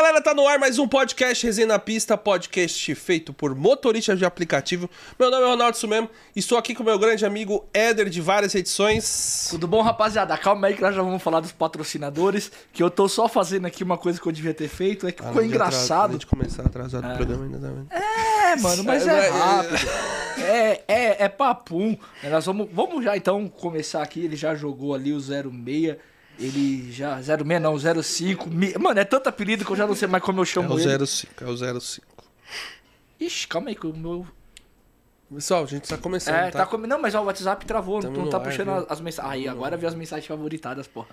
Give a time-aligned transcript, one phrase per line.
[0.00, 4.24] Galera, tá no ar mais um podcast Resenha na Pista, podcast feito por motoristas de
[4.24, 4.88] aplicativo.
[5.18, 9.48] Meu nome é Ronaldo Sumemo, estou aqui com meu grande amigo Éder de várias edições.
[9.50, 10.34] Tudo bom, rapaziada?
[10.38, 13.84] Calma aí que nós já vamos falar dos patrocinadores, que eu tô só fazendo aqui
[13.84, 16.16] uma coisa que eu devia ter feito, é que ficou engraçado.
[16.16, 19.86] de começar atrasado o programa ainda tá É, mano, mas é rápido.
[20.38, 21.94] É, é, é papum.
[22.24, 25.98] Nós vamos, vamos já então começar aqui, ele já jogou ali o 06.
[26.40, 27.20] Ele já.
[27.22, 28.48] 06 não, 05.
[28.50, 30.74] mi- Mano, é tanto apelido que eu já não sei mais como eu É chamo
[30.74, 31.06] o ele.
[31.06, 32.06] 05, é o 05.
[33.20, 34.26] Ixi, calma aí que o meu.
[35.32, 36.60] Pessoal, a gente tá começando, É, tá?
[36.60, 36.76] tá com...
[36.78, 38.86] Não, mas ó, o WhatsApp travou, Tamo não tá ar, puxando viu?
[38.88, 39.32] as mensagens.
[39.32, 41.08] Aí, agora vi as mensagens favoritadas, porra.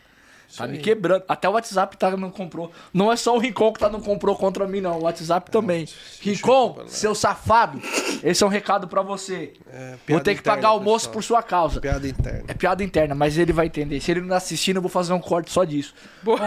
[0.56, 0.84] Tá me aí.
[0.84, 1.24] quebrando.
[1.28, 2.72] Até o WhatsApp tá não comprou.
[2.94, 5.00] Não é só o Rincon que tá não comprou contra mim, não.
[5.00, 5.88] O WhatsApp também.
[6.22, 7.82] Rincon, seu safado.
[8.24, 9.54] Esse é um recado pra você.
[9.72, 11.14] É, Vou ter que interna, pagar almoço pessoal.
[11.14, 11.82] por sua causa.
[11.82, 12.44] Piada interna.
[12.48, 14.00] É piada interna, mas ele vai entender.
[14.00, 15.94] Se ele não assistindo, eu vou fazer um corte só disso.
[16.24, 16.38] Bom,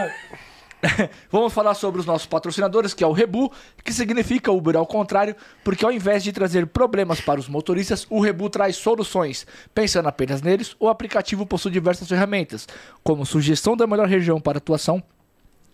[1.29, 3.51] vamos falar sobre os nossos patrocinadores, que é o Rebu,
[3.83, 8.19] que significa Uber ao contrário, porque ao invés de trazer problemas para os motoristas, o
[8.19, 9.45] Rebu traz soluções.
[9.73, 12.67] Pensando apenas neles, o aplicativo possui diversas ferramentas,
[13.03, 15.01] como sugestão da melhor região para atuação,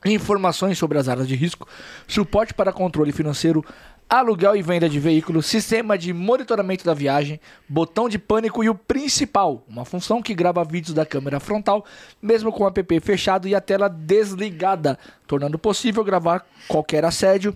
[0.06, 1.68] informações sobre as áreas de risco,
[2.08, 3.64] suporte para controle financeiro,
[4.10, 8.76] aluguel e venda de veículos, sistema de monitoramento da viagem, botão de pânico e o
[8.76, 11.86] principal, uma função que grava vídeos da câmera frontal,
[12.22, 17.56] mesmo com o app fechado e a tela desligada, tornando possível gravar qualquer assédio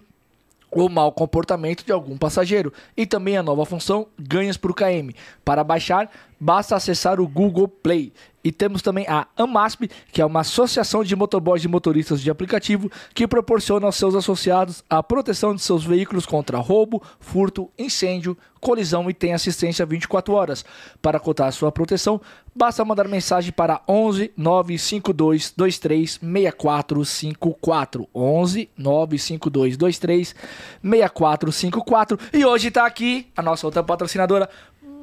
[0.70, 2.74] ou mau comportamento de algum passageiro.
[2.96, 5.14] E também a nova função ganhos por KM.
[5.44, 6.10] Para baixar,
[6.42, 8.12] basta acessar o Google Play.
[8.44, 12.92] E temos também a AMASP, que é uma associação de motoboys e motoristas de aplicativo
[13.14, 19.08] que proporciona aos seus associados a proteção de seus veículos contra roubo, furto, incêndio, colisão
[19.08, 20.66] e tem assistência 24 horas.
[21.00, 22.20] Para cotar a sua proteção,
[22.56, 28.10] basta mandar mensagem para 11 952 23 6454.
[28.16, 30.36] 11 952 23
[30.82, 32.20] 6454.
[32.34, 34.50] E hoje tá aqui a nossa outra patrocinadora,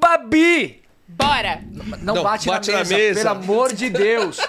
[0.01, 0.88] Babi!
[1.09, 1.63] Bora!
[2.03, 3.21] Não, Não, bate, bate na, na mesa, mesa.
[3.35, 4.39] pelo amor de Deus.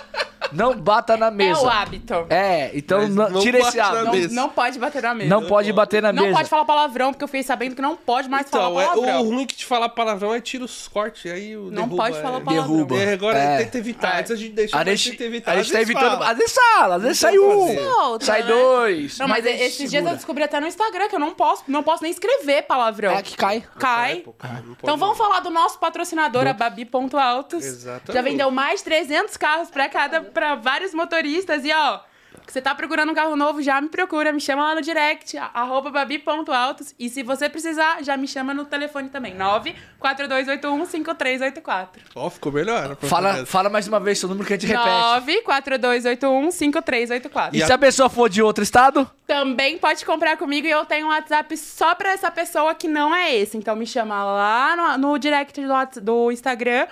[0.52, 1.62] Não bata na É mesa.
[1.62, 2.26] o hábito.
[2.30, 4.06] É, então Mas não, não tira bate esse na hábito.
[4.06, 4.36] Não, mesa.
[4.36, 5.30] não pode bater na mesa.
[5.30, 6.36] Não pode bater na Não mesa.
[6.36, 9.22] pode falar palavrão, porque eu fiquei sabendo que não pode mais Então, falar é, palavrão.
[9.22, 12.18] o ruim que te falar palavrão é tira os cortes, aí o Não derruba, pode
[12.18, 12.22] é.
[12.22, 12.76] falar palavrão.
[12.76, 12.98] Derruba.
[12.98, 13.58] É, agora É.
[13.60, 14.16] tenta evitar.
[14.16, 14.20] É.
[14.20, 15.52] Antes a gente deixa, A mas gente, tenta evitar.
[15.52, 16.12] a gente Às tá vezes evitando.
[16.20, 16.32] fala.
[16.32, 17.90] Às vezes fala, às vezes Não sai um.
[18.10, 18.48] Outra, sai né?
[18.48, 19.18] dois.
[19.20, 20.12] Não, mas, esses dias segura.
[20.12, 23.12] eu descobri até no Instagram que eu não posso, não posso nem escrever palavrão.
[23.12, 23.64] É que cai.
[23.78, 24.16] Cai.
[24.18, 27.64] pô, cara, não pode Então vamos falar do nosso patrocinador, a Babi.autos.
[27.66, 28.14] Exatamente.
[28.14, 32.00] Já vendeu mais de 300 carros pra cada para vários motoristas e ó,
[32.48, 35.38] que você tá procurando um carro novo, já me procura, me chama lá no direct,
[35.38, 36.96] a- arroba babi.autos.
[36.98, 41.88] E se você precisar, já me chama no telefone também, 942815384.
[42.16, 42.94] Ó, ficou melhor.
[42.94, 44.88] a Fala, fala mais uma vez seu número que a gente repete.
[44.88, 47.50] 942815384.
[47.54, 49.10] E se a pessoa for de outro estado?
[49.28, 53.14] Também pode comprar comigo e eu tenho um WhatsApp só pra essa pessoa que não
[53.14, 53.58] é esse.
[53.58, 56.88] Então me chama lá no, no direct do, do Instagram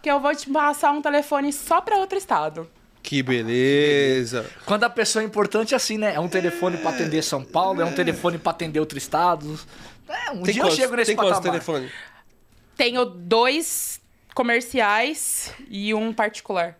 [0.00, 2.68] que eu vou te passar um telefone só pra outro estado.
[3.02, 4.46] Que beleza.
[4.64, 6.14] Quando a pessoa é importante é assim, né?
[6.14, 9.66] É um telefone pra atender São Paulo, é um telefone pra atender outros estados.
[10.08, 11.42] É, um Tem dia quantos, eu chego nesse tem patamar.
[11.42, 11.90] telefone?
[12.76, 14.00] Tenho dois
[14.34, 16.78] comerciais e um particular.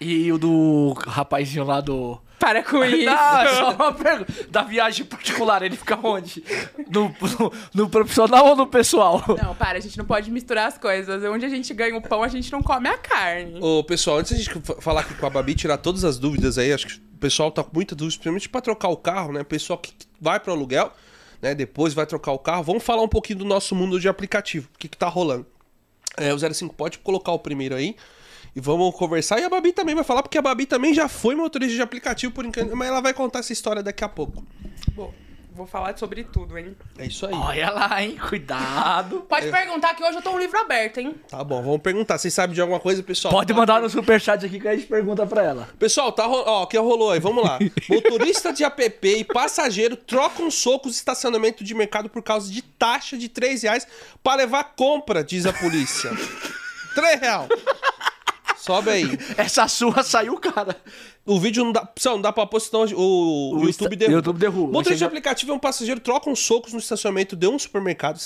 [0.00, 2.20] E o do rapazinho lá do...
[2.42, 3.04] Para com isso.
[3.06, 4.32] Não, é só uma pergunta.
[4.50, 6.42] Da viagem particular, ele fica onde?
[6.90, 9.22] No, no, no profissional ou no pessoal?
[9.40, 11.22] Não, para, a gente não pode misturar as coisas.
[11.24, 13.60] Onde a gente ganha o pão, a gente não come a carne.
[13.62, 16.58] Ô, pessoal, antes da gente fa- falar aqui com a Babi, tirar todas as dúvidas
[16.58, 19.42] aí, acho que o pessoal tá com muita dúvida, principalmente pra trocar o carro, né?
[19.42, 20.92] O pessoal que vai pro aluguel,
[21.40, 21.54] né?
[21.54, 22.64] Depois vai trocar o carro.
[22.64, 24.68] Vamos falar um pouquinho do nosso mundo de aplicativo.
[24.74, 25.46] O que que tá rolando?
[26.16, 27.94] É, o 05 pode colocar o primeiro aí.
[28.54, 29.40] E vamos conversar.
[29.40, 32.32] E a Babi também vai falar, porque a Babi também já foi motorista de aplicativo,
[32.32, 32.76] por enquanto.
[32.76, 34.44] Mas ela vai contar essa história daqui a pouco.
[34.94, 35.10] Bom,
[35.54, 36.76] vou falar sobre tudo, hein?
[36.98, 37.32] É isso aí.
[37.32, 38.18] Olha lá, hein?
[38.28, 39.22] Cuidado.
[39.28, 41.14] Pode perguntar que hoje eu tô um livro aberto, hein?
[41.30, 42.18] Tá bom, vamos perguntar.
[42.18, 43.32] Vocês sabem de alguma coisa, pessoal?
[43.32, 45.68] Pode mandar no superchat aqui que a gente pergunta pra ela.
[45.78, 47.20] Pessoal, tá ro- ó, o que rolou aí?
[47.20, 47.58] Vamos lá.
[47.88, 53.16] Motorista de app e passageiro trocam socos de estacionamento de mercado por causa de taxa
[53.16, 53.86] de 3 reais
[54.22, 56.10] para levar compra, diz a polícia.
[56.94, 57.48] 3 real.
[58.62, 59.04] Sobe aí.
[59.36, 60.76] Essa sua saiu, cara.
[61.26, 64.18] O vídeo não dá, não dá pra senão o, o O YouTube derruba.
[64.18, 64.66] YouTube derruba.
[64.72, 68.20] Motorista de já- aplicativo e um passageiro trocam socos no estacionamento de um supermercado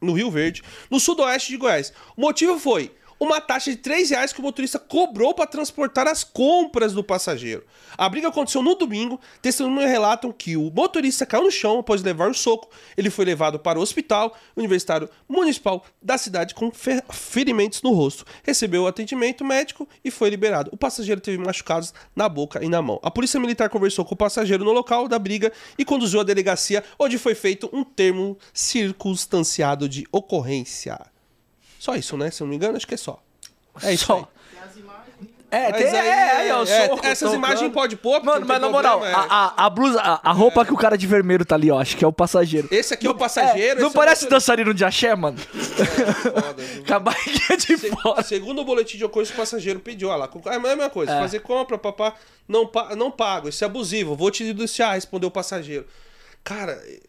[0.00, 1.92] no Rio Verde, no sudoeste de Goiás.
[2.16, 6.22] O motivo foi: uma taxa de 3 reais que o motorista cobrou para transportar as
[6.22, 7.64] compras do passageiro.
[7.96, 9.20] A briga aconteceu no domingo.
[9.42, 12.68] Testemunhas relatam que o motorista caiu no chão após levar um soco.
[12.96, 18.24] Ele foi levado para o hospital universitário municipal da cidade com fe- ferimentos no rosto.
[18.44, 20.70] Recebeu atendimento médico e foi liberado.
[20.72, 23.00] O passageiro teve machucados na boca e na mão.
[23.02, 26.84] A polícia militar conversou com o passageiro no local da briga e conduziu à delegacia,
[26.98, 30.98] onde foi feito um termo circunstanciado de ocorrência.
[31.78, 32.30] Só isso, né?
[32.30, 33.22] Se eu não me engano, acho que é só.
[33.82, 34.28] É isso Só.
[35.50, 38.60] É, tem, aí, é, aí, ó, é, soco, essas imagens pode pôr, Mano, não mas
[38.60, 39.14] na moral, é.
[39.14, 39.20] a,
[39.56, 41.96] a, a blusa, a, a roupa que o cara de vermelho tá ali, ó, acho
[41.96, 42.68] que é o passageiro.
[42.70, 43.78] Esse aqui é o passageiro.
[43.78, 44.28] É, não é parece motorista.
[44.28, 45.38] dançarino de axé, mano?
[45.38, 46.84] Foda, viu?
[46.84, 48.22] Com a barriguinha de Se- fora.
[48.22, 51.18] Segundo o boletim de ocorrência, o passageiro pediu, olha lá, é a mesma coisa, É.
[51.18, 52.12] fazer compra, papá,
[52.46, 55.86] não, não pago, isso é abusivo, vou te denunciar, respondeu o passageiro.
[56.44, 57.00] Cara, é,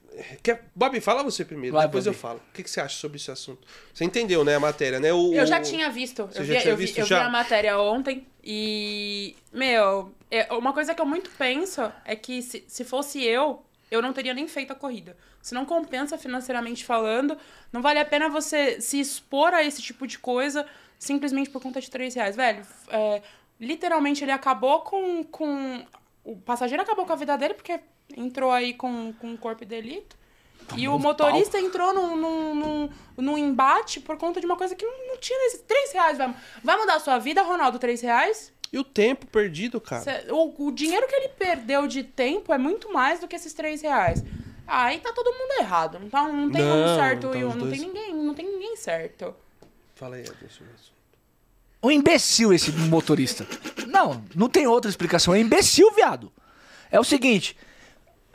[0.43, 0.65] quer...
[0.75, 2.15] Babi, fala você primeiro, Vai, depois Babi.
[2.15, 2.41] eu falo.
[2.49, 3.67] O que, que você acha sobre esse assunto?
[3.93, 5.11] Você entendeu, né, a matéria, né?
[5.13, 6.25] O, Eu já tinha visto.
[6.27, 9.35] Você eu já vi, tinha eu vi- visto eu vi a matéria ontem e.
[9.51, 14.01] Meu, é, uma coisa que eu muito penso é que se, se fosse eu, eu
[14.01, 15.15] não teria nem feito a corrida.
[15.41, 17.37] Se não compensa financeiramente falando,
[17.71, 20.65] não vale a pena você se expor a esse tipo de coisa
[20.97, 22.35] simplesmente por conta de 3 reais.
[22.35, 23.21] Velho, é,
[23.59, 25.85] literalmente ele acabou com, com.
[26.23, 27.79] O passageiro acabou com a vida dele porque
[28.15, 30.17] entrou aí com, com um corpo de delito.
[30.77, 34.85] E o motorista entrou num, num, num, num embate por conta de uma coisa que
[34.85, 36.17] não, não tinha nesses 3 reais.
[36.17, 38.53] Vai, vai mudar a sua vida, Ronaldo, 3 reais?
[38.71, 40.03] E o tempo perdido, cara.
[40.03, 43.53] Cê- o, o dinheiro que ele perdeu de tempo é muito mais do que esses
[43.53, 44.23] 3 reais.
[44.67, 45.97] Aí tá todo mundo errado.
[45.97, 47.49] Não, tá, não tem Não, um certo tá e um.
[47.49, 47.71] Não dois.
[47.71, 49.35] tem ninguém, não tem ninguém certo.
[49.95, 50.65] Fala aí, Adilson.
[51.81, 53.47] Um imbecil esse motorista.
[53.87, 55.33] Não, não tem outra explicação.
[55.33, 56.31] É imbecil, viado.
[56.91, 57.55] É o seguinte: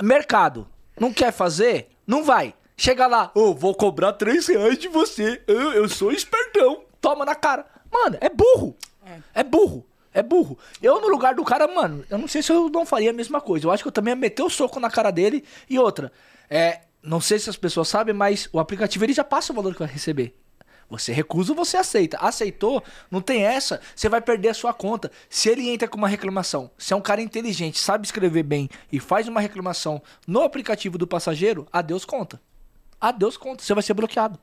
[0.02, 0.66] mercado,
[0.98, 1.88] não quer fazer?
[2.06, 2.54] Não vai.
[2.76, 5.42] Chega lá, ô, vou cobrar 3 reais de você.
[5.46, 6.84] Eu, eu sou espertão.
[7.00, 7.66] Toma na cara.
[7.90, 8.76] Mano, é burro.
[9.34, 9.42] É.
[9.42, 9.86] burro.
[10.12, 10.58] É burro.
[10.82, 13.40] Eu, no lugar do cara, mano, eu não sei se eu não faria a mesma
[13.40, 13.66] coisa.
[13.66, 15.44] Eu acho que eu também ia meter o soco na cara dele.
[15.68, 16.10] E outra,
[16.48, 16.80] é.
[17.02, 19.80] Não sei se as pessoas sabem, mas o aplicativo ele já passa o valor que
[19.80, 20.34] vai receber.
[20.90, 22.18] Você recusa ou você aceita.
[22.18, 25.10] Aceitou, não tem essa, você vai perder a sua conta.
[25.28, 29.00] Se ele entra com uma reclamação, se é um cara inteligente, sabe escrever bem e
[29.00, 32.40] faz uma reclamação no aplicativo do passageiro, adeus conta.
[33.00, 34.38] Adeus conta, você vai ser bloqueado.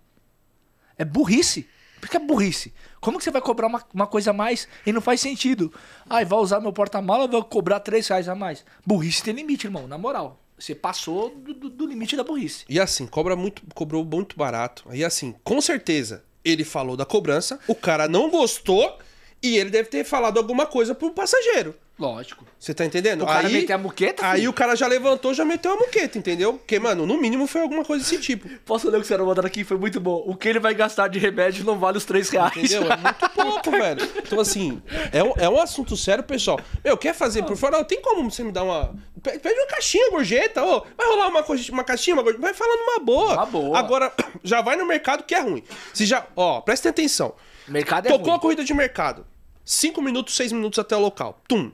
[0.97, 1.67] É burrice.
[1.99, 2.73] Porque é burrice.
[2.99, 5.71] Como que você vai cobrar uma, uma coisa a mais e não faz sentido?
[6.09, 8.65] Ai, vai usar meu porta-mala, vai cobrar 3 reais a mais.
[8.85, 10.39] Burrice tem limite, irmão, na moral.
[10.57, 12.65] Você passou do, do- do limite da burrice.
[12.69, 14.83] E assim, cobra muito, cobrou muito barato.
[14.91, 18.97] E assim, com certeza, ele falou da cobrança, o cara não gostou
[19.43, 21.75] e ele deve ter falado alguma coisa pro passageiro.
[21.99, 22.43] Lógico.
[22.57, 23.21] Você tá entendendo?
[23.21, 24.49] O cara meteu a muqueta, Aí filho?
[24.49, 26.53] o cara já levantou, já meteu a muqueta, entendeu?
[26.53, 28.49] Porque, mano, no mínimo foi alguma coisa desse tipo.
[28.65, 29.63] Posso ler o que você mandando aqui?
[29.63, 30.23] Foi muito bom.
[30.25, 32.57] O que ele vai gastar de remédio não vale os 3 reais.
[32.57, 32.91] Entendeu?
[32.91, 34.09] É muito pouco, velho.
[34.17, 34.81] Então, assim,
[35.11, 36.59] é um, é um assunto sério, pessoal.
[36.83, 37.77] Meu, quer fazer por fora?
[37.77, 38.95] Não, tem como você me dar uma.
[39.21, 40.63] Pe- Pede uma caixinha, gorjeta.
[40.63, 42.41] Ô, vai rolar uma, co- uma caixinha, uma gorjeta?
[42.41, 43.33] Vai falando uma boa.
[43.33, 43.77] Uma boa.
[43.77, 44.11] Agora,
[44.43, 45.63] já vai no mercado que é ruim.
[45.93, 46.25] Se já.
[46.35, 47.35] Ó, presta atenção.
[47.71, 48.35] Mercado é Tocou ruim.
[48.37, 49.25] a corrida de mercado.
[49.65, 51.41] Cinco minutos, seis minutos até o local.
[51.47, 51.71] Tum.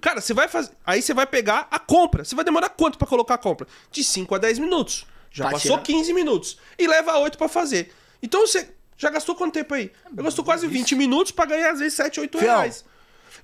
[0.00, 0.70] Cara, você vai fazer.
[0.86, 2.24] Aí você vai pegar a compra.
[2.24, 3.66] Você vai demorar quanto pra colocar a compra?
[3.90, 5.06] De 5 a 10 minutos.
[5.30, 5.84] Já Tá passou tirando.
[5.86, 6.58] 15 minutos.
[6.78, 7.92] E leva 8 pra fazer.
[8.22, 9.90] Então você já gastou quanto tempo aí?
[10.16, 12.84] Eu gastou quase 20 minutos pra ganhar, às vezes, 7, 8 Fião, reais.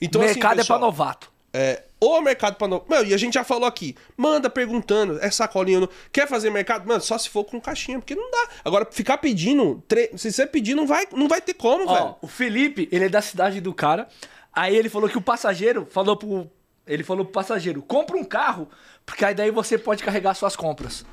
[0.00, 1.32] Então, assim, mercado pessoal, é pra novato.
[1.54, 2.84] É, ou mercado pra novo.
[2.88, 3.94] Mano, e a gente já falou aqui.
[4.16, 5.18] Manda perguntando.
[5.22, 5.80] É sacolinha.
[5.80, 5.88] Não...
[6.12, 6.84] Quer fazer mercado?
[6.86, 8.48] Mano, só se for com caixinha, porque não dá.
[8.64, 9.82] Agora, ficar pedindo.
[9.88, 12.16] tre- Se você pedir, não vai, não vai ter como, Ó, velho.
[12.20, 14.08] o Felipe, ele é da cidade do cara.
[14.52, 16.50] Aí ele falou que o passageiro falou pro.
[16.86, 18.68] Ele falou pro passageiro: compra um carro,
[19.06, 21.04] porque aí daí você pode carregar suas compras.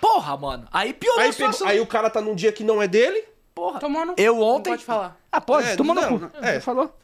[0.00, 0.66] Porra, mano.
[0.72, 1.68] Aí piorou Aí, a pegou- situação.
[1.68, 3.24] aí o cara tá num dia que não é dele.
[3.54, 3.78] Porra.
[3.78, 4.70] Tomou no- Eu não ontem.
[4.70, 5.16] pode falar.
[5.30, 6.30] Ah, pode, É, tomou no não, cu.
[6.42, 6.58] é.
[6.60, 6.94] Falou.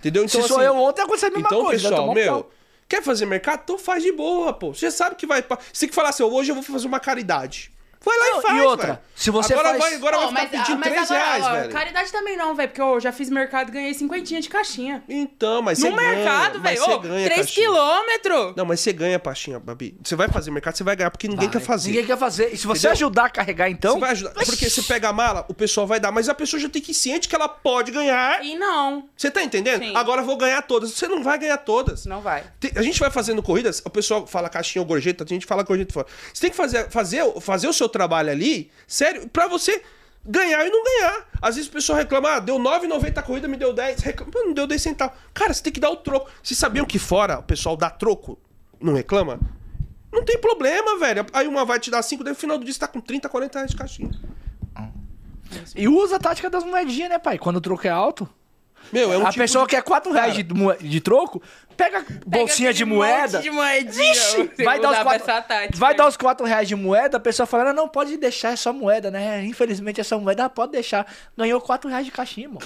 [0.00, 0.24] Entendeu?
[0.24, 1.82] Então, Se sou assim, eu ontem, aconteceu a mesma Então, coisa.
[1.82, 2.50] pessoal, tomou um meu, pau.
[2.88, 3.60] quer fazer mercado?
[3.64, 4.74] Então faz de boa, pô.
[4.74, 5.42] Você sabe que vai.
[5.72, 7.70] Você tem que falar assim, hoje eu vou fazer uma caridade.
[8.02, 8.98] Vai lá Não, e faz, e outra, velho.
[9.14, 11.44] se você agora faz- vai, agora Ó, vai ficar mas- pedindo mas 3 agora, reais,
[11.44, 11.70] ó, velho.
[11.72, 15.04] Caridade também não, velho, porque eu já fiz mercado e ganhei cinquentinha de caixinha.
[15.08, 16.08] Então, mas No você ganha.
[16.16, 16.98] mercado, mas velho.
[17.00, 17.66] ganha, 3 caixinha.
[17.66, 18.54] quilômetros.
[18.56, 19.94] Não, mas você ganha, Paixinha, Babi.
[20.02, 21.60] Você vai fazer mercado, você vai ganhar, porque ninguém Vai.
[21.60, 21.90] quer fazer.
[21.90, 22.48] Ninguém quer fazer.
[22.54, 22.92] E se você Entendeu?
[22.92, 23.94] ajudar a carregar, então.
[23.94, 24.30] Você vai ajudar.
[24.46, 26.92] Porque você pega a mala, o pessoal vai dar, mas a pessoa já tem que
[26.92, 28.42] ir ciente que ela pode ganhar.
[28.44, 29.82] E não, Você tá entendendo?
[29.84, 29.94] Sim.
[29.94, 30.90] Agora eu vou ganhar todas.
[30.92, 32.06] Você não vai ganhar todas.
[32.06, 32.44] não vai.
[32.58, 35.62] Tem- A gente vai fazendo corridas, o pessoal fala caixinha ou gorjeta, a gente fala
[35.62, 36.06] gorjeta fora.
[36.32, 39.82] Você tem que fazer, fazer, fazer o seu trabalho ali, sério, pra você
[40.24, 41.26] ganhar e não ganhar.
[41.42, 44.00] Às vezes o pessoal reclama, ah, deu 9,90 a corrida, me deu 10.
[44.00, 45.16] Reclama, "Pô, não deu 10 centavos.
[45.34, 46.30] Cara, você tem que dar o troco.
[46.42, 48.38] Vocês sabiam que fora o pessoal dá troco?
[48.80, 49.38] Não reclama?
[50.12, 51.24] Não tem problema, velho.
[51.32, 53.28] Aí uma vai te dar 5, daí no final do dia você tá com 30,
[53.28, 54.10] 40 reais de caixinha.
[55.74, 57.38] E usa a tática das moedinhas, né, pai?
[57.38, 58.28] Quando o troco é alto.
[58.92, 61.40] Meu, é um a tipo pessoa de- quer 4 reais de, de troco,
[61.76, 63.38] pega bolsinha de moeda.
[63.38, 64.14] monte de moedinha.
[64.58, 65.78] Eu vai dar, os quatro, tática.
[65.78, 68.72] vai dar os 4 reais de moeda, a pessoa fala, não, pode deixar, é só
[68.72, 69.44] moeda, né?
[69.44, 71.06] Infelizmente essa moeda, ah, pode deixar.
[71.36, 72.60] Ganhou 4 reais de caixinha, mano.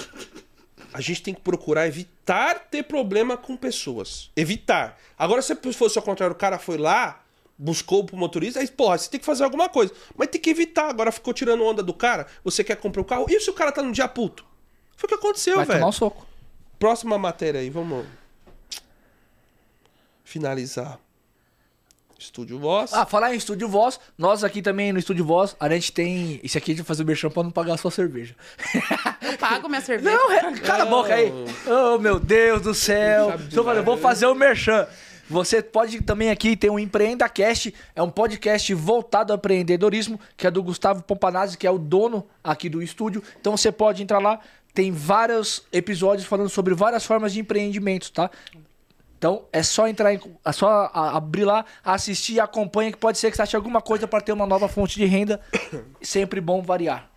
[0.92, 4.30] A gente tem que procurar evitar ter problema com pessoas.
[4.36, 4.96] Evitar.
[5.18, 7.20] Agora, se fosse ao contrário, o cara foi lá,
[7.58, 9.92] buscou pro motorista, aí, porra, você tem que fazer alguma coisa.
[10.16, 10.88] Mas tem que evitar.
[10.88, 13.72] Agora ficou tirando onda do cara, você quer comprar o carro, e se o cara
[13.72, 14.44] tá num dia puto?
[14.96, 15.78] Foi o que aconteceu, Vai velho.
[15.80, 16.26] tomar um soco.
[16.78, 18.04] Próxima matéria aí, vamos
[20.24, 20.98] finalizar.
[22.18, 22.92] Estúdio Voz.
[22.94, 26.40] Ah, falar em Estúdio Voz, nós aqui também no Estúdio Voz, a gente tem.
[26.42, 28.34] Isso aqui é de fazer o merchan pra não pagar a sua cerveja.
[29.20, 30.16] Eu pago minha cerveja.
[30.16, 31.30] Não, cala a boca aí.
[31.66, 33.38] Oh, meu Deus do céu.
[33.38, 34.86] falando, eu vou nada, fazer o merchan.
[35.28, 40.46] Você pode também aqui ter um Empreenda Cast, é um podcast voltado ao empreendedorismo, que
[40.46, 43.22] é do Gustavo Pompanazzi, que é o dono aqui do estúdio.
[43.40, 44.38] Então você pode entrar lá,
[44.74, 48.30] tem vários episódios falando sobre várias formas de empreendimentos, tá?
[49.16, 53.36] Então é só entrar, em, é só abrir lá, assistir, acompanha, que pode ser que
[53.36, 55.40] você ache alguma coisa para ter uma nova fonte de renda.
[56.02, 57.08] Sempre bom variar.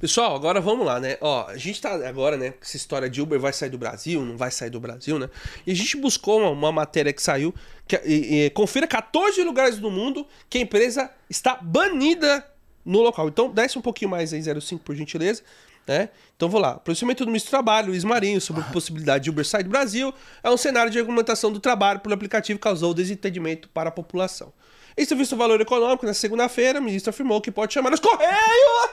[0.00, 1.16] Pessoal, agora vamos lá, né?
[1.20, 2.54] Ó, a gente tá agora, né?
[2.62, 5.28] Essa história de Uber vai sair do Brasil, não vai sair do Brasil, né?
[5.66, 7.52] E a gente buscou uma, uma matéria que saiu.
[7.86, 12.46] Que, e- e confira 14 lugares do mundo que a empresa está banida
[12.84, 13.26] no local.
[13.28, 15.42] Então, desce um pouquinho mais aí, 05, por gentileza.
[15.88, 16.10] Né?
[16.36, 16.74] Então vou lá.
[16.74, 20.12] Procedimento do ministro do Trabalho, Luiz Marinho, sobre a possibilidade de Uber sair do Brasil.
[20.44, 24.52] É um cenário de argumentação do trabalho pelo aplicativo que causou desentendimento para a população.
[24.98, 28.90] Em visto o valor econômico, na segunda-feira, o ministro afirmou que pode chamar os Correios!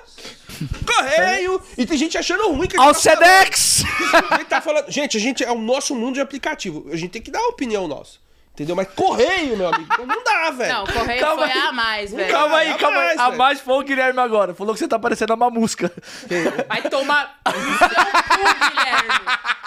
[0.86, 1.62] Correio!
[1.78, 3.28] E tem gente achando ruim que a Ao gente tá falando.
[3.28, 3.84] Sedex!
[4.38, 4.92] Gente tá falando.
[4.92, 6.88] Gente, a gente é o nosso mundo de aplicativo.
[6.92, 8.20] A gente tem que dar a opinião nossa.
[8.56, 8.74] Entendeu?
[8.74, 10.74] Mas correio, meu amigo, não dá, velho.
[10.74, 11.68] Não, correio Calma foi aí.
[11.68, 12.32] a mais, velho.
[12.32, 13.06] Calma aí, a calma aí.
[13.08, 14.54] mais, A mais foi o Guilherme agora.
[14.54, 15.92] Falou que você tá parecendo uma música.
[16.66, 19.10] Vai tomar no seu cu, Guilherme.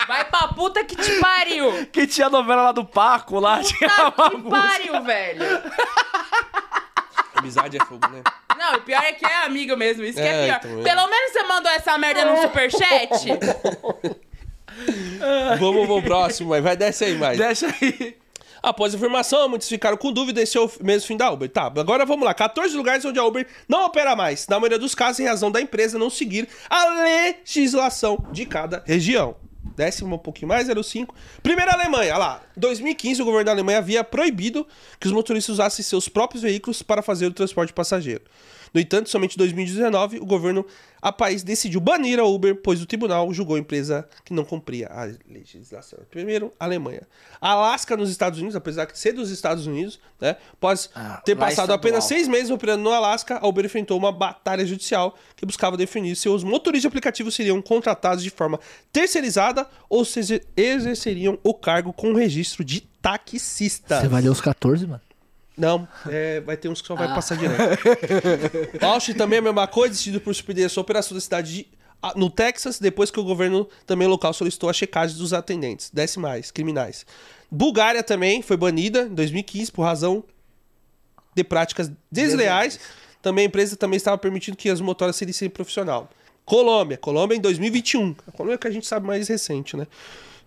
[0.06, 1.86] Vai pra puta que te pariu.
[1.92, 4.58] Que tinha a novela lá do Paco, lá tinha Puta uma que música.
[4.62, 5.62] pariu, velho.
[7.34, 8.22] Amizade é fogo, né?
[8.58, 10.60] Não, o pior é que é amigo mesmo, isso que É, é pior.
[10.64, 10.82] então é.
[10.82, 13.10] Pelo menos você mandou essa merda no superchat.
[15.58, 17.36] Vamos pro próximo, mas vai desce aí mais.
[17.38, 18.16] Deixa aí.
[18.62, 21.48] Após a informação, muitos ficaram com dúvida esse é o mesmo fim da Uber.
[21.48, 22.34] Tá, agora vamos lá.
[22.34, 24.46] 14 lugares onde a Uber não opera mais.
[24.48, 29.36] Na maioria dos casos, em razão da empresa não seguir a legislação de cada região.
[29.76, 31.14] Décimo um pouquinho mais, 05.
[31.42, 32.42] Primeira Alemanha, olha lá.
[32.56, 34.66] Em 2015, o governo da Alemanha havia proibido
[34.98, 38.22] que os motoristas usassem seus próprios veículos para fazer o transporte passageiro.
[38.72, 40.64] No entanto, somente em 2019, o governo
[41.00, 44.88] a país decidiu banir a Uber, pois o tribunal julgou a empresa que não cumpria
[44.88, 46.00] a legislação.
[46.10, 47.02] Primeiro, Alemanha.
[47.40, 51.34] Alasca, nos Estados Unidos, apesar de ser dos Estados Unidos, né, após Ah, ter é
[51.36, 55.76] passado apenas seis meses operando no Alasca, a Uber enfrentou uma batalha judicial que buscava
[55.76, 58.58] definir se os motoristas de aplicativo seriam contratados de forma
[58.92, 64.00] terceirizada ou se exer- exerceriam o cargo com registro de taxista.
[64.00, 65.00] Você vai ler os 14, mano?
[65.58, 67.14] Não, é, vai ter uns que só vai Ah.
[67.14, 67.82] passar direto.
[68.80, 71.66] Austin também é a mesma coisa, decidido por suspender a sua operação da cidade de,
[72.00, 75.90] ah, no Texas, depois que o governo também local solicitou a checagem dos atendentes.
[75.92, 77.04] Desce mais, criminais.
[77.50, 80.22] Bulgária também foi banida em 2015 por razão
[81.34, 82.78] de práticas desleais.
[83.20, 86.08] Também a empresa também estava permitindo que as motoras serem profissional.
[86.44, 88.14] Colômbia, Colômbia em 2021.
[88.26, 89.86] A Colômbia é que a gente sabe mais recente, né?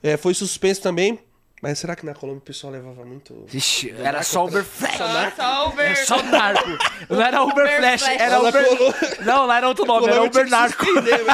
[0.01, 1.19] É, foi suspenso também.
[1.61, 3.45] Mas será que na Colômbia o pessoal levava muito.
[3.47, 4.97] Vixe, era só Uber Flash.
[5.35, 5.85] Só Uber.
[5.85, 6.69] Era só narco.
[7.07, 8.19] Não era Uber Uber Flash, Flash.
[8.19, 8.65] era Uber...
[8.65, 11.01] Colômbia- Não, lá era outro nome, era Uber Narco.
[11.01, 11.25] velho.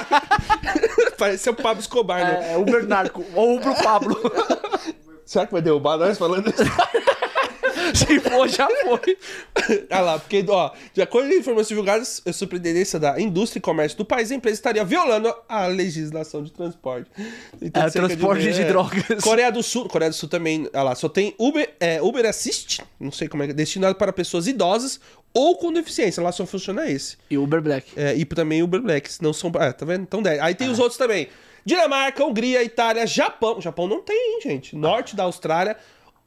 [1.18, 2.54] Parecia o Pablo Escobar, né?
[2.54, 3.24] É, Uber Narco.
[3.34, 4.20] Ou Uber Pablo.
[5.26, 6.64] Será que vai derrubar nós falando isso?
[7.98, 9.18] Se for, já foi.
[9.90, 13.98] ah lá, porque, ó, de acordo com informações divulgadas, a surpreendência da indústria e comércio
[13.98, 17.10] do país, a empresa estaria violando a legislação de transporte.
[17.62, 19.22] Então, É, transporte de drogas.
[19.22, 22.82] Coreia do Sul, Coreia do Sul também, olha lá, só tem Uber, é, Uber Assist,
[23.00, 25.00] não sei como é, que é, destinado para pessoas idosas
[25.34, 27.18] ou com deficiência, lá só funciona esse.
[27.30, 27.92] E Uber Black.
[27.96, 30.02] É, e também Uber Blacks, não são, é, tá vendo?
[30.02, 30.40] Então 10.
[30.40, 31.28] Aí tem os outros também.
[31.68, 33.60] Dinamarca, Hungria, Itália, Japão.
[33.60, 34.74] Japão não tem, hein, gente.
[34.76, 35.76] Norte da Austrália,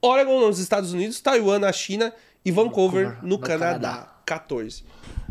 [0.01, 2.11] Oregon nos Estados Unidos, Taiwan na China
[2.43, 3.89] e Vancouver Vancouver, no, no Canadá.
[3.89, 4.15] Canadá.
[4.25, 4.83] 14.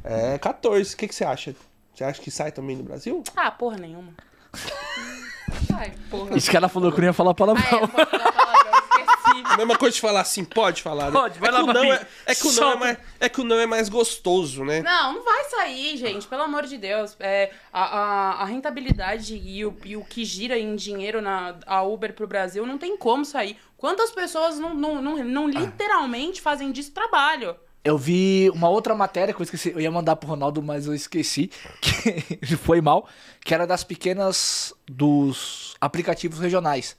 [0.04, 0.94] É, 14.
[0.94, 1.54] O que, que você acha?
[1.94, 3.22] Você acha que sai também no Brasil?
[3.36, 4.12] Ah, porra nenhuma.
[5.74, 6.36] Ai, porra.
[6.36, 7.80] Esse cara falou que eu não ia falar Ah, é, palavrão.
[7.80, 9.39] não pode falar palavrão, esqueci.
[9.50, 11.12] A mesma coisa de falar assim, pode falar, né?
[11.12, 13.40] Pode, vai é lá, que não é, é que o não é mais, é que
[13.40, 14.80] o não é mais gostoso, né?
[14.80, 17.16] Não, não vai sair, gente, pelo amor de Deus.
[17.18, 21.82] É, a, a, a rentabilidade e o, e o que gira em dinheiro na a
[21.82, 23.58] Uber pro Brasil não tem como sair.
[23.76, 27.56] Quantas pessoas não, não, não, não literalmente fazem disso trabalho?
[27.82, 29.70] Eu vi uma outra matéria que eu esqueci.
[29.70, 31.50] Eu ia mandar pro Ronaldo, mas eu esqueci.
[31.80, 33.08] Que foi mal.
[33.42, 34.74] Que era das pequenas.
[34.86, 36.96] dos aplicativos regionais.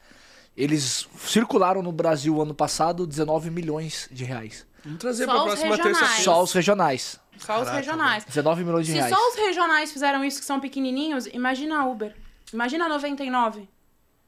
[0.56, 4.66] Eles circularam no Brasil ano passado 19 milhões de reais.
[4.84, 5.98] Vamos trazer Só pra os próxima regionais.
[5.98, 6.24] terça-feira.
[6.24, 7.20] Só os regionais.
[7.38, 8.26] Só os regionais.
[8.26, 9.14] 19 milhões de Se reais.
[9.16, 12.16] só os regionais fizeram isso que são pequenininhos, imagina a Uber.
[12.54, 13.68] Imagina a 99.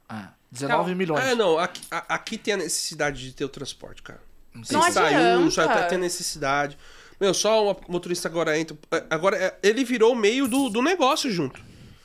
[0.07, 0.97] Ah, 19 Não.
[0.97, 1.23] milhões.
[1.25, 4.21] É, não, aqui, a- aqui tem a necessidade de ter o transporte, cara.
[4.63, 5.49] Se Não saiu, adianta.
[5.49, 6.77] já tá tendo necessidade.
[7.19, 8.77] Meu, só o motorista agora entra.
[8.91, 11.59] é, Agora, é, ele virou o meio do, do negócio junto.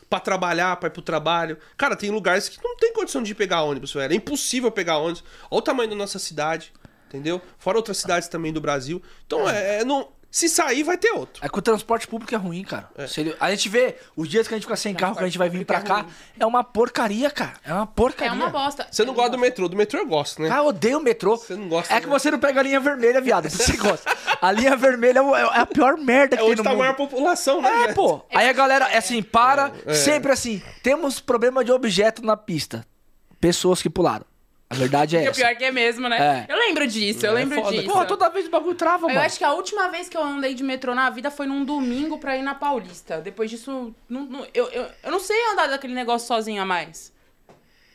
[0.08, 1.58] Pra trabalhar, pra ir pro trabalho.
[1.76, 4.12] Cara, tem lugares que não tem condição de pegar ônibus, velho.
[4.12, 5.22] É impossível pegar ônibus.
[5.50, 6.72] Olha o tamanho da nossa cidade,
[7.08, 7.40] entendeu?
[7.58, 9.02] Fora outras cidades também do Brasil.
[9.26, 11.44] Então, é, é, não, se sair, vai ter outro.
[11.44, 12.90] É que o transporte público é ruim, cara.
[13.08, 15.26] Se ele- a gente vê os dias que a gente fica sem carro, que a
[15.26, 16.04] gente vai vir pra cá,
[16.38, 17.54] é uma porcaria, cara.
[17.64, 18.32] É uma É porcaria.
[18.34, 18.86] uma bosta.
[18.90, 19.68] Você não gosta do metrô.
[19.68, 20.50] Do metrô eu gosto, né?
[20.52, 21.36] Ah, eu odeio o metrô.
[21.36, 23.48] Você não gosta, É que você não pega a linha vermelha, viado.
[23.48, 24.10] Você gosta.
[24.40, 26.72] A linha vermelha é é a pior merda que É tem onde no tá a
[26.74, 26.80] mundo.
[26.80, 27.84] maior população, né?
[27.88, 28.20] É, pô.
[28.34, 30.62] Aí a galera, é assim, para, sempre assim.
[30.82, 32.84] Temos problema de objeto na pista.
[33.40, 34.24] Pessoas que pularam.
[34.70, 35.40] A verdade é o essa.
[35.40, 36.46] pior que é mesmo, né?
[36.48, 36.52] É.
[36.52, 37.90] Eu lembro disso, eu É lembro foda, disso.
[37.92, 39.20] Pô, toda vez o bagulho trava, Eu mano.
[39.20, 42.18] acho que a última vez que eu andei de metrô na vida foi num domingo
[42.18, 43.18] pra ir na Paulista.
[43.20, 47.11] Depois disso, não- não- eu, eu, eu não sei andar daquele negócio sozinha mais.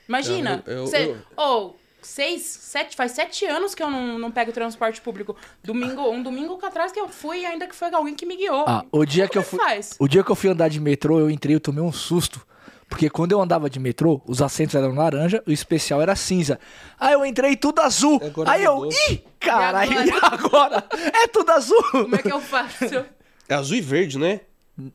[0.09, 0.63] Imagina.
[0.65, 4.51] Eu- eu- você, eu- ou seis, sete, faz sete anos que eu não, não pego
[4.51, 5.35] transporte público.
[5.63, 8.65] Domingo, um domingo atrás que eu fui, ainda que foi alguém que me guiou.
[8.67, 9.65] Ah, o dia que eu Como fui.
[9.69, 9.95] é faz?
[9.99, 12.45] O dia que eu fui andar de metrô, eu entrei, eu tomei um susto.
[12.93, 16.59] Porque quando eu andava de metrô, os assentos eram laranja, o especial era cinza.
[16.99, 18.21] Aí eu entrei tudo azul.
[18.23, 18.91] Agora Aí eu, mudou.
[19.09, 20.83] ih, caralho, E agora?
[21.11, 21.83] É tudo azul.
[21.89, 23.03] Como é que eu faço?
[23.49, 24.41] É azul e verde, né?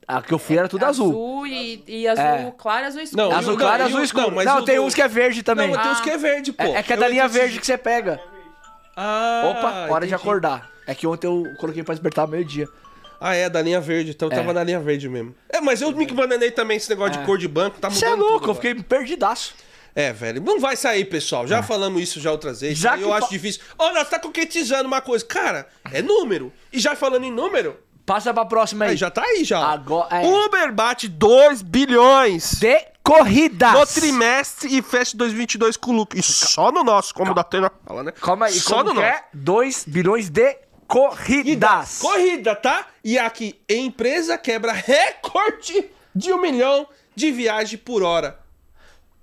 [0.07, 1.09] A que eu fui era tudo azul.
[1.09, 2.53] Azul e, e azul É.
[2.57, 3.21] claro e azul escuro.
[3.29, 4.27] Não, Azul claro, e azul escuro.
[4.27, 5.67] não, mas Não, tem do- uns que é verde também.
[5.67, 5.93] Não, mas tem Ah.
[5.95, 6.63] uns que é verde, pô.
[6.63, 8.17] É, é que é Eu da linha entrei verde que você pega.
[8.95, 10.15] Ah, Opa, hora de entendi.
[10.15, 10.69] acordar.
[10.87, 12.65] É que ontem eu coloquei pra despertar meio-dia.
[13.21, 14.11] Ah, é, da linha verde.
[14.11, 14.53] Então eu tava É.
[14.53, 15.35] na linha verde mesmo.
[15.49, 18.15] É, mas eu me bananei também esse negócio de cor de banco, tá Você é
[18.15, 19.53] louco, tudo eu fiquei perdidaço.
[19.95, 21.45] É, velho, não vai sair, pessoal.
[21.47, 22.77] Já falamos isso já outras vezes.
[22.77, 23.61] Já eu acho difícil.
[23.77, 25.25] Ó, nós tá concretizando uma coisa.
[25.25, 26.53] Cara, é número.
[26.71, 28.91] E já falando em número, Passa pra próxima aí.
[28.91, 29.59] aí já tá aí já.
[29.59, 30.25] Agora- é.
[30.25, 33.73] Uber bate 2 bilhões De corridas.
[33.73, 36.17] no trimestre e fecha 2022 com lucro.
[36.17, 38.11] E só no nosso, como da Tena fala, né?
[38.21, 39.05] Calma aí, Só no nosso.
[39.05, 39.23] é?
[39.33, 40.57] 2 bilhões de
[40.89, 41.99] corridas.
[41.99, 42.87] Corrida, tá?
[43.03, 48.38] E aqui, empresa quebra recorde de um milhão de viagem por hora.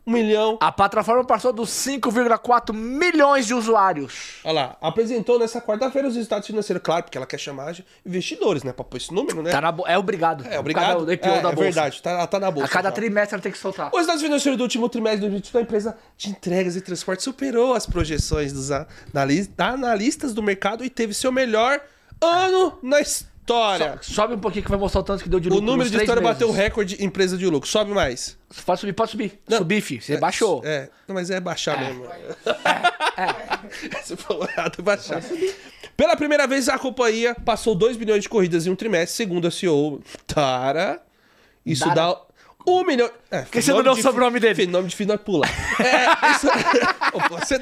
[0.07, 0.57] Um milhão.
[0.61, 4.37] A plataforma passou dos 5,4 milhões de usuários.
[4.45, 6.81] Olha lá, apresentou nessa quarta-feira os resultados financeiros.
[6.81, 8.73] Claro, porque ela quer chamar de investidores, né?
[8.73, 9.51] Pra pôr esse número, né?
[9.51, 10.47] Tá na bo- É obrigado.
[10.47, 10.87] É, obrigado.
[10.87, 11.61] Cada, do IPO é, da é bolsa.
[11.63, 12.67] verdade, tá, tá na bolsa.
[12.69, 12.95] A cada já.
[12.95, 13.91] trimestre ela tem que soltar.
[13.93, 17.85] Os dados financeiros do último trimestre 2021 da empresa de entregas e transporte superou as
[17.85, 21.81] projeções dos analis- analistas do mercado e teve seu melhor
[22.21, 23.36] ano na história.
[23.47, 25.65] So- sobe um pouquinho que vai mostrar o tanto que deu de o lucro.
[25.65, 26.35] número nos de história meses.
[26.35, 27.69] bateu o recorde empresa de lucro.
[27.69, 28.37] Sobe mais.
[28.65, 29.41] Pode subir, pode subir.
[29.49, 29.59] Não.
[29.59, 30.01] Subir, fi.
[30.01, 30.63] Você É, baixou.
[30.65, 32.07] É, não, mas é baixar mesmo.
[34.03, 35.23] Você falou errado, é baixar.
[35.97, 39.51] Pela primeira vez, a companhia passou 2 bilhões de corridas em um trimestre, segundo a
[39.51, 41.01] CEO Tara.
[41.65, 41.95] Isso Dara.
[41.95, 42.21] dá
[42.67, 43.11] 1 milhão.
[43.31, 44.67] É, que você não deu o sobrenome dele?
[44.67, 45.49] Nome difícil não é pular.
[45.81, 46.47] É, isso...
[47.13, 47.61] Pô, você...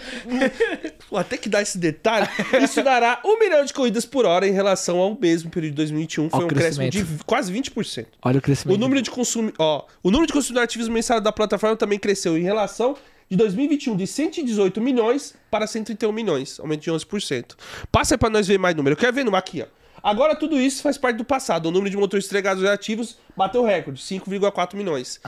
[1.09, 2.29] Pô, tem que dar esse detalhe.
[2.63, 6.31] Isso dará 1 milhão de corridas por hora em relação ao mesmo período de 2021.
[6.31, 8.07] Foi um crescimento de quase 20%.
[8.23, 8.77] Olha o crescimento.
[8.77, 12.39] O número de consumo, ó, o número de consumidores ativos mensais da plataforma também cresceu
[12.39, 12.97] em relação
[13.31, 17.55] de 2021 de 118 milhões para 131 milhões, aumento de 11%.
[17.91, 18.95] Passa pra nós ver mais número.
[18.95, 19.84] Eu quero ver no aqui, ó.
[20.05, 21.65] Agora tudo isso faz parte do passado.
[21.67, 25.19] O número de motoristas entregados ativos bateu o recorde, 5,4 milhões.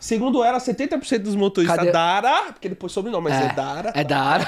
[0.00, 1.92] Segundo ela, 70% dos motoristas Cadê?
[1.92, 3.92] da Dara, porque pôs sobrenome, mas é, Dara.
[3.94, 4.46] É da área.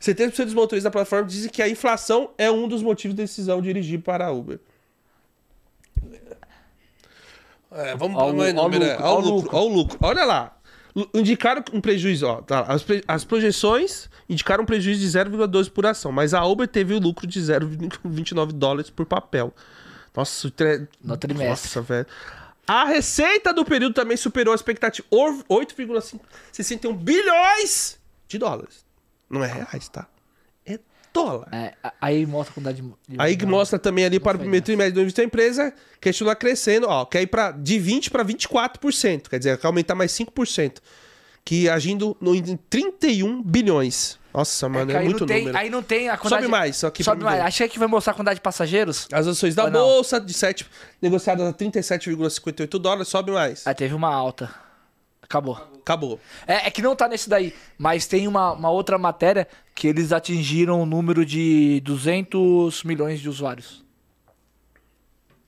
[0.00, 3.60] 70% dos motoristas da plataforma dizem que a inflação é um dos motivos da decisão
[3.60, 4.60] de dirigir para a Uber.
[7.72, 8.84] É, vamos para o número.
[8.84, 8.92] é.
[8.92, 9.98] lucro, Ó ó o lucro, ó o lucro.
[10.02, 10.56] Olha lá.
[11.14, 12.42] Indicaram um prejuízo, ó.
[12.42, 16.68] tá, as, pre- as projeções indicaram um prejuízo de 0,12 por ação, mas a Uber
[16.68, 19.52] teve o lucro de 0,29 dólares por papel.
[20.16, 20.86] Nossa, tre...
[21.02, 21.48] No trimestre.
[21.48, 22.06] Nossa, velho.
[22.66, 25.06] A receita do período também superou a expectativa.
[25.10, 28.84] Or- 8,61 bilhões de dólares.
[29.28, 30.06] Não é reais, tá?
[30.64, 30.78] É
[31.12, 31.48] dólar.
[31.50, 32.94] É, aí mostra a quantidade de.
[33.18, 37.04] Aí que mostra também ali para o primeiro trimestre do da empresa, continua crescendo, ó,
[37.04, 40.78] quer ir para de 20 para 24%, quer dizer, quer aumentar mais 5%,
[41.44, 44.19] que agindo no, em 31 bilhões.
[44.32, 45.58] Nossa, É mano, que é, muito tem, número.
[45.58, 46.42] aí não tem a quantidade.
[46.42, 47.40] Sobe mais, só aqui Sobe mais.
[47.40, 49.08] Achei que vai mostrar a quantidade de passageiros.
[49.12, 50.66] As ações da bolsa de 7
[51.02, 53.66] negociadas a 37,58 dólares, sobe mais.
[53.66, 54.50] Aí teve uma alta.
[55.22, 55.56] Acabou.
[55.80, 56.18] acabou.
[56.46, 60.12] É, é que não tá nesse daí, mas tem uma, uma outra matéria que eles
[60.12, 63.84] atingiram o número de 200 milhões de usuários.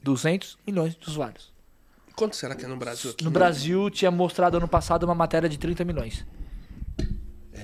[0.03, 1.53] 200 milhões de usuários.
[2.15, 3.25] Quanto será que é no Brasil aqui?
[3.25, 6.25] No Brasil tinha mostrado ano passado uma matéria de 30 milhões.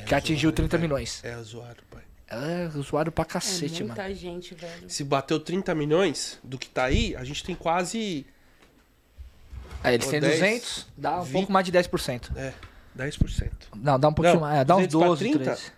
[0.09, 1.23] Que atingiu 30 milhões.
[1.25, 2.03] É usuário, pai.
[2.31, 3.95] É usuário pra É cacete, mano.
[3.95, 4.89] muita gente, velho.
[4.91, 8.27] Se bateu 30 milhões do que tá aí, a gente tem quase.
[9.83, 11.33] Aí eles Pô, têm 10, 200, dá um 20.
[11.33, 12.31] pouco mais de 10%.
[12.37, 12.53] É,
[12.97, 13.51] 10%.
[13.77, 14.59] Não, dá um pouquinho Não, mais.
[14.61, 15.45] é, Dá uns 200 pra 12, 30?
[15.45, 15.73] 13.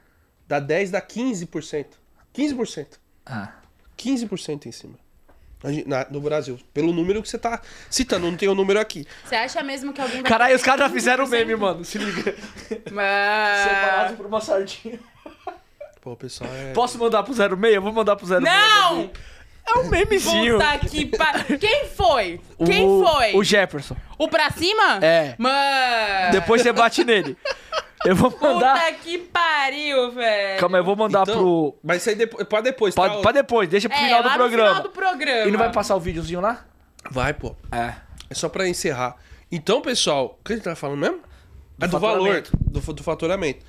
[0.48, 1.86] Dá 10, dá 15%.
[2.34, 2.86] 15%.
[3.26, 3.52] Ah.
[3.96, 4.94] 15% em cima.
[5.86, 6.58] Na- no Brasil.
[6.72, 9.06] Pelo número que você tá citando, não tem o número aqui.
[9.24, 10.30] Você acha mesmo que alguém vai.
[10.30, 11.84] Caralho, os caras já fizeram o meme, mano.
[11.84, 12.34] Se liga.
[12.90, 13.62] Mas...
[13.64, 14.98] Separado por uma sardinha.
[16.00, 16.72] Pô, o pessoal é.
[16.72, 17.74] Posso mandar pro 06?
[17.74, 18.40] Eu vou mandar pro 06.
[18.42, 19.10] Não!
[19.68, 20.54] É um memezinho.
[20.58, 21.44] Puta que pa...
[21.60, 22.40] Quem foi?
[22.64, 23.36] Quem o, foi?
[23.36, 23.94] O Jefferson.
[24.18, 24.98] O pra cima?
[25.02, 25.34] É.
[25.38, 26.32] Mano.
[26.32, 27.36] Depois você bate nele.
[28.04, 28.74] Eu vou mandar.
[28.78, 30.58] Puta que pariu, velho.
[30.60, 31.78] Calma eu vou mandar Então, pro.
[31.82, 33.20] Mas isso aí depois, pra depois, Pra, tá?
[33.20, 34.68] pra depois, deixa pro É, final do lá programa.
[34.68, 35.48] no final do programa.
[35.48, 36.64] E não vai passar o videozinho lá?
[37.10, 37.54] Vai, pô.
[37.72, 37.94] É.
[38.30, 39.16] É só pra encerrar.
[39.52, 41.20] Então, pessoal, o que a gente tá falando mesmo?
[41.82, 42.50] é do valor, faturamento.
[42.60, 43.64] do, do faturamento.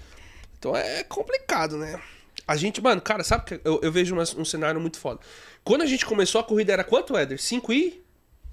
[0.59, 1.99] Então é complicado, né?
[2.47, 5.19] A gente, mano, cara, sabe que eu, eu vejo uma- um cenário muito foda.
[5.63, 7.41] Quando a gente começou a corrida era quanto, Éder?
[7.41, 8.00] 5 e?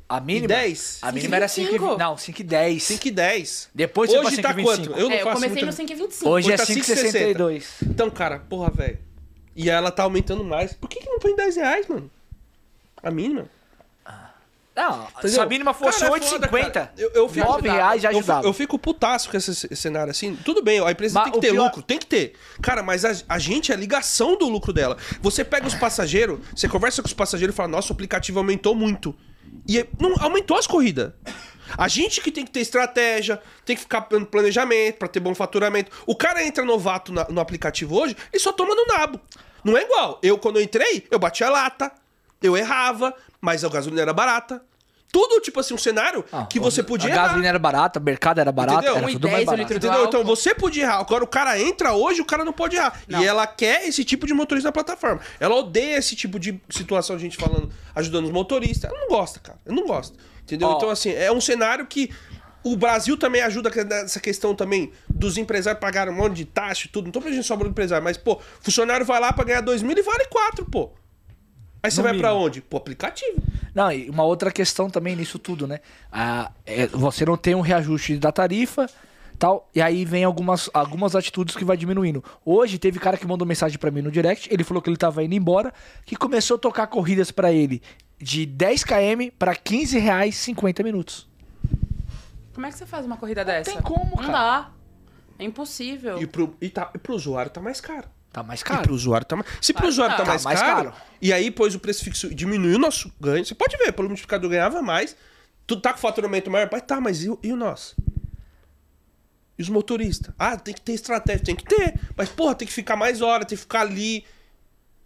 [0.08, 0.48] A mínima?
[0.48, 1.00] 10?
[1.02, 1.98] A mínima era 5 e 5,25.
[1.98, 2.82] Não, 5 e 10.
[2.82, 3.68] 5 e 10.
[3.74, 4.62] Depois você Hoje pra tá 5,25.
[4.64, 4.90] quanto?
[4.98, 5.66] Eu não É, eu comecei muita...
[5.66, 6.26] no 5,25.
[6.26, 7.64] Hoje é Hoje tá 5,62.
[7.82, 8.98] Então, cara, porra, velho.
[9.54, 10.72] E ela tá aumentando mais.
[10.72, 12.10] Por que, que não põe 10 reais, mano?
[13.02, 13.50] A mínima.
[14.74, 16.92] Não, se a mínima fosse Cara, é foda, 8,50, cara.
[16.96, 18.46] Eu- eu fico- 9 reais já Eu fico, ajudava.
[18.46, 20.36] eu fico putaço com esse c- cenário assim.
[20.44, 22.34] Tudo bem, a empresa Mas tem que ter pior- lucro, tem que ter.
[22.62, 24.96] Cara, mas a, a gente é a ligação do lucro dela.
[25.20, 28.72] Você pega os passageiros, você conversa com os passageiros e fala: Nossa, o aplicativo aumentou
[28.72, 29.12] muito.
[29.68, 31.12] E é- não aumentou as corridas.
[31.76, 35.34] A gente que tem que ter estratégia, tem que ficar dando planejamento pra ter bom
[35.34, 35.92] faturamento.
[36.06, 39.20] O cara entra novato na- no aplicativo hoje e só toma no nabo.
[39.62, 40.18] Não é igual.
[40.22, 41.92] Eu, quando eu entrei, eu batia lata,
[42.42, 44.62] eu errava, mas a gasolina era barata.
[45.10, 47.22] Tudo, tipo assim, um cenário Ah, que você podia A errar.
[47.28, 48.96] gasolina era barata, o mercado era barato, Entendeu?
[48.98, 49.68] era tudo mais barato.
[49.68, 50.04] do Entendeu?
[50.04, 50.98] Então você podia errar.
[51.00, 53.00] Agora o cara entra hoje, o cara não pode errar.
[53.08, 53.22] Não.
[53.22, 55.20] E ela quer esse tipo de motorista na plataforma.
[55.40, 58.90] Ela odeia esse tipo de situação, a gente falando, ajudando os motoristas.
[58.90, 59.58] Ela não gosta, cara.
[59.64, 60.16] Eu não gosto.
[60.42, 60.68] Entendeu?
[60.68, 60.76] Ó.
[60.76, 62.10] Então, assim, é um cenário que.
[62.64, 66.90] O Brasil também ajuda nessa questão também dos empresários pagarem um monte de taxa e
[66.90, 67.04] tudo.
[67.04, 69.96] Não tô pedindo só pro empresário, mas, pô, funcionário vai lá pra ganhar 2 mil
[69.96, 70.90] e vale 4, pô.
[71.82, 72.46] Aí você No vai pra mínimo.
[72.46, 72.60] onde?
[72.60, 73.40] Pro aplicativo.
[73.74, 75.80] Não, e uma outra questão também nisso tudo, né?
[76.10, 78.88] Ah, é, você não tem um reajuste da tarifa,
[79.38, 82.24] tal, e aí vem algumas, algumas atitudes que vai diminuindo.
[82.44, 85.22] Hoje teve cara que mandou mensagem pra mim no direct, ele falou que ele tava
[85.22, 85.72] indo embora,
[86.04, 87.80] que começou a tocar corridas pra ele
[88.20, 91.28] de 10 km pra 15 reais 50 minutos.
[92.52, 93.70] Como é que você faz uma corrida dessa?
[93.70, 94.32] tem como, Não cara.
[94.32, 94.70] dá.
[95.38, 96.20] É impossível.
[96.20, 98.08] E pro, e tá, e pro usuário tá mais caro.
[98.32, 98.82] Tá mais E caro.
[98.82, 99.46] pro usuário tá mais...
[99.60, 100.28] Se pro Claro, usuário tá, tá.
[100.28, 101.02] mais, mais caro, caro.
[101.20, 104.08] e aí pôs o preço fixo e diminuiu o nosso ganho, você pode ver, pelo
[104.08, 105.16] multiplicador ganhava mais,
[105.66, 107.96] tu tá com faturamento maior, mas tá, mas e, o- e o nosso?
[109.58, 110.32] E os motoristas?
[110.38, 113.44] Ah, tem que ter estratégia, tem que ter, mas porra, tem que ficar mais hora,
[113.44, 114.24] tem que ficar ali.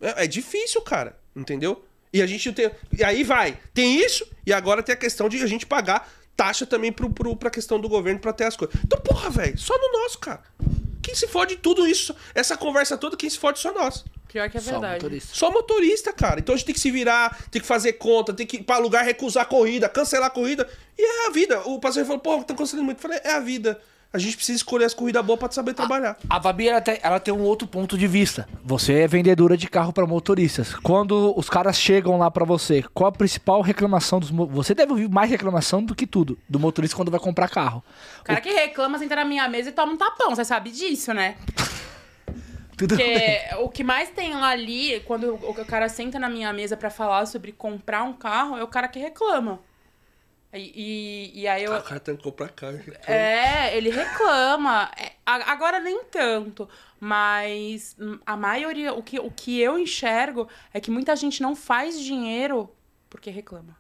[0.01, 1.85] É, é difícil, cara, entendeu?
[2.13, 2.71] E a gente tem.
[2.99, 6.07] E aí vai, tem isso, e agora tem a questão de a gente pagar
[6.37, 8.77] taxa também pro, pro, pra questão do governo pra ter as coisas.
[8.85, 10.43] Então, porra, velho, só no nosso, cara.
[11.03, 14.05] Quem se fode tudo isso, essa conversa toda, quem se fode só nós.
[14.33, 14.95] Pior que é Só verdade.
[14.95, 15.35] motorista.
[15.35, 16.41] Só motorista, cara.
[16.41, 18.79] Então a gente tem que se virar, tem que fazer conta, tem que ir pra
[18.79, 20.67] lugar recusar a corrida, cancelar a corrida.
[20.97, 21.61] E é a vida.
[21.69, 22.97] O passageiro falou, pô, estão cancelando muito.
[22.97, 23.79] Eu falei, é a vida.
[24.13, 26.19] A gente precisa escolher as corridas boas pra saber trabalhar.
[26.29, 28.47] A Babi ela tem, ela tem um outro ponto de vista.
[28.63, 30.75] Você é vendedora de carro para motoristas.
[30.75, 35.09] Quando os caras chegam lá para você, qual a principal reclamação dos Você deve ouvir
[35.09, 37.83] mais reclamação do que tudo do motorista quando vai comprar carro.
[38.21, 41.15] O cara que reclama senta na minha mesa e toma um tapão, você sabe disso,
[41.15, 41.37] né?
[42.77, 46.53] Tudo Porque o que mais tem lá ali, quando o o cara senta na minha
[46.53, 49.61] mesa pra falar sobre comprar um carro, é o cara que reclama.
[50.53, 51.75] E, e, e aí eu.
[51.75, 52.79] O cara tem que comprar carro.
[53.07, 54.91] É, ele reclama.
[54.97, 56.69] É, agora nem tanto,
[57.01, 61.99] mas a maioria, o que, o que eu enxergo é que muita gente não faz
[61.99, 62.71] dinheiro
[63.09, 63.77] porque reclama.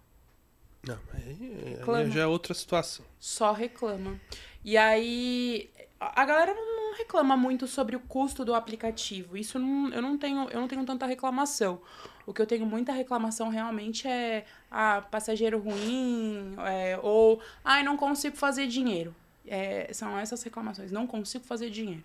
[0.86, 1.22] Não, aí,
[1.64, 2.10] aí Reclama.
[2.10, 3.04] já é outra situação.
[3.18, 4.20] Só reclama.
[4.64, 9.36] E aí a galera não não reclama muito sobre o custo do aplicativo.
[9.36, 11.80] Isso não, eu não tenho, eu não tenho tanta reclamação.
[12.26, 17.96] O que eu tenho muita reclamação realmente é ah, passageiro ruim, é, ou ai, não
[17.96, 19.14] consigo fazer dinheiro.
[19.46, 20.92] É, são essas reclamações.
[20.92, 22.04] Não consigo fazer dinheiro.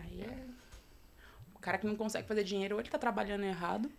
[0.00, 0.44] Aí é.
[1.54, 3.90] O cara que não consegue fazer dinheiro, ou ele tá trabalhando errado,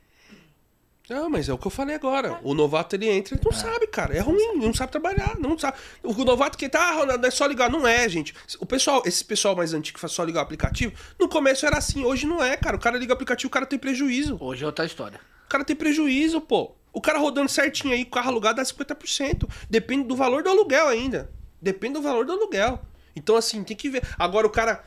[1.10, 2.40] Não, mas é o que eu falei agora.
[2.44, 4.16] O novato ele entra, ele não sabe, cara.
[4.16, 5.78] É ruim, não sabe trabalhar, não sabe.
[6.04, 7.70] O novato que tá, ah, Ronaldo, é só ligar.
[7.70, 8.34] Não é, gente.
[8.60, 11.78] O pessoal, esse pessoal mais antigo que faz só ligar o aplicativo, no começo era
[11.78, 12.76] assim, hoje não é, cara.
[12.76, 14.38] O cara liga o aplicativo, o cara tem prejuízo.
[14.40, 15.20] Hoje é outra história.
[15.46, 16.76] O cara tem prejuízo, pô.
[16.92, 19.48] O cara rodando certinho aí, o carro alugado dá 50%.
[19.70, 21.30] Depende do valor do aluguel ainda.
[21.62, 22.80] Depende do valor do aluguel.
[23.16, 24.02] Então, assim, tem que ver.
[24.18, 24.84] Agora, o cara.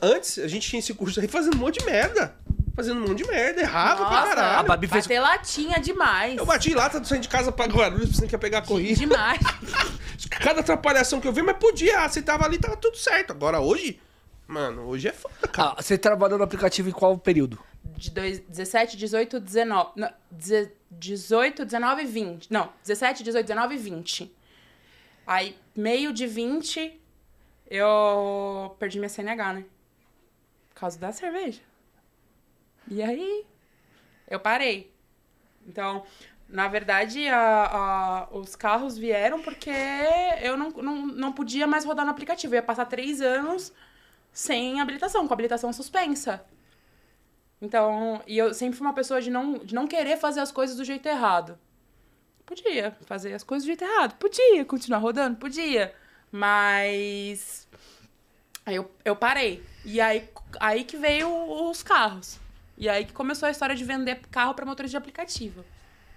[0.00, 2.36] Antes, a gente tinha esse curso aí fazendo um monte de merda.
[2.74, 4.58] Fazendo um monte de merda, errava pra Nossa, caralho.
[4.60, 6.36] a Babi fez- Bater latinha demais.
[6.38, 8.98] Eu bati lá, tá saindo de casa pra Guarulhos, você quer pegar a corrida.
[8.98, 9.38] Demais.
[10.40, 12.08] Cada atrapalhação que eu vi, mas podia.
[12.08, 13.32] Você tava ali, tava tudo certo.
[13.32, 14.00] Agora hoje,
[14.46, 15.74] mano, hoje é foda, cara.
[15.76, 17.58] Ah, você trabalhou no aplicativo em qual período?
[17.96, 19.90] De dois, 17, 18, 19.
[19.96, 22.50] Não, deze- 18, 19 e 20.
[22.50, 24.34] Não, 17, 18, 19 e 20.
[25.26, 26.98] Aí, meio de 20,
[27.70, 29.64] eu perdi minha CNH, né?
[30.70, 31.60] Por causa da cerveja.
[32.92, 33.46] E aí,
[34.28, 34.92] eu parei.
[35.66, 36.04] Então,
[36.48, 39.70] na verdade, a- a- os carros vieram porque
[40.42, 42.52] eu não, não, não podia mais rodar no aplicativo.
[42.54, 43.72] Eu ia passar três anos
[44.30, 46.44] sem habilitação, com habilitação suspensa.
[47.62, 50.76] Então, e eu sempre fui uma pessoa de não, de não querer fazer as coisas
[50.76, 51.58] do jeito errado.
[52.44, 54.16] Podia fazer as coisas do jeito errado.
[54.18, 55.94] Podia continuar rodando, podia.
[56.30, 57.66] Mas.
[58.66, 59.62] Aí eu, eu parei.
[59.84, 60.28] E aí,
[60.60, 61.28] aí que veio
[61.70, 62.38] os carros.
[62.76, 65.64] E aí que começou a história de vender carro para motores de aplicativo.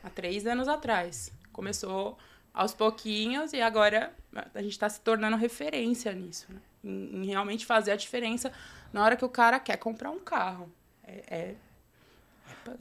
[0.04, 1.32] Há três anos atrás.
[1.52, 2.18] Começou
[2.54, 4.14] aos pouquinhos e agora
[4.54, 6.46] a gente está se tornando referência nisso.
[6.50, 6.60] Né?
[6.84, 8.52] Em, em realmente fazer a diferença
[8.94, 10.72] na hora que o cara quer comprar um carro.
[11.04, 11.56] É, é-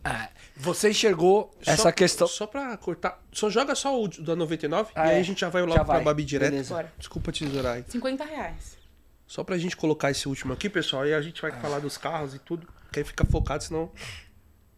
[0.05, 2.27] É, você enxergou essa Só- questão.
[2.27, 3.21] Só pra cortar.
[3.33, 5.21] Só joga só o da 99 Ah, e aí é.
[5.21, 6.05] a gente já vai logo Já pra vai.
[6.05, 6.55] Babi direto.
[6.97, 7.85] Desculpa tesourar aí.
[7.89, 8.79] 50 reais.
[9.27, 12.35] Só pra gente colocar esse último aqui, pessoal, aí a gente vai falar dos carros
[12.35, 12.67] e tudo.
[12.95, 13.91] Que aí fica focado, senão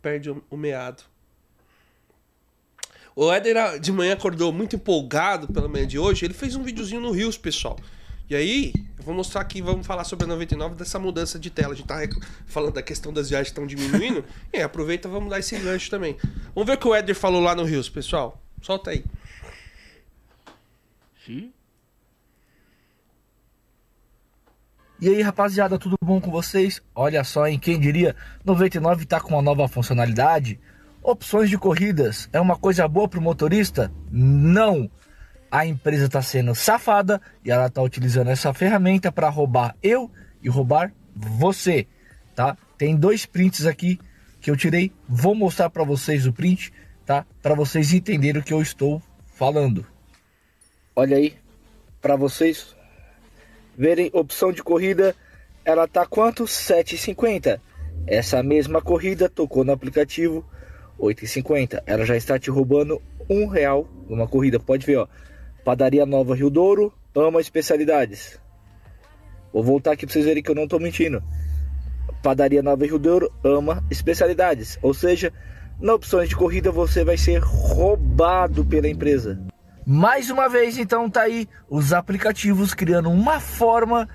[0.01, 1.03] perde o, o meado.
[3.15, 6.25] O Éder ah, de manhã acordou muito empolgado pela manhã de hoje.
[6.25, 7.79] Ele fez um videozinho no Rios, pessoal.
[8.29, 11.75] E aí, eu vou mostrar aqui, vamos falar sobre a 99 dessa mudança de tela.
[11.75, 11.99] A gente tá
[12.47, 14.25] falando da questão das viagens que estão diminuindo.
[14.51, 16.17] e aí, aproveita, vamos dar esse gancho também.
[16.55, 18.43] Vamos ver o que o Éder falou lá no Rios, pessoal.
[18.63, 19.05] Solta aí.
[24.99, 26.81] E aí, rapaziada, tudo bom com vocês?
[26.95, 30.59] Olha só, em quem diria, 99 tá com uma nova funcionalidade.
[31.03, 33.93] Opções de corridas é uma coisa boa pro motorista?
[34.11, 34.91] Não.
[35.51, 40.11] A empresa tá sendo safada e ela tá utilizando essa ferramenta para roubar eu
[40.43, 41.87] e roubar você,
[42.35, 42.57] tá?
[42.79, 44.01] Tem dois prints aqui
[44.41, 46.73] que eu tirei, vou mostrar para vocês o print,
[47.05, 47.27] tá?
[47.43, 49.87] Para vocês entenderem o que eu estou falando.
[50.95, 51.37] Olha aí,
[52.01, 52.75] para vocês
[53.77, 55.15] verem opção de corrida,
[55.65, 56.45] ela tá quanto?
[56.45, 57.61] 7,50.
[58.07, 60.45] Essa mesma corrida tocou no aplicativo
[60.99, 61.83] 8,50.
[61.87, 64.59] Ela já está te roubando um real numa corrida.
[64.59, 65.09] Pode ver, ó.
[65.65, 68.39] Padaria Nova Rio Douro ama especialidades.
[69.53, 71.23] Vou voltar aqui para vocês verem que eu não tô mentindo.
[72.23, 74.79] Padaria Nova Rio Douro ama especialidades.
[74.83, 75.33] Ou seja,
[75.81, 79.39] na opções de corrida você vai ser roubado pela empresa.
[79.89, 84.09] Mais uma vez, então, tá aí os aplicativos criando uma forma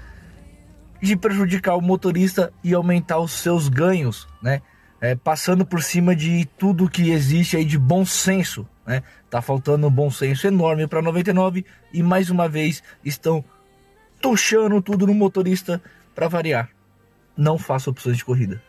[1.02, 4.62] de prejudicar o motorista e aumentar os seus ganhos, né?
[5.00, 9.02] É, passando por cima de tudo que existe aí de bom senso, né?
[9.30, 13.44] Tá faltando um bom senso enorme para 99 e mais uma vez estão
[14.22, 15.82] tuchando tudo no motorista
[16.14, 16.70] para variar.
[17.36, 18.62] Não faça opções de corrida.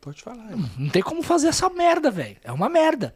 [0.00, 0.50] Pode falar.
[0.76, 2.38] Não tem como fazer essa merda, velho.
[2.42, 3.14] É uma merda.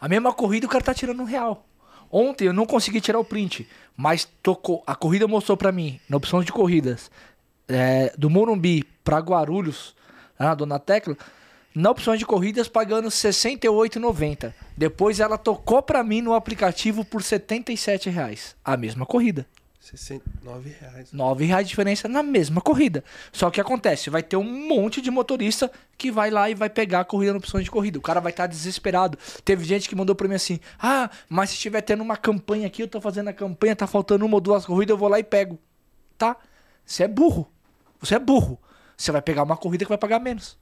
[0.00, 1.66] A mesma corrida o cara tá tirando um real.
[2.10, 4.82] Ontem eu não consegui tirar o print, mas tocou.
[4.86, 7.10] A corrida mostrou pra mim, na opção de corridas,
[7.66, 9.94] é, do Morumbi pra Guarulhos,
[10.38, 11.16] na Dona Tecla,
[11.74, 14.54] na opção de corridas pagando R$ 68,90.
[14.76, 18.56] Depois ela tocou pra mim no aplicativo por 77 reais.
[18.64, 19.46] A mesma corrida.
[19.80, 21.12] 69 reais.
[21.12, 23.04] 9 reais de diferença na mesma corrida.
[23.32, 27.00] Só que acontece, vai ter um monte de motorista que vai lá e vai pegar
[27.00, 27.98] a corrida na opção de corrida.
[27.98, 29.16] O cara vai estar desesperado.
[29.44, 32.82] Teve gente que mandou pra mim assim: "Ah, mas se estiver tendo uma campanha aqui,
[32.82, 35.24] eu tô fazendo a campanha, tá faltando uma ou duas corridas, eu vou lá e
[35.24, 35.58] pego".
[36.16, 36.36] Tá?
[36.84, 37.50] Você é burro.
[38.00, 38.60] Você é burro.
[38.96, 40.58] Você vai pegar uma corrida que vai pagar menos.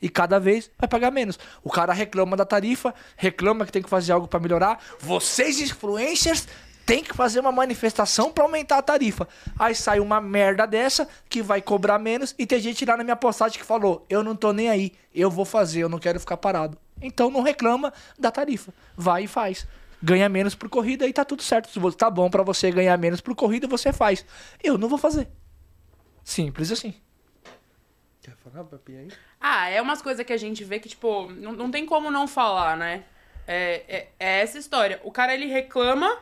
[0.00, 1.38] E cada vez vai pagar menos.
[1.64, 4.78] O cara reclama da tarifa, reclama que tem que fazer algo pra melhorar.
[5.00, 6.46] Vocês influencers
[6.86, 9.28] têm que fazer uma manifestação pra aumentar a tarifa.
[9.58, 13.16] Aí sai uma merda dessa que vai cobrar menos e tem gente lá na minha
[13.16, 16.36] postagem que falou: "Eu não tô nem aí, eu vou fazer, eu não quero ficar
[16.36, 16.78] parado".
[17.02, 18.72] Então não reclama da tarifa.
[18.96, 19.66] Vai e faz.
[20.02, 21.68] Ganha menos por corrida e tá tudo certo.
[21.68, 24.24] Se você tá bom pra você ganhar menos por corrida, você faz.
[24.62, 25.28] Eu não vou fazer.
[26.22, 26.94] Simples assim.
[28.22, 29.08] Quer falar, Babi, aí?
[29.40, 32.26] Ah, é umas coisas que a gente vê que, tipo, não, não tem como não
[32.26, 33.04] falar, né?
[33.46, 35.00] É, é, é essa história.
[35.04, 36.18] O cara, ele reclama,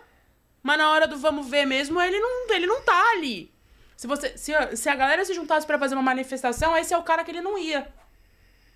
[0.64, 3.52] mas na hora do vamos ver mesmo, ele não, ele não tá ali.
[3.96, 6.98] Se, você, se, a- se a galera se juntasse pra fazer uma manifestação, esse é
[6.98, 7.86] o cara que ele não ia.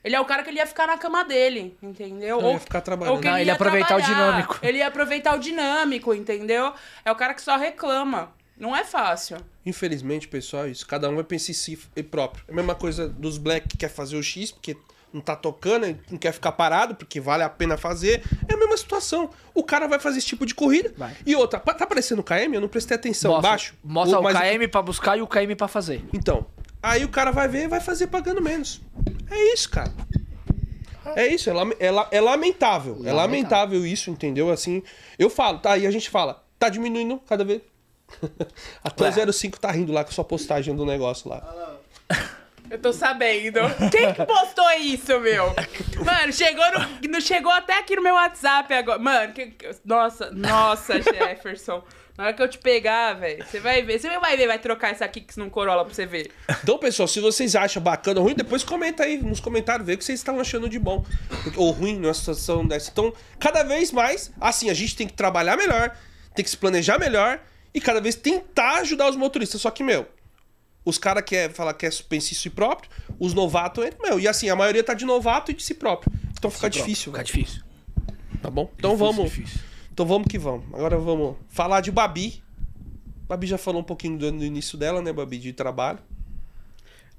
[0.04, 2.38] Ele é o cara que ele ia ficar na cama dele, entendeu?
[2.38, 3.20] Ele ia ficar trabalhando.
[3.20, 4.58] que Não, ele ia aproveitar o dinâmico.
[4.62, 6.72] Ele ia aproveitar o dinâmico, entendeu?
[7.04, 8.32] É o cara que só reclama.
[8.56, 9.38] Não é fácil.
[9.66, 10.86] Infelizmente, pessoal, isso.
[10.86, 12.44] Cada um vai pensar em si e próprio.
[12.48, 14.76] É a mesma coisa dos black que quer fazer o X, porque
[15.12, 18.22] não tá tocando, não quer ficar parado, porque vale a pena fazer.
[18.48, 19.30] É a mesma situação.
[19.54, 20.92] O cara vai fazer esse tipo de corrida.
[20.96, 21.16] Vai.
[21.24, 22.52] E outra, tá aparecendo o KM?
[22.54, 23.30] Eu não prestei atenção.
[23.32, 23.74] Mostra, Baixo.
[23.82, 26.04] Mostra o, mas- KM pra buscar e o KM pra fazer.
[26.12, 26.46] Então,
[26.82, 28.80] aí o cara vai ver e vai fazer pagando menos.
[29.30, 29.92] É isso, cara.
[31.16, 33.00] É isso, é, lame- é la- é lamentável.
[33.04, 34.50] É lamentável isso, entendeu?
[34.50, 34.82] Assim,
[35.18, 35.78] eu falo, tá?
[35.78, 37.62] E a gente fala, tá diminuindo cada vez.
[38.84, 41.78] Até o 05 tá rindo lá com a sua postagem do negócio lá.
[42.70, 43.60] Eu tô sabendo.
[43.90, 45.54] Quem que postou isso, meu?
[46.04, 46.64] Mano, chegou
[47.08, 48.98] no, chegou até aqui no meu WhatsApp agora.
[48.98, 51.82] Mano, que- que- nossa, nossa, Jefferson.
[52.16, 54.00] Na hora que eu te pegar, velho, você vai ver.
[54.00, 56.32] Você vai ver, vai trocar essa Kicks num Corolla pra você ver.
[56.64, 59.98] Então, pessoal, se vocês acham bacana ou ruim, depois comenta aí nos comentários, vê o
[59.98, 61.04] que vocês estão achando de bom.
[61.56, 62.90] Ou ruim numa situação dessa.
[62.90, 65.96] Então, cada vez mais, assim, a gente tem que trabalhar melhor,
[66.34, 67.38] tem que se planejar melhor
[67.72, 69.60] e cada vez tentar ajudar os motoristas.
[69.60, 70.04] Só que, meu,
[70.88, 74.48] os caras querem falar que é pensar em si próprio, os novatos, meu, e assim,
[74.48, 76.10] a maioria tá de novato e de si próprio.
[76.32, 77.26] Então fica difícil, Fica velho.
[77.26, 77.62] difícil.
[78.40, 78.70] Tá bom?
[78.78, 79.30] Então Difícil, vamos.
[79.32, 79.60] difícil.
[79.92, 80.66] Então vamos que vamos.
[80.72, 82.42] Agora vamos falar de Babi.
[83.28, 85.98] Babi já falou um pouquinho do, do início dela, né, Babi, de trabalho.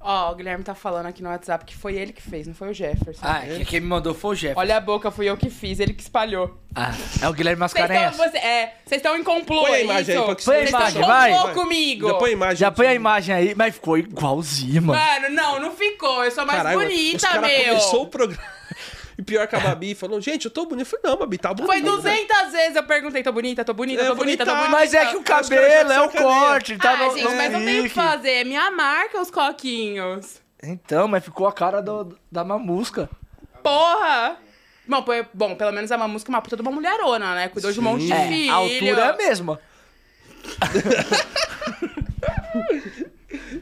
[0.02, 2.70] Ó, o Guilherme tá falando aqui no WhatsApp que foi ele que fez, não foi
[2.70, 3.20] o Jefferson.
[3.22, 4.54] Ah, quem, quem me mandou foi o Jeff.
[4.58, 6.58] Olha a boca, fui eu que fiz, ele que espalhou.
[6.74, 8.12] Ah, é o Guilherme Vocês Mascarenhas.
[8.12, 10.10] estão, você, é, vocês estão em complô, Põe a é imagem isso?
[10.20, 11.32] aí pra que Põe a Vocês imagem, em vai.
[11.32, 12.08] complô comigo.
[12.08, 12.56] Já põe a imagem.
[12.56, 14.98] Já põe a imagem aí, mas ficou igualzinho, mano.
[15.00, 16.24] Mano, não, não ficou.
[16.24, 17.64] Eu sou mais Caralho, os bonita, cara meu.
[17.66, 18.59] começou o programa.
[19.20, 20.80] E pior que a Babi falou, gente, eu tô bonita.
[20.80, 21.70] Eu falei, não, Babi, tá bonita.
[21.70, 24.70] Foi 200 vezes eu perguntei, tô bonita, tô bonita, É, tô bonita, tô bonita.
[24.70, 27.80] Mas é que o cabelo é o corte, tá ah, no, gente, mas não tem
[27.80, 28.30] o que fazer.
[28.30, 30.40] É minha marca, os coquinhos.
[30.62, 33.10] Então, mas ficou a cara do, da mamusca.
[33.62, 34.38] Porra!
[34.88, 37.48] Bom, foi- bom, pelo menos a Mamusca é uma puta de uma mulherona, né?
[37.48, 38.52] Cuidou de um monte de É, filho.
[38.52, 39.60] a altura é a mesma.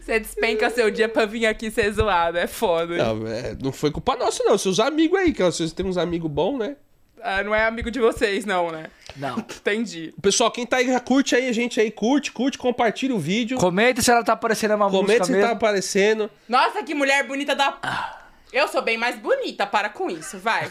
[0.08, 2.96] Você despenca seu dia pra vir aqui ser zoado, é foda.
[2.96, 4.56] Não, é, não foi culpa nossa, não.
[4.56, 6.76] Seus amigos aí, que vocês têm uns amigos bons, né?
[7.22, 8.86] Ah, não é amigo de vocês, não, né?
[9.16, 9.38] Não.
[9.38, 10.14] Entendi.
[10.22, 13.58] Pessoal, quem tá aí, já curte aí a gente aí, curte, curte, compartilha o vídeo.
[13.58, 15.46] Comenta se ela tá parecendo a mamusca Comenta se mesmo.
[15.46, 16.30] tá aparecendo.
[16.48, 18.18] Nossa, que mulher bonita da...
[18.50, 20.70] Eu sou bem mais bonita, para com isso, vai.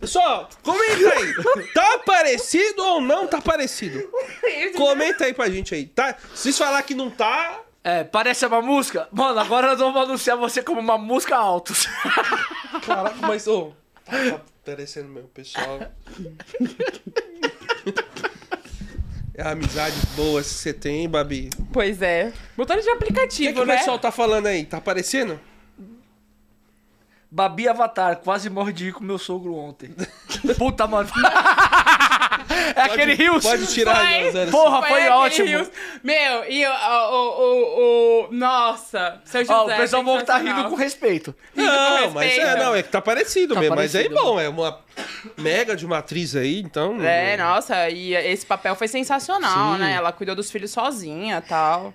[0.00, 1.34] Pessoal, comenta aí.
[1.74, 4.08] tá parecido ou não tá parecido?
[4.76, 6.14] Comenta aí pra gente aí, tá?
[6.34, 9.08] Se vocês falar que não tá, É, parece a mamusca?
[9.10, 11.86] Mano, agora nós vamos anunciar você como mamusca altos.
[12.86, 13.72] caraca, mas ô,
[14.04, 15.80] tá, tá parecendo mesmo, pessoal.
[19.34, 21.48] É a amizade boa que você tem, hein, Babi?
[21.58, 22.32] O Pois é.
[22.56, 23.76] Motorista de que, aplicativo, que o né?
[23.78, 24.64] pessoal tá falando aí?
[24.64, 25.40] Tá aparecendo?
[27.30, 29.94] Babi Avatar, quase morri de rir com meu sogro ontem.
[30.56, 31.08] Puta, mano.
[32.74, 33.44] é aquele rios.
[33.44, 34.06] Pode tirar Foi.
[34.06, 34.46] aí, Zé.
[34.46, 35.46] Porra, foi aquele ótimo.
[35.48, 35.70] Rios.
[36.02, 39.52] Meu, e o, o, o, o- Nossa, seu José.
[39.52, 40.56] Ó, o pessoal estar sensacional.
[40.56, 41.34] rindo com respeito.
[41.54, 43.76] Rindo com Não, mas é, não, é que tá parecido Tá mesmo.
[43.76, 44.26] Mas aí, parecido.
[44.26, 44.80] bom, é uma
[45.36, 46.96] mega de uma atriz aí, então.
[47.02, 49.80] É, nossa, e esse papel foi sensacional, Sim.
[49.80, 49.92] né?
[49.92, 51.92] Ela cuidou dos filhos sozinha e tal.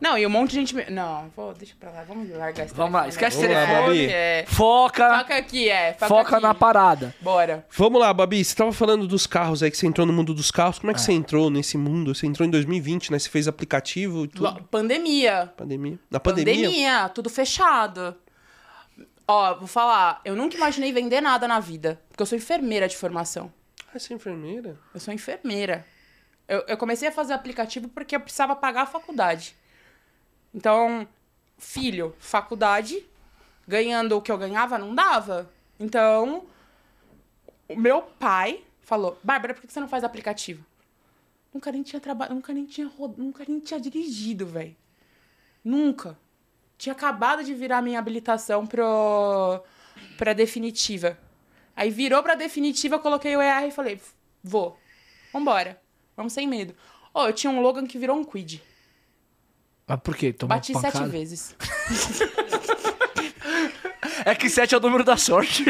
[0.00, 0.74] Não, e um monte de gente.
[0.74, 3.72] me- Não, vou, deixa pra lá, vamos largar esse Vamos lá, telefone esquece o telefone.
[3.72, 4.06] É, Babi.
[4.12, 4.44] É.
[4.48, 5.92] Foca, Foca aqui, é.
[5.94, 6.42] Foca, foca aqui.
[6.46, 7.14] na parada.
[7.20, 7.66] Bora.
[7.70, 8.44] Vamos lá, Babi.
[8.44, 10.78] Você tava falando dos carros aí, que você entrou no mundo dos carros.
[10.78, 12.14] Como é que você entrou nesse mundo?
[12.14, 13.18] Você entrou em 2020, né?
[13.18, 14.44] Você fez aplicativo e tudo.
[14.44, 15.52] Lo- Pandemia.
[15.56, 15.98] Pandemia.
[16.10, 16.54] Na pandemia?
[16.54, 18.16] Pandemia, tudo fechado.
[19.26, 22.00] Ó, vou falar, eu nunca imaginei vender nada na vida.
[22.10, 23.50] Porque eu sou enfermeira de formação.
[23.94, 24.76] Ah, você é enfermeira?
[24.92, 25.86] Eu sou enfermeira.
[26.46, 29.56] Eu, eu comecei a fazer aplicativo porque eu precisava pagar a faculdade.
[30.54, 31.08] Então,
[31.58, 33.04] filho, faculdade,
[33.66, 35.50] ganhando o que eu ganhava, não dava.
[35.80, 36.46] Então,
[37.68, 40.64] o meu pai falou: Bárbara, por que você não faz aplicativo?
[41.52, 43.16] Nunca nem tinha trabalhado, nunca nem tinha rod...
[43.16, 44.76] nunca nem tinha dirigido, velho.
[45.64, 46.16] Nunca.
[46.76, 49.62] Tinha acabado de virar minha habilitação pro
[50.16, 51.18] pra definitiva.
[51.76, 54.00] Aí virou pra definitiva, coloquei o ER e falei:
[54.42, 54.78] "Vou.
[55.32, 55.80] Vambora.
[56.16, 56.74] Vamos sem medo."
[57.12, 58.62] Ó, eu tinha um Logan que virou um Quid.
[59.86, 60.32] Mas por quê?
[60.32, 60.98] Tomou Bati pancada?
[60.98, 61.54] sete vezes.
[64.26, 65.64] É que 7 é o número da sorte.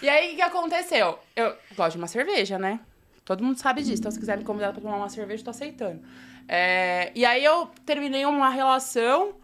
[0.00, 1.18] E aí, o que aconteceu?
[1.34, 2.80] Eu gosto de uma cerveja, né?
[3.24, 4.00] Todo mundo sabe disso.
[4.00, 6.00] Então, se quiser me convidar pra tomar uma cerveja, eu tô aceitando.
[6.48, 9.34] É, E aí eu terminei uma relação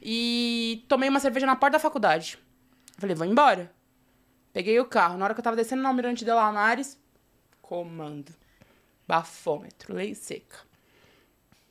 [0.00, 2.38] e tomei uma cerveja na porta da faculdade.
[2.98, 3.70] Falei, vou embora.
[4.52, 5.16] Peguei o carro.
[5.18, 6.98] Na hora que eu tava descendo na Almirante de Lamares,
[7.60, 8.32] comando.
[9.08, 10.58] Bafômetro, lei seca.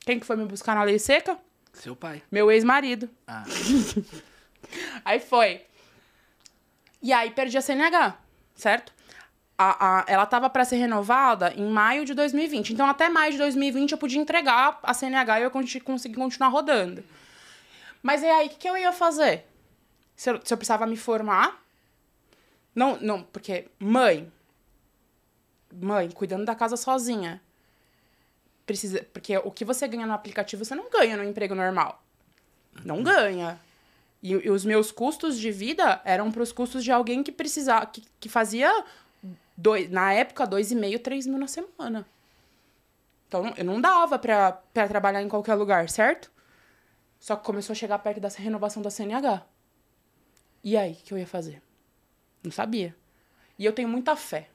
[0.06, 1.38] Quem que foi me buscar na lei seca?
[1.74, 2.22] Seu pai.
[2.32, 3.10] Meu ex-marido.
[3.28, 3.44] Ah.
[5.06, 5.66] Aí foi.
[7.02, 8.16] E aí perdi a CNH,
[8.56, 8.94] certo?
[9.58, 12.74] A, a- ela tava pra ser renovada em maio de 2020.
[12.74, 17.04] Então até maio de 2020 eu podia entregar a CNH e eu consegui continuar rodando.
[18.04, 19.46] Mas e aí, o que, que eu ia fazer?
[20.16, 21.60] Se eu, se eu precisava me formar?
[22.74, 24.32] Não, não, porque mãe,
[25.74, 27.42] mãe, cuidando da casa sozinha.
[28.72, 32.02] Precisa, porque o que você ganha no aplicativo, você não ganha no emprego normal.
[32.86, 33.60] Não ganha.
[34.24, 37.86] E, e os meus custos de vida eram para os custos de alguém que precisava,
[37.88, 38.72] que, que fazia,
[39.58, 42.08] dois, na época, dois e meio, três mil na semana.
[43.28, 46.32] Então, eu não dava pra, pra trabalhar em qualquer lugar, certo?
[47.20, 49.46] Só que começou a chegar perto dessa renovação da CNH.
[50.64, 51.62] E aí, o que eu ia fazer?
[52.42, 52.96] Não sabia.
[53.60, 54.48] E eu tenho muita fé.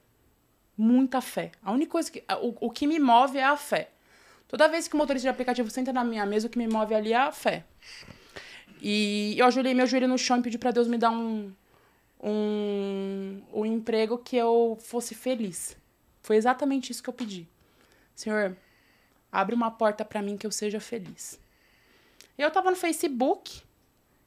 [0.74, 1.52] Muita fé.
[1.62, 2.24] A única coisa que.
[2.40, 3.90] O, o que me move é a fé.
[4.48, 6.94] Toda vez que o motorista de aplicativo senta na minha mesa, o que me move
[6.94, 7.64] ali é a fé.
[8.80, 11.52] E eu ajoelhei meu joelho no chão e pedi pra Deus me dar um,
[12.22, 15.76] um, um emprego que eu fosse feliz.
[16.22, 17.48] Foi exatamente isso que eu pedi.
[18.14, 18.56] Senhor,
[19.30, 21.40] abre uma porta pra mim que eu seja feliz.
[22.38, 23.62] Eu tava no Facebook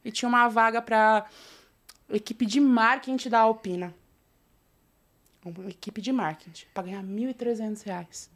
[0.03, 1.25] e tinha uma vaga pra
[2.09, 3.93] equipe de marketing da Alpina.
[5.43, 8.29] Uma equipe de marketing, pra ganhar 1.300 reais.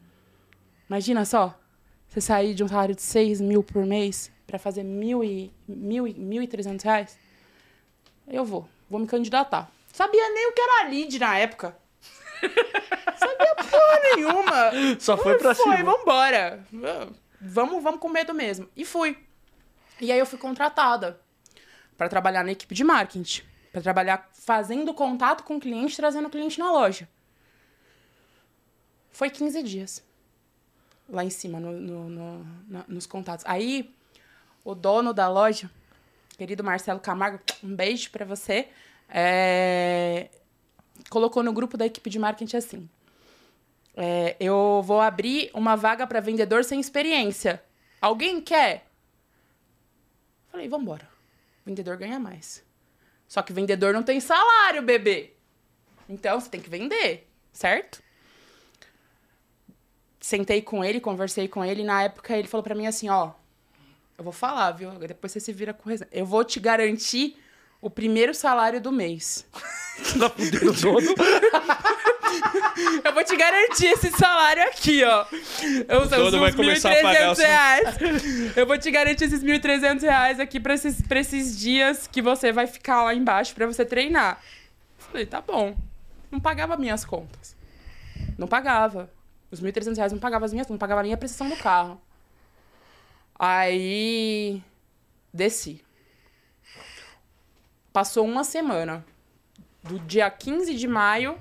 [0.87, 1.59] Imagina só,
[2.13, 6.07] você sair de um salário de 6 mil por mês pra fazer mil e, mil
[6.07, 7.17] e, 1.300 reais.
[8.27, 9.71] Eu vou, vou me candidatar.
[9.91, 11.75] Sabia nem o que era lead na época.
[13.17, 14.99] Sabia porra nenhuma.
[14.99, 15.91] Só foi pra foi, cima.
[15.91, 16.63] vambora.
[17.41, 18.69] Vamos, vamos com medo mesmo.
[18.75, 19.17] E fui.
[19.99, 21.19] E aí eu fui contratada
[21.97, 23.41] para trabalhar na equipe de marketing,
[23.71, 27.09] para trabalhar fazendo contato com o cliente, trazendo o cliente na loja.
[29.11, 30.12] Foi 15 dias.
[31.13, 33.45] Lá em cima, no, no- no- na- nos contatos.
[33.47, 33.93] Aí,
[34.65, 35.69] o dono da loja,
[36.39, 38.67] querido Marcelo Camargo, um beijo para você,
[39.07, 40.29] é,
[41.11, 42.89] colocou no grupo da equipe de marketing assim.
[43.95, 47.63] É, eu vou abrir uma vaga para vendedor sem experiência.
[48.01, 48.87] Alguém quer?
[50.49, 51.07] Falei, vambora.
[51.63, 52.63] Vendedor ganha mais.
[53.27, 55.33] Só que vendedor não tem salário, bebê.
[56.09, 58.01] Então você tem que vender, certo?
[60.23, 61.81] Sentei com ele, conversei com ele.
[61.81, 63.31] E na época ele falou pra mim assim: Ó,
[64.17, 64.89] eu vou falar, viu?
[64.91, 66.07] Depois você se vira com resenha.
[66.13, 67.37] Eu vou te garantir
[67.81, 69.45] o primeiro salário do mês.
[70.17, 71.05] Tá fudendo todo.
[73.03, 75.25] Eu vou te garantir esse salário aqui, ó.
[75.87, 78.57] Eu, dono vai começar a pagar o 1.300 reais.
[78.57, 82.51] Eu vou te garantir esses 1.300 reais aqui pra esses, pra esses dias que você
[82.51, 84.41] vai ficar lá embaixo pra você treinar.
[84.97, 85.75] Falei, tá bom.
[86.31, 87.55] Não pagava minhas contas.
[88.37, 89.11] Não pagava.
[89.53, 92.01] Os 1.300 reais não pagava as minhas, não pagava nem a prestação do carro.
[93.37, 94.63] Aí.
[95.31, 95.79] Desci.
[97.91, 99.05] Passou uma semana.
[99.83, 101.37] Do dia 15 de maio.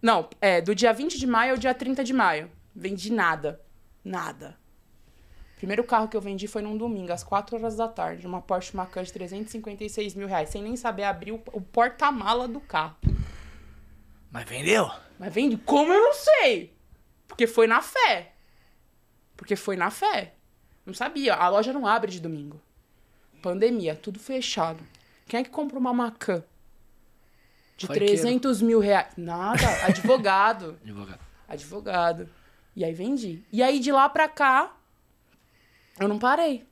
[0.00, 2.48] Não, é, do dia 20 de maio ao dia 30 de maio.
[2.72, 3.60] Vendi nada.
[4.04, 4.56] Nada.
[5.56, 8.24] Primeiro carro que eu vendi foi num domingo, às 4 horas da tarde.
[8.24, 10.50] Uma Porsche Macan de 356 mil reais.
[10.50, 12.96] Sem nem saber abrir o, o porta-mala do carro.
[14.30, 14.88] Mas vendeu?
[15.18, 15.56] Mas vende?
[15.56, 16.78] Como eu não sei?
[17.30, 18.32] Porque foi na fé.
[19.36, 20.34] Porque foi na fé.
[20.84, 21.34] Não sabia.
[21.34, 22.60] A loja não abre de domingo.
[23.40, 24.82] Pandemia, tudo fechado.
[25.26, 26.42] Quem é que compra uma Macan?
[27.76, 28.12] De Faiqueiro.
[28.12, 29.12] 300 mil reais?
[29.16, 29.62] Nada.
[29.86, 30.78] Advogado.
[30.84, 31.20] Advogado.
[31.48, 32.28] Advogado.
[32.76, 33.42] E aí vendi.
[33.50, 34.76] E aí de lá pra cá,
[35.98, 36.66] eu não parei.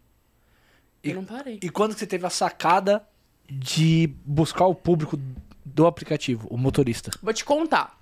[1.02, 1.58] E- Eu não parei.
[1.62, 3.06] E quando você teve a sacada
[3.48, 5.18] de buscar o público
[5.64, 7.10] do aplicativo, o motorista?
[7.22, 7.97] Vou te contar.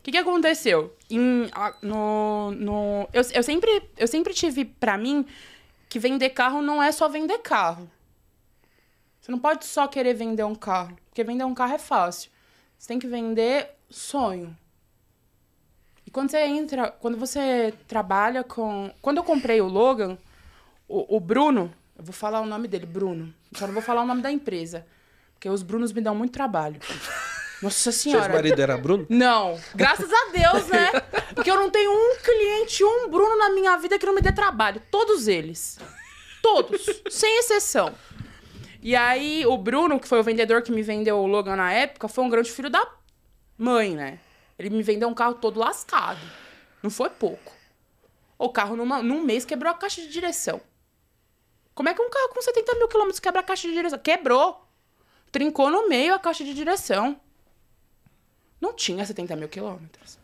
[0.00, 0.96] O que, que aconteceu?
[1.10, 1.50] Em,
[1.82, 5.26] no, no, eu, eu, sempre, eu sempre tive pra mim
[5.90, 7.90] que vender carro não é só vender carro.
[9.20, 10.96] Você não pode só querer vender um carro.
[11.08, 12.30] Porque vender um carro é fácil.
[12.78, 14.56] Você tem que vender sonho.
[16.06, 18.90] E quando você entra, quando você trabalha com.
[19.02, 20.16] Quando eu comprei o Logan,
[20.88, 23.34] o, o Bruno, eu vou falar o nome dele, Bruno.
[23.54, 24.86] Só não vou falar o nome da empresa.
[25.34, 26.80] Porque os Brunos me dão muito trabalho.
[27.62, 28.32] Nossa Seu senhora.
[28.32, 29.06] marido era Bruno?
[29.08, 30.90] Não, graças a Deus, né?
[31.34, 34.32] Porque eu não tenho um cliente, um Bruno na minha vida que não me dê
[34.32, 34.82] trabalho.
[34.90, 35.78] Todos eles.
[36.42, 36.84] Todos.
[37.10, 37.94] sem exceção.
[38.82, 42.08] E aí, o Bruno, que foi o vendedor que me vendeu o Logan na época,
[42.08, 42.86] foi um grande filho da
[43.58, 44.18] mãe, né?
[44.58, 46.20] Ele me vendeu um carro todo lascado.
[46.82, 47.52] Não foi pouco.
[48.38, 50.62] O carro, numa, num mês, quebrou a caixa de direção.
[51.74, 53.98] Como é que um carro com 70 mil quilômetros quebra a caixa de direção?
[53.98, 54.66] Quebrou.
[55.30, 57.20] Trincou no meio a caixa de direção.
[58.60, 60.18] Não tinha 70 mil quilômetros.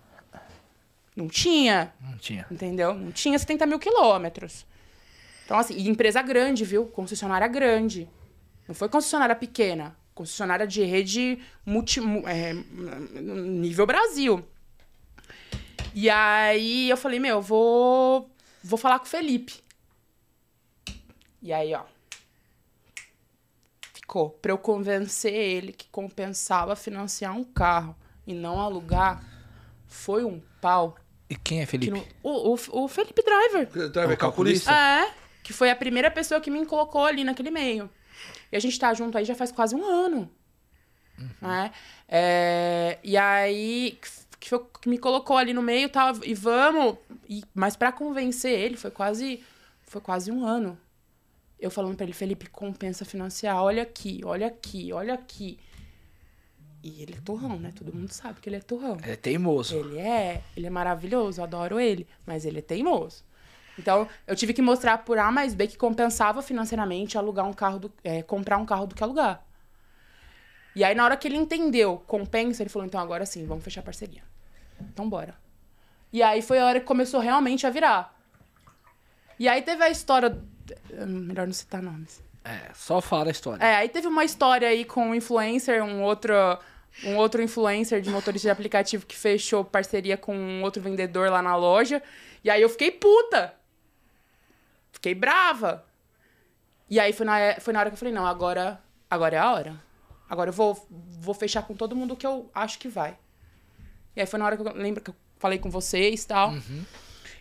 [1.14, 1.94] Não tinha.
[2.00, 2.46] Não tinha.
[2.50, 2.92] Entendeu?
[2.94, 4.66] Não tinha 70 mil quilômetros.
[5.44, 6.86] Então, assim, e empresa grande, viu?
[6.86, 8.08] Concessionária grande.
[8.68, 9.96] Não foi concessionária pequena.
[10.14, 14.44] Concessionária de rede multi, mu- é, nível Brasil.
[15.94, 18.30] E aí eu falei, meu, eu vou,
[18.62, 19.62] vou falar com o Felipe.
[21.40, 21.84] E aí, ó.
[23.94, 24.30] Ficou.
[24.30, 27.96] Pra eu convencer ele que compensava financiar um carro
[28.26, 29.22] e não alugar,
[29.86, 30.96] foi um pau.
[31.28, 31.90] E quem é Que Felipe?
[31.92, 33.66] não- o, o, o Felipe Driver.
[33.90, 34.70] Driver O calculista?
[34.70, 34.72] calculista?
[34.72, 35.10] É,
[35.42, 37.90] que foi a primeira pessoa que me colocou ali naquele meio.
[38.50, 40.30] E a gente tá junto aí já faz quase um ano.
[41.40, 41.72] Né?
[42.08, 43.98] É, e aí,
[44.38, 46.96] que, foi- que me colocou ali no meio tal, e vamos.
[47.28, 49.42] E, mas pra convencer ele, foi quase,
[49.82, 50.78] foi quase um ano.
[51.58, 55.58] Eu falando pra ele, Felipe, compensa financiar, olha aqui, olha aqui, olha aqui.
[56.88, 57.72] E ele é turrão, né?
[57.74, 58.96] Todo mundo sabe que ele é turrão.
[59.02, 59.74] É teimoso.
[59.74, 63.24] Ele é, ele é maravilhoso, adoro ele, mas ele é teimoso.
[63.76, 67.80] Então, eu tive que mostrar por A mais B que compensava financeiramente alugar um carro,
[67.80, 69.44] do, é, comprar um carro do que alugar.
[70.76, 73.80] E aí, na hora que ele entendeu, compensa, ele falou, então agora sim, vamos fechar
[73.80, 74.22] a parceria.
[74.80, 75.34] Então, bora.
[76.12, 78.16] E aí foi a hora que começou realmente a virar.
[79.40, 80.40] E aí teve a história...
[81.04, 82.22] Melhor não citar nomes.
[82.44, 83.64] É, só fala a história.
[83.64, 86.32] É, aí teve uma história aí com um influencer, um outro,
[87.04, 91.42] um outro influencer de motorista de aplicativo que fechou parceria com um outro vendedor lá
[91.42, 92.02] na loja.
[92.42, 93.54] E aí eu fiquei puta.
[94.92, 95.84] Fiquei brava.
[96.88, 98.80] E aí foi na, foi na hora que eu falei, não, agora,
[99.10, 99.82] agora é a hora.
[100.28, 103.16] Agora eu vou, vou fechar com todo mundo que eu acho que vai.
[104.14, 106.52] E aí foi na hora que eu lembro que eu falei com vocês e tal.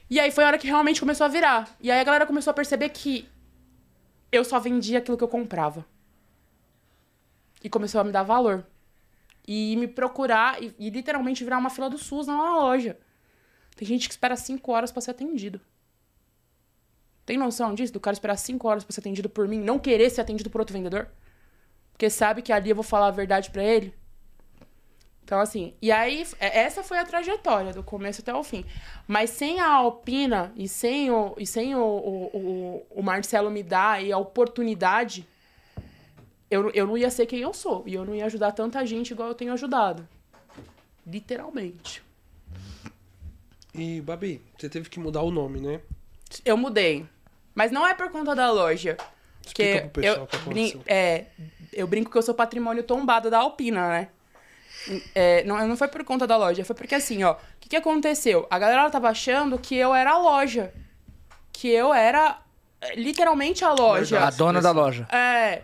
[0.09, 1.75] E aí foi a hora que realmente começou a virar.
[1.79, 3.27] E aí a galera começou a perceber que
[4.31, 5.85] eu só vendia aquilo que eu comprava.
[7.63, 8.65] E começou a me dar valor.
[9.47, 12.97] E me procurar e, e literalmente virar uma fila do SUS na loja.
[13.75, 15.61] Tem gente que espera cinco horas pra ser atendido.
[17.25, 17.91] Tem noção disso?
[17.93, 20.61] Do cara esperar cinco horas pra ser atendido por mim, não querer ser atendido por
[20.61, 21.09] outro vendedor?
[21.91, 23.93] Porque sabe que ali eu vou falar a verdade pra ele?
[25.23, 28.63] Então, assim, e aí, é- essa foi a trajetória, do começo até o fim.
[29.07, 33.63] Mas sem a Alpina e sem o, e sem o, o, o, o Marcelo me
[33.63, 35.27] dar a oportunidade,
[36.55, 37.83] eu, eu não ia ser quem eu sou.
[37.85, 40.07] E eu não ia ajudar tanta gente igual eu tenho ajudado.
[41.05, 42.01] Literalmente.
[43.73, 45.81] E, Babi, você teve que mudar o nome, né?
[46.43, 47.05] Eu mudei.
[47.53, 48.97] Mas não é por conta da loja.
[49.43, 51.25] Porque Explica pro pessoal eu, brin- é,
[51.71, 54.09] eu brinco que eu sou patrimônio tombado da Alpina, né?
[55.13, 57.75] É, não, não foi por conta da loja, foi porque assim, ó, o que, que
[57.75, 58.45] aconteceu?
[58.51, 60.73] A galera tava achando que eu era a loja.
[61.51, 62.39] Que eu era
[62.81, 64.25] é, literalmente a loja.
[64.25, 65.07] A dona da loja.
[65.11, 65.63] É.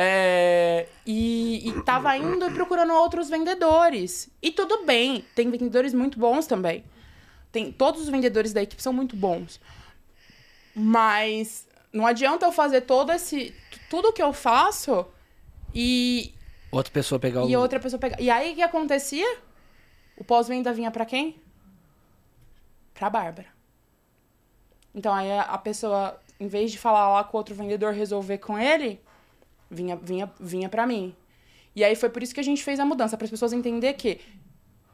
[0.00, 4.30] é, e, e tava indo e procurando outros vendedores.
[4.40, 6.84] E tudo bem, tem vendedores muito bons também.
[7.50, 9.60] Tem, todos os vendedores da equipe são muito bons.
[10.74, 13.52] Mas não adianta eu fazer todo esse.
[13.90, 15.04] Tudo que eu faço
[15.74, 16.32] e,
[16.70, 17.48] Outra pessoa pegar o.
[17.48, 18.20] e outra pessoa pegar.
[18.20, 19.38] E aí o que acontecia?
[20.16, 21.40] O pós-venda vinha pra quem?
[22.94, 23.48] Pra Bárbara.
[24.94, 28.38] Então aí a- a pessoa, em vez de falar lá com o outro vendedor resolver
[28.38, 29.00] com ele,
[29.70, 31.14] vinha, vinha, vinha pra mim.
[31.74, 33.96] E aí foi por isso que a gente fez a mudança, para as pessoas entenderem
[33.96, 34.20] que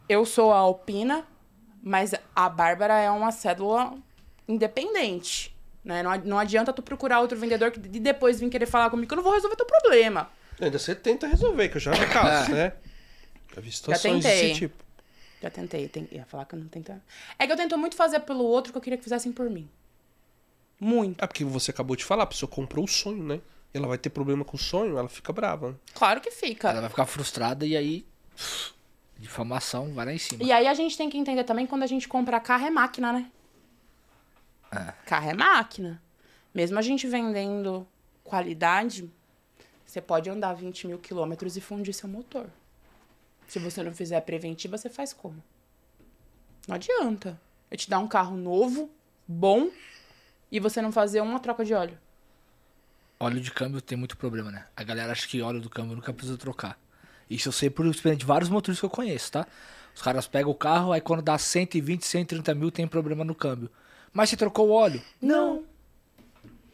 [0.08, 1.26] eu sou a Alpina,
[1.82, 3.94] mas a Bárbara é uma cédula
[4.46, 5.54] independente.
[5.84, 6.02] Né?
[6.02, 9.14] Não, não adianta tu procurar outro vendedor que, e depois vir querer falar comigo que
[9.14, 10.30] eu não vou resolver teu problema.
[10.60, 12.72] Ainda você tenta resolver, que eu já vi casos, né?
[13.54, 14.48] Já vi situações tentei.
[14.48, 14.84] desse tipo.
[15.42, 16.08] Já tentei, tem...
[16.10, 16.92] ia falar que eu não tento.
[17.38, 19.68] É que eu tento muito fazer pelo outro que eu queria que fizessem por mim.
[20.80, 21.22] Muito.
[21.22, 23.40] É porque você acabou de falar, a pessoa comprou o sonho, né?
[23.74, 25.78] Ela vai ter problema com o sonho, ela fica brava.
[25.94, 26.70] Claro que fica.
[26.70, 28.06] Ela vai ficar frustrada e aí.
[29.18, 30.42] Difamação vai lá em cima.
[30.42, 32.70] E aí a gente tem que entender também que quando a gente compra carro é
[32.70, 33.30] máquina, né?
[35.06, 36.02] Carro é máquina.
[36.54, 37.86] Mesmo a gente vendendo
[38.22, 39.10] qualidade,
[39.84, 42.46] você pode andar 20 mil quilômetros e fundir seu motor.
[43.46, 45.42] Se você não fizer preventiva, você faz como?
[46.66, 47.40] Não adianta.
[47.70, 48.90] Eu te dar um carro novo,
[49.26, 49.70] bom,
[50.50, 51.98] e você não fazer uma troca de óleo.
[53.24, 54.66] Óleo de câmbio tem muito problema, né?
[54.76, 56.78] A galera acha que óleo do câmbio nunca precisa trocar.
[57.30, 59.46] Isso eu sei por experiência de vários motoristas que eu conheço, tá?
[59.94, 63.70] Os caras pegam o carro, aí quando dá 120, 130 mil tem problema no câmbio.
[64.12, 65.00] Mas você trocou o óleo?
[65.22, 65.64] Não.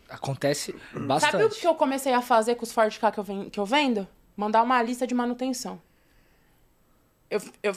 [0.09, 1.61] Acontece Sabe o bastante.
[1.61, 4.09] que eu comecei a fazer com os Ford Ka que eu, ven- que eu vendo?
[4.37, 5.81] Mandar uma lista de manutenção.
[7.31, 7.73] Eu, eu,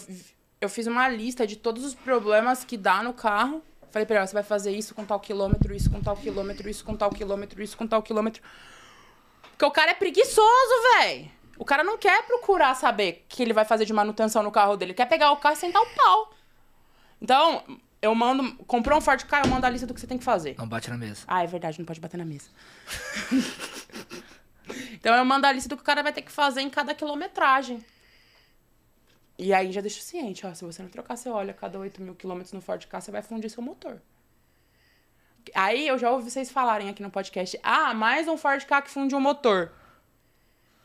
[0.60, 3.62] eu fiz uma lista de todos os problemas que dá no carro.
[3.94, 6.84] Falei pra ela, você vai fazer isso com tal quilômetro, isso com tal quilômetro, isso
[6.84, 8.42] com tal quilômetro, isso com tal quilômetro.
[9.52, 11.30] Porque o cara é preguiçoso, velho.
[11.60, 14.76] O cara não quer procurar saber o que ele vai fazer de manutenção no carro
[14.76, 14.94] dele.
[14.94, 16.34] Ele quer pegar o carro e sentar o pau.
[17.22, 17.64] Então,
[18.02, 18.56] eu mando...
[18.66, 20.56] Comprou um Ford Ka, eu mando a lista do que você tem que fazer.
[20.58, 21.22] Não bate na mesa.
[21.28, 22.50] Ah, é verdade, não pode bater na mesa.
[24.92, 26.96] então eu mando a lista do que o cara vai ter que fazer em cada
[26.96, 27.86] quilometragem.
[29.38, 32.02] E aí já deixo ciente, ó, se você não trocar seu óleo a cada 8
[32.02, 34.02] mil quilômetros no Ford Ka, você vai fundir seu motor.
[35.54, 38.90] Aí eu já ouvi vocês falarem aqui no podcast, ah, mais um Ford Ka que
[38.90, 39.72] funde um motor.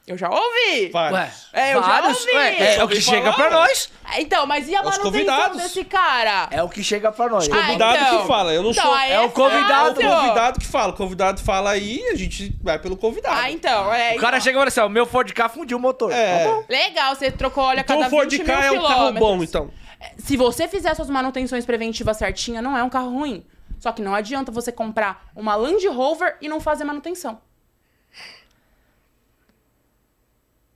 [0.09, 0.89] Eu já ouvi!
[0.91, 1.49] Vários.
[1.53, 2.33] É, eu já vários, ouvi.
[2.33, 3.91] ué, é, é o que chega pra nós.
[4.17, 5.63] Então, mas e a Os manutenção convidados.
[5.63, 6.49] desse cara?
[6.51, 7.47] É o que chega pra nós.
[7.53, 8.21] Ah, Convidado então.
[8.23, 8.97] que fala, eu não Então, sou.
[8.99, 10.93] é o convidado, É o convidado que fala.
[10.93, 13.37] O convidado fala aí e a gente vai pelo convidado.
[13.39, 14.15] Ah, então, é.
[14.15, 14.41] O cara então.
[14.45, 16.11] chega e fala assim, ó, o meu Ford Ka fundiu o motor.
[16.11, 16.45] É.
[16.45, 16.65] Tá bom.
[16.69, 19.13] Legal, você trocou óleo a então cada o Ford 20 Ka mil é um carro
[19.13, 19.71] bom, então.
[20.17, 23.45] Se você fizer suas manutenções preventivas certinha, não é um carro ruim.
[23.79, 27.41] Só que não adianta você comprar uma Land Rover e não fazer manutenção.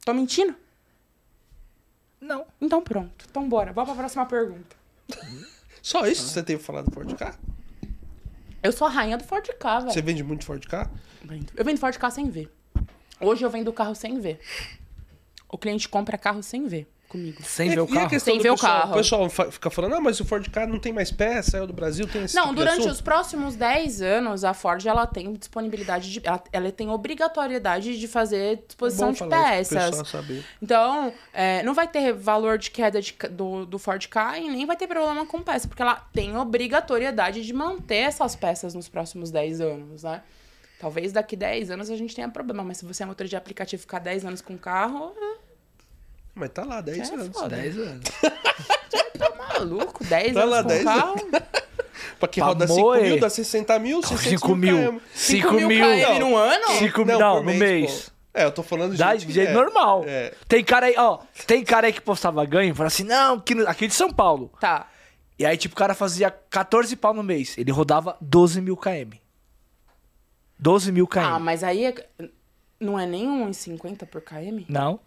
[0.05, 0.55] Tô mentindo?
[2.21, 2.47] Não.
[2.61, 3.27] Então pronto.
[3.31, 3.73] Então bora.
[3.73, 4.77] Vamos pra próxima pergunta.
[5.83, 7.37] Só isso que você tem falado do Ford Ka?
[8.63, 9.93] Eu sou a rainha do Ford Ka, velho.
[9.93, 10.89] Você vende muito Ford Ka?
[11.57, 12.53] Eu vendo Ford Ka sem ver.
[13.21, 14.41] Hoje eu vendo carro sem ver.
[15.49, 17.43] O cliente compra carro sem ver comigo.
[17.43, 18.11] Sem E- ver o e a carro.
[18.11, 18.91] questão Sem ver o pessoal, carro.
[18.93, 21.73] O pessoal fica falando, ah, mas o Ford Ka não tem mais peça, saiu do
[21.73, 26.11] Brasil, tem esse Não, tipo durante os próximos 10 anos, a Ford ela tem disponibilidade
[26.11, 26.21] de.
[26.25, 29.69] Ela, ela tem obrigatoriedade de fazer disposição Bom de peças.
[29.85, 30.45] pessoal saber.
[30.61, 34.65] Então, é, não vai ter valor de queda de do, do Ford Ka e nem
[34.67, 39.31] vai ter problema com peça, porque ela tem obrigatoriedade de manter essas peças nos próximos
[39.31, 40.23] 10 anos, né?
[40.81, 43.79] Talvez daqui 10 anos a gente tenha problema, mas se você é motor de aplicativo
[43.79, 45.15] e ficar 10 anos com carro,
[46.35, 47.29] Mas tá lá, 10 É anos.
[47.29, 47.57] foda.
[47.57, 48.05] 10 anos.
[49.19, 51.17] tá maluco, 10 Tá anos lá, com 10 carro.
[52.19, 53.03] Pra que Pra roda 5 moer.
[53.03, 54.93] mil, dá 60 mil, 600 5 mil.
[54.93, 54.99] km.
[55.15, 56.69] 5 mil km num ano?
[56.79, 57.19] 5 mil.
[57.19, 58.05] Não, no mês.
[58.07, 58.13] pô.
[58.35, 60.05] É, eu tô falando de Dá que- jeito é, normal.
[60.07, 60.33] É.
[60.49, 61.19] Tem cara aí, ó.
[61.47, 64.11] Tem cara aí que postava ganho e falava assim, não, aqui, no- aqui de São
[64.11, 64.51] Paulo.
[64.61, 64.89] Tá.
[65.39, 67.59] E aí, tipo, o cara fazia 14 pau no mês.
[67.59, 69.17] Ele rodava 12 mil km.
[70.59, 71.19] 12 mil km.
[71.21, 71.95] Ah, mas aí é-
[72.81, 74.65] não é nem 1,50 por km?
[74.69, 75.01] Não.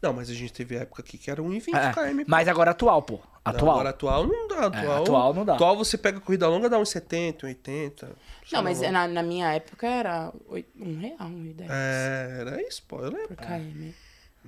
[0.00, 2.18] Não, mas a gente teve época aqui que era 1,20 É, km.
[2.18, 2.24] pô.
[2.28, 3.16] mas agora atual, pô.
[3.16, 3.22] Não,
[3.54, 3.70] Atual.
[3.76, 4.66] agora atual não dá.
[4.66, 5.54] Atual, atual não dá.
[5.54, 8.10] Atual você pega corrida longa, dá uns 70, 80.
[8.52, 12.62] Não, mas na, na minha época era oito- um real, um e dez É, era
[12.62, 13.00] isso, pô.
[13.00, 13.28] Eu lembro.
[13.28, 13.90] por km.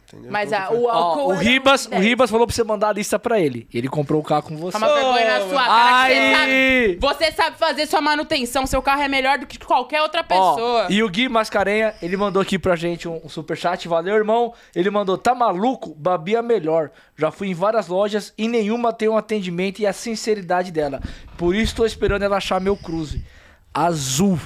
[0.09, 0.31] Entendeu?
[0.33, 1.99] Mas Então, a, o Ó, álcool o era Ribas, o.
[1.99, 3.69] Ribas falou pra você mandar a lista pra ele.
[3.73, 4.79] Ele comprou o carro com você.
[4.79, 6.99] Toma vergonha na sua cara que você sabe.
[7.01, 10.87] Você sabe fazer sua manutenção, seu carro é melhor do que qualquer outra Ó, pessoa.
[10.91, 13.87] e o Gui Mascarenha, ele mandou aqui pra gente um, um superchat.
[13.87, 14.53] Valeu, irmão.
[14.75, 15.95] Ele mandou, tá maluco?
[15.95, 16.91] Babi é melhor.
[17.17, 21.01] Já fui em várias lojas e nenhuma tem um atendimento e a sinceridade dela.
[21.37, 23.25] Por isso tô esperando ela achar meu cruze.
[23.73, 24.39] Azul.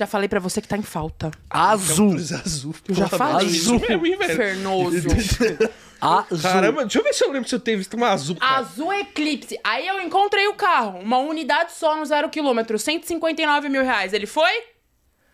[0.00, 1.30] Já falei pra você que tá em falta.
[1.50, 2.12] Azul.
[2.12, 2.74] Cruz azul.
[2.88, 3.46] Eu já falei.
[3.48, 4.34] Azul mesmo, hein, velho?
[4.34, 5.08] Fernoso.
[6.00, 6.40] Azul.
[6.50, 8.56] Caramba, deixa eu ver se eu lembro se eu teve visto uma azul, cara.
[8.60, 9.60] Azul Eclipse.
[9.62, 10.98] Aí eu encontrei o carro.
[11.00, 12.78] Uma unidade só no zero quilômetro.
[12.78, 14.14] 159 mil reais.
[14.14, 14.50] Ele foi?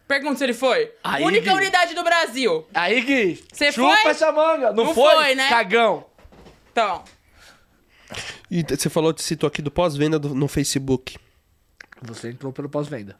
[0.08, 0.92] Pergunta se ele foi.
[1.04, 1.56] Aí, Única Gui.
[1.58, 2.66] unidade do Brasil.
[2.74, 3.44] Aí, Gui.
[3.52, 4.10] Cê chupa foi?
[4.10, 4.72] essa manga.
[4.72, 5.14] Não, Não foi?
[5.14, 5.48] foi, né?
[5.48, 6.06] Cagão.
[6.72, 7.04] Então,
[8.50, 11.16] E você falou, citou aqui do pós-venda no Facebook.
[12.02, 13.16] Você entrou pelo pós-venda.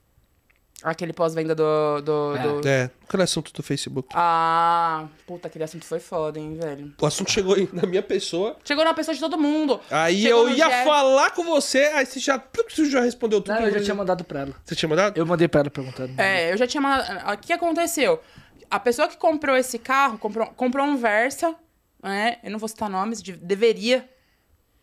[0.91, 2.43] Aquele pós-venda do, do, É.
[2.43, 4.09] do- É, aquele assunto do Facebook.
[4.15, 6.95] Ah, puta, aquele assunto foi foda, hein, velho.
[7.01, 8.57] O assunto chegou aí na minha pessoa.
[8.65, 9.81] Chegou na pessoa de todo mundo.
[9.91, 10.85] Aí Chegou eu ia Jeff.
[10.85, 13.55] falar com você, aí você já, você já respondeu tudo.
[13.55, 14.55] Não, eu já tinha mandado pra ela.
[14.65, 15.17] Você tinha mandado?
[15.19, 16.13] Eu mandei pra ela perguntando.
[16.21, 17.33] É, eu já tinha mandado.
[17.35, 18.21] O que aconteceu?
[18.71, 21.55] A pessoa que comprou esse carro comprou, comprou um Versa,
[22.03, 22.39] né?
[22.43, 24.09] Eu não vou citar nomes, de- deveria.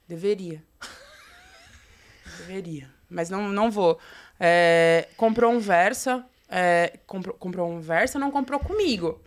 [0.07, 0.63] Deveria.
[2.39, 2.89] deveria.
[3.09, 3.99] Mas não, não vou.
[4.39, 6.25] É, comprou um Versa.
[6.49, 9.21] é, comprou, comprou um Versa, não comprou comigo.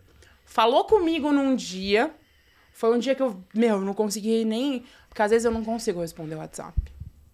[0.45, 2.13] Falou comigo num dia.
[2.71, 4.85] Foi um dia que eu, meu, não consegui nem.
[5.09, 6.79] Porque às vezes eu não consigo responder o WhatsApp.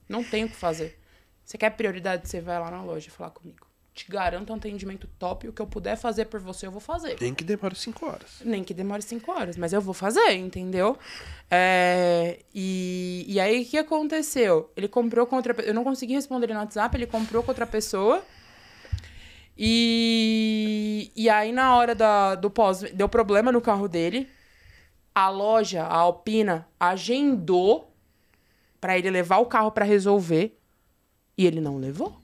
[0.07, 0.99] Não tenho o que fazer.
[1.43, 3.67] Você quer prioridade, você vai lá na loja falar comigo.
[3.93, 5.47] Te garanto um atendimento top.
[5.47, 7.15] O que eu puder fazer por você, eu vou fazer.
[7.21, 8.41] Nem que demora 5 horas.
[8.43, 10.97] Nem que demore cinco horas, mas eu vou fazer, entendeu?
[11.49, 14.71] É, e, e aí, o que aconteceu?
[14.75, 15.69] Ele comprou com outra pessoa.
[15.69, 18.23] Eu não consegui responder ele no WhatsApp, ele comprou com outra pessoa.
[19.55, 24.27] E, e aí, na hora da, do pós, deu problema no carro dele.
[25.13, 27.93] A loja, a Alpina, agendou
[28.81, 30.57] pra ele levar o carro pra resolver.
[31.37, 32.22] E ele não levou.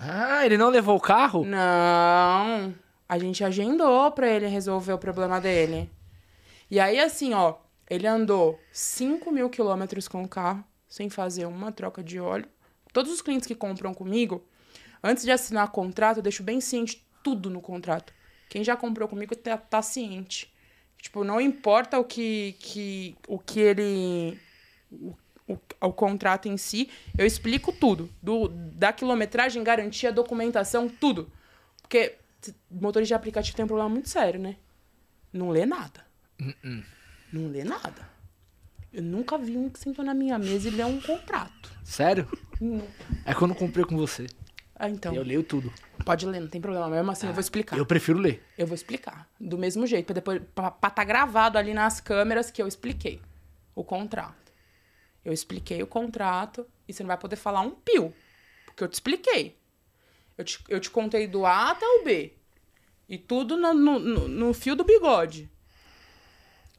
[0.00, 1.44] Ah, ele não levou o carro?
[1.44, 2.74] Não.
[3.08, 5.90] A gente agendou pra ele resolver o problema dele.
[6.70, 7.56] E aí, assim, ó,
[7.88, 12.46] Ele andou 5 mil quilômetros com o carro, sem fazer uma troca de óleo.
[12.92, 14.44] Todos os clientes que compram comigo,
[15.02, 18.12] antes de assinar contrato, eu deixo bem ciente tudo no contrato.
[18.50, 20.52] Quem já comprou comigo tá, tá ciente.
[21.00, 24.38] Tipo, não importa o que, que, o que ele.
[25.48, 28.10] O, o contrato em si, eu explico tudo.
[28.22, 31.30] Do, da quilometragem, garantia, documentação, tudo.
[31.80, 32.16] Porque
[32.70, 34.56] motorista de aplicativo tem um problema muito sério, né?
[35.32, 36.06] Não lê nada.
[37.32, 38.08] Não lê nada.
[38.92, 41.70] Eu nunca vi um que sentou na minha mesa e leu um contrato.
[41.84, 42.28] Sério?
[43.24, 44.26] É quando eu comprei com você.
[44.74, 45.12] Ah, então.
[45.12, 45.72] Eu leio tudo.
[46.04, 46.88] Pode ler, não tem problema.
[46.88, 47.76] Mesmo assim, eu vou explicar.
[47.76, 48.42] Eu prefiro ler.
[48.56, 49.28] Eu vou explicar.
[49.38, 53.20] Do mesmo jeito, pra depois pra, pra tá gravado ali nas câmeras que eu expliquei
[53.74, 54.47] o contrato.
[55.28, 58.14] Eu expliquei o contrato e você não vai poder falar um pio.
[58.64, 59.58] Porque eu te expliquei.
[60.38, 62.32] Eu te, eu te contei do A até o B.
[63.06, 65.46] E tudo no, no, no- fio do bigode.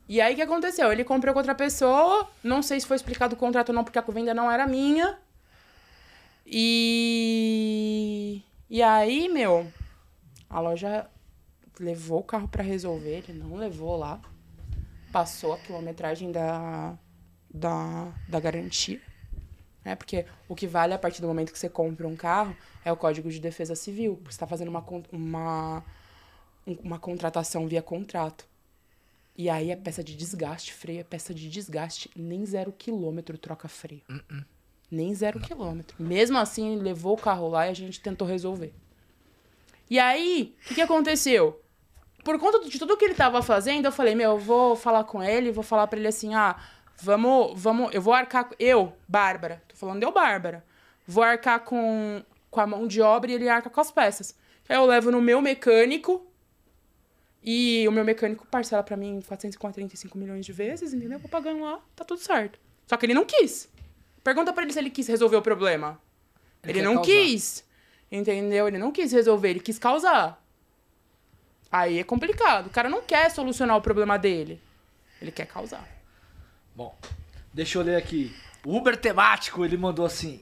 [0.08, 0.92] E aí o que aconteceu?
[0.92, 2.28] Ele comprou com outra pessoa.
[2.44, 5.20] Não sei se foi explicado o contrato ou não, porque a venda não era minha.
[7.12, 8.42] E.
[8.68, 9.72] E aí, meu,
[10.50, 11.08] a loja
[11.80, 14.20] levou o carro pra resolver, ele não levou lá.
[15.12, 16.98] Passou a quilometragem da,
[17.50, 19.02] da, da garantia.
[19.84, 19.96] Né?
[19.96, 22.98] Porque o que vale a partir do momento que você compra um carro é o
[22.98, 24.20] Código de Defesa Civil.
[24.24, 25.84] Você está fazendo uma, uma,
[26.68, 28.46] um- uma contratação via contrato.
[29.38, 32.10] E aí é peça de desgaste, freio é peça de desgaste.
[32.16, 34.02] Nem zero quilômetro troca freio.
[34.92, 35.96] Nem zero quilômetro.
[36.04, 38.74] Mesmo assim, ele levou o carro lá e a gente tentou resolver.
[39.90, 41.62] E aí, o que, que aconteceu?
[42.24, 45.24] Por conta de tudo que ele tava fazendo, eu falei, meu, eu vou falar com
[45.24, 46.60] ele, vou falar pra ele assim, ah,
[47.02, 50.64] vamos, vamos, eu vou arcar, eu, Bárbara, tô falando eu, Bárbara,
[51.08, 54.36] vou arcar com, com a mão de obra e ele arca com as peças.
[54.68, 56.26] Aí eu levo no meu mecânico
[57.44, 61.14] e o meu mecânico parcela pra mim 445 milhões de vezes, entendeu?
[61.18, 62.60] Eu vou pagando lá, tá tudo certo.
[62.86, 63.70] Só que ele não quis.
[64.24, 66.00] Pergunta pra ele se ele quis resolver o problema.
[66.64, 67.06] Ele Ele, não causar.
[67.12, 67.66] quis.
[68.12, 68.68] Entendeu?
[68.68, 70.44] Ele não quis resolver, ele quis causar.
[71.72, 72.68] Aí é complicado.
[72.68, 74.60] O cara não quer solucionar o problema dele.
[75.22, 75.88] Ele quer causar.
[76.80, 76.96] Bom,
[77.54, 78.34] deixa eu ler aqui.
[78.66, 80.40] O Uber temático, ele mandou assim: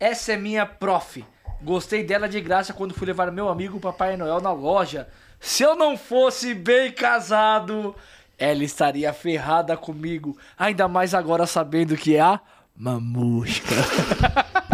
[0.00, 1.24] Essa é minha prof.
[1.62, 5.06] Gostei dela de graça quando fui levar meu amigo Papai Noel na loja.
[5.38, 7.94] Se eu não fosse bem casado,
[8.36, 10.36] ela estaria ferrada comigo.
[10.58, 12.40] Ainda mais agora sabendo que é a
[12.76, 13.64] mamusca.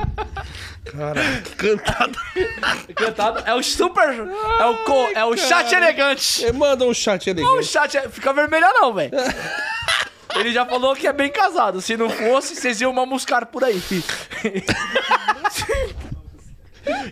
[0.84, 2.18] Que cantada.
[2.94, 4.12] Cantado é o super.
[4.12, 6.44] É o, co, é o chat elegante.
[6.44, 7.40] É, Manda um chat ali.
[7.40, 9.12] Não, o chat é- fica vermelho não, velho.
[10.36, 11.80] Ele já falou que é bem casado.
[11.80, 13.80] Se não fosse, vocês iam mamuscar por aí.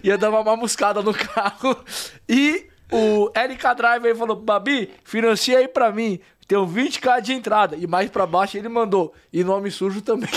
[0.03, 1.77] Ia dar uma mamuscada no carro.
[2.29, 6.19] E o LK Driver falou: Babi, financia aí pra mim.
[6.49, 7.77] Tem um 20k de entrada.
[7.77, 9.15] E mais pra baixo ele mandou.
[9.33, 10.29] E nome sujo também.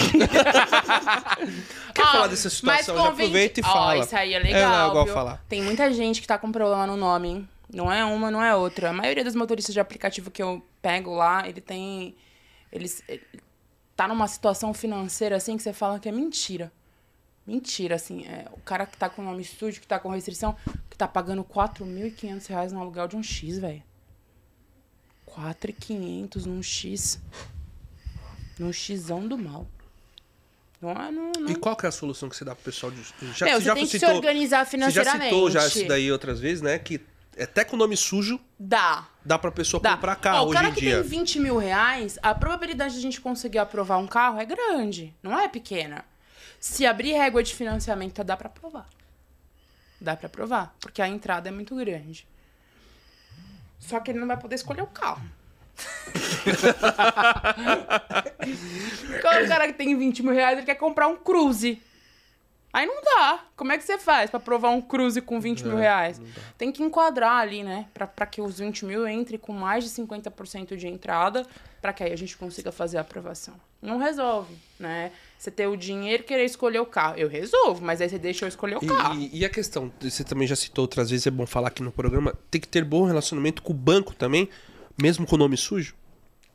[1.96, 2.96] Quer falar dessa situação?
[2.96, 3.98] Já aproveita e Ó, fala.
[3.98, 5.14] isso aí é É legal, legal viu?
[5.14, 5.44] falar.
[5.50, 7.50] Tem muita gente que tá com problema no nome, hein?
[7.74, 8.92] Não é uma, não é outra.
[8.92, 12.16] A maioria dos motoristas de aplicativo que eu pego lá, ele tem...
[12.74, 13.04] Eles...
[13.08, 13.24] ele
[13.96, 16.72] tá numa situação financeira, assim, que você fala que é mentira.
[17.46, 18.26] Mentira, assim.
[18.26, 20.56] É, o cara que tá com nome sujo, que tá com restrição,
[20.90, 23.84] que tá pagando 4.500 reais no aluguel de um X, velho.
[25.28, 27.20] 4.500 num X.
[28.58, 29.68] Num Xão do mal.
[30.82, 32.92] Não é, não, não E qual que é a solução que você dá pro pessoal?
[32.92, 33.02] De...
[33.34, 35.24] Já, Meu, você você já tem que se citou- organizar Você já financeiramente.
[35.26, 36.78] citou já isso daí outras vezes, né?
[36.78, 37.00] Que
[37.40, 39.08] até com nome sujo Dá.
[39.26, 39.96] Dá pra pessoa Dá.
[39.96, 41.00] comprar Ó, carro o hoje cara em que dia.
[41.02, 45.14] tem 20 mil reais, a probabilidade de a gente conseguir aprovar um carro é grande.
[45.24, 46.04] Não é pequena.
[46.60, 48.88] Se abrir régua de financiamento, dá pra aprovar.
[50.00, 50.74] Dá pra aprovar.
[50.80, 52.28] Porque a entrada é muito grande.
[53.80, 55.22] Só que ele não vai poder escolher o carro.
[59.22, 61.82] Quando o cara que tem 20 mil reais, ele quer comprar um cruze.
[62.74, 63.40] Aí não dá.
[63.56, 66.20] Como é que você faz pra provar um cruze com 20 É, mil reais?
[66.58, 67.86] Tem que enquadrar ali, né?
[67.94, 71.46] Pra, pra que os 20 mil entre com mais de 50% de entrada,
[71.80, 73.54] pra que aí a gente consiga fazer a aprovação.
[73.80, 75.12] Não resolve, né?
[75.38, 77.16] Você ter o dinheiro e querer escolher o carro.
[77.18, 79.20] Eu resolvo, mas aí você deixa eu escolher o E, carro.
[79.20, 81.92] e- e a questão, você também já citou outras vezes, é bom falar aqui no
[81.92, 84.50] programa, tem que ter bom relacionamento com o banco também,
[85.00, 85.94] mesmo com o nome sujo?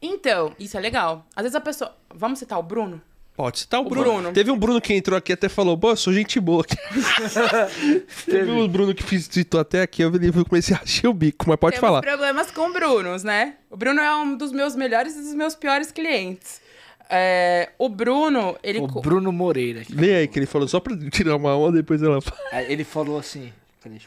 [0.03, 1.25] Então, isso é legal.
[1.37, 1.95] Às vezes a pessoa.
[2.14, 3.01] Vamos citar o Bruno?
[3.39, 4.05] Pode citar o, O Bruno.
[4.05, 4.32] Bruno.
[4.32, 6.64] Teve um Bruno que entrou aqui e até falou, pô, eu sou gente boa.
[8.26, 11.57] Teve um Bruno que citou até aqui, eu eu comecei a achar o bico, mas
[11.57, 12.03] pode Temos falar.
[12.03, 13.55] problemas com o Brunos, né?
[13.70, 16.61] O Bruno é um dos meus melhores e dos meus piores clientes.
[17.09, 18.80] É, o Bruno, ele.
[18.80, 19.82] O Bruno Moreira.
[19.82, 19.95] aqui.
[19.95, 22.41] Lê aí que ele falou, só pra tirar uma onda, depois ela fala.
[22.51, 23.53] Aí Ele falou assim.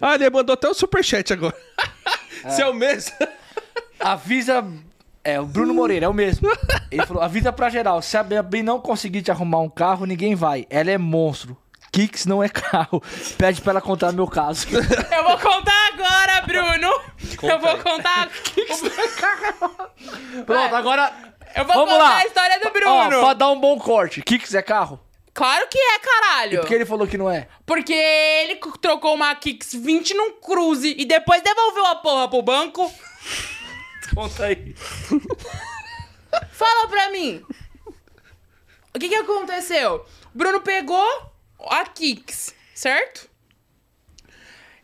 [0.02, 1.56] Ah, ele mandou até o superchat agora.
[2.54, 3.14] Se é o mesmo.
[3.98, 4.62] Avisa
[5.24, 6.50] É, o Bruno Moreira, é o mesmo.
[6.90, 10.34] Ele falou: avisa pra geral, se a Babi não conseguir te arrumar um carro, ninguém
[10.36, 10.66] vai.
[10.70, 11.56] Ela é monstro.
[11.92, 13.04] Kicks não é carro.
[13.38, 14.66] Pede pra ela contar meu caso.
[14.72, 16.90] Eu vou contar agora, Bruno.
[17.38, 18.30] Conta eu vou contar.
[20.46, 21.12] Pronto, agora.
[21.56, 22.18] Eu vou Vamos contar lá.
[22.18, 22.72] a história do Ó,
[23.08, 23.22] Bruno.
[23.22, 24.22] pra dar um bom corte.
[24.22, 25.00] Kicks é carro?
[25.34, 26.60] Claro que é, caralho.
[26.62, 27.48] Por que ele falou que não é?
[27.66, 32.90] Porque ele trocou uma Kicks 20 num Cruze e depois devolveu a porra pro banco.
[34.14, 34.74] Conta aí.
[36.52, 37.44] Fala pra mim.
[38.94, 40.06] O que que aconteceu?
[40.34, 41.06] O Bruno pegou
[41.70, 43.30] a Kicks, certo?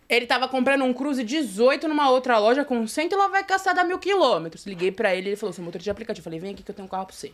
[0.10, 3.74] Ele tava comprando um Cruze 18 numa outra loja com 100 e lá vai gastar
[3.74, 4.66] dar mil quilômetros.
[4.66, 6.24] Liguei pra ele, ele falou, seu motor de aplicativo.
[6.24, 7.34] Falei, vem aqui que eu tenho um carro pra você.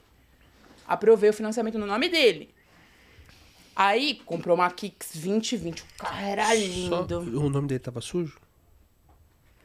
[0.87, 2.53] Aprovei o financiamento no nome dele.
[3.75, 5.81] Aí, comprou uma Kicks 2020.
[5.81, 7.19] O carro era Só- lindo.
[7.39, 8.39] o nome dele tava sujo?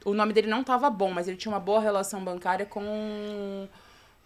[0.09, 3.69] O nome dele não tava bom, mas ele tinha uma boa relação bancária com,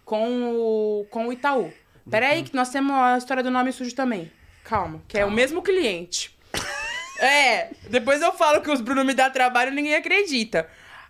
[0.05, 1.71] com, o, com o Itaú.
[2.09, 4.31] Pera aí, que nós temos a história do nome sujo também.
[4.63, 6.37] Calma, que é o mesmo cliente.
[7.19, 10.69] é, depois eu falo que os Bruno me dá trabalho e ninguém acredita.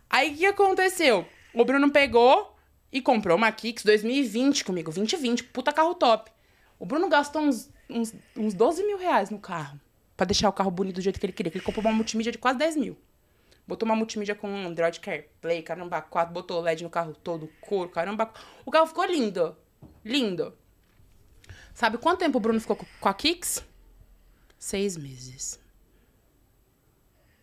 [0.10, 1.26] Aí o que aconteceu?
[1.54, 2.56] O Bruno pegou
[2.92, 6.32] e comprou uma Kicks 2020 comigo, 2020, puta carro top.
[6.80, 9.80] O Bruno gastou uns, uns, uns 12 mil reais no carro.
[10.18, 11.52] Pra deixar o carro bonito do jeito que ele queria.
[11.52, 12.98] que Ele comprou uma multimídia de quase 10 mil.
[13.68, 18.32] Botou uma multimídia com Android CarPlay, caramba, 4, botou LED no carro todo, couro, caramba.
[18.66, 19.56] O carro ficou lindo.
[20.04, 20.58] Lindo.
[21.74, 23.64] Sabe quanto tempo o Bruno ficou co- com a Kicks?
[24.60, 25.60] Seis meses.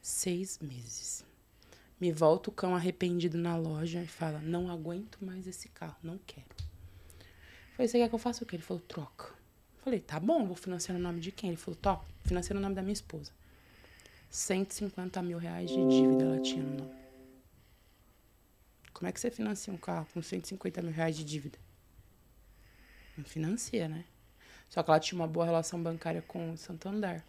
[0.03, 1.25] Seis meses.
[2.01, 6.19] Me volta o cão arrependido na loja e fala: Não aguento mais esse carro, não
[6.27, 6.47] quero.
[7.75, 8.57] Falei: Você quer que eu faça o quê?
[8.57, 9.35] Ele falou: Troca.
[9.85, 11.51] Falei: Tá bom, vou financiar no nome de quem?
[11.51, 13.33] Ele falou: Top, financia no nome da minha esposa.
[14.31, 17.01] 150 mil reais de dívida ela tinha no nome.
[18.93, 21.59] Como é que você financia um carro com 150 mil reais de dívida?
[23.17, 24.05] Não financia, né?
[24.69, 27.25] Só que ela tinha uma boa relação bancária com o Santander.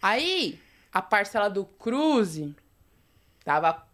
[0.00, 0.60] Aí,
[0.92, 2.54] a parcela do Cruze
[3.44, 3.84] tava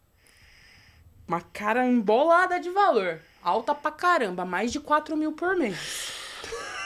[1.26, 3.20] uma cara embolada de valor.
[3.42, 6.12] Alta pra caramba, mais de 4 mil por mês.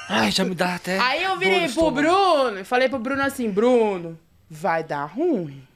[0.08, 0.98] Ai, já me dá até.
[0.98, 1.90] Aí eu virei pro.
[1.90, 4.18] Bruno e falei pro Bruno assim: Bruno,
[4.50, 5.66] vai dar ruim.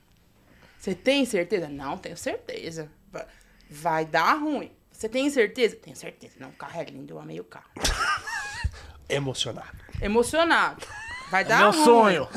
[0.78, 1.68] Você tem certeza?
[1.68, 2.90] Não, tenho certeza.
[3.10, 3.26] Va-
[3.70, 4.70] Vai dar ruim.
[4.90, 5.76] Você tem certeza?
[5.76, 6.34] Tenho certeza.
[6.38, 7.70] Não, o carro é lindo, eu amei o carro.
[9.08, 9.68] Emocionado.
[10.00, 10.86] Emocionado.
[11.30, 11.84] Vai dar Meu ruim.
[11.84, 12.28] sonho.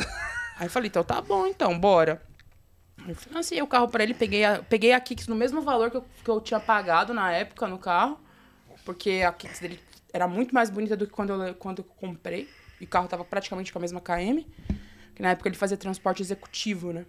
[0.58, 2.22] Aí eu falei, então tá bom, então, bora.
[3.08, 5.98] Eu financiei o carro pra ele, peguei a, peguei a Kicks no mesmo valor que
[5.98, 8.20] eu, que eu tinha pagado na época no carro.
[8.84, 9.80] Porque a Kicks dele
[10.14, 12.50] era muito mais bonita do que quando eu, quando eu comprei.
[12.80, 14.46] E o carro tava praticamente com a mesma KM.
[15.16, 17.06] Que na época ele fazia transporte executivo, né?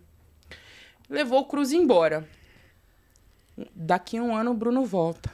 [1.11, 2.29] Levou o Cruze embora.
[3.75, 5.31] Daqui a um ano o Bruno volta.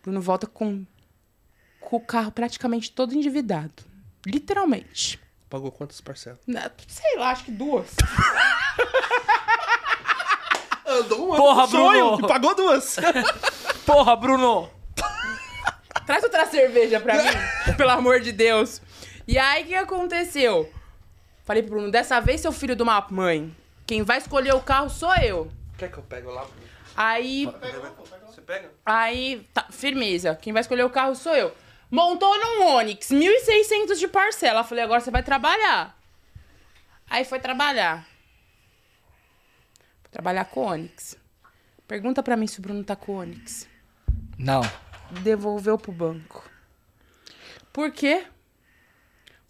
[0.00, 0.86] O Bruno volta com,
[1.80, 3.84] com o carro praticamente todo endividado.
[4.26, 5.20] Literalmente.
[5.50, 6.40] Pagou quantas parcelas?
[6.86, 7.94] Sei lá, acho que duas.
[10.86, 12.26] Andou um Porra, sonho Bruno!
[12.26, 12.96] e pagou duas.
[13.84, 14.70] Porra, Bruno!
[16.06, 17.28] Traz outra cerveja pra mim,
[17.76, 18.80] pelo amor de Deus.
[19.26, 20.72] E aí, o que aconteceu?
[21.48, 24.90] Falei pro Bruno, dessa vez, seu filho de uma mãe, quem vai escolher o carro
[24.90, 25.50] sou eu.
[25.78, 26.46] Quer que eu pego lá?
[26.94, 27.46] Aí,
[28.26, 28.70] Você pega?
[28.84, 31.50] aí, tá, firmeza, quem vai escolher o carro sou eu.
[31.90, 34.62] Montou num Onix, 1.600 de parcela.
[34.62, 35.98] Falei, agora você vai trabalhar.
[37.08, 38.06] Aí foi trabalhar.
[40.02, 41.16] Foi trabalhar com o Onix.
[41.86, 43.66] Pergunta pra mim se o Bruno tá com o Onix.
[44.38, 44.60] Não.
[45.22, 46.44] devolveu pro banco.
[47.72, 48.26] Por quê?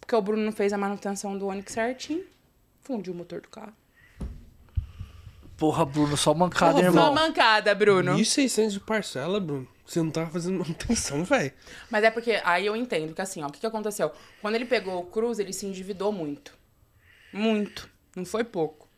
[0.09, 2.25] Porque o Bruno não fez a manutenção do Onix certinho.
[2.81, 3.75] Fundiu o motor do carro.
[5.55, 7.13] Porra, Bruno, só mancada, Porra, hein, Só irmão.
[7.13, 8.15] mancada, Bruno.
[8.15, 9.67] 1.600 de parcela, Bruno.
[9.85, 11.53] Você não tava fazendo manutenção, velho.
[11.91, 14.11] Mas é porque aí eu entendo que assim, ó, o que, que aconteceu?
[14.41, 16.57] Quando ele pegou o Cruz, ele se endividou muito.
[17.31, 17.87] Muito.
[18.15, 18.89] Não foi pouco.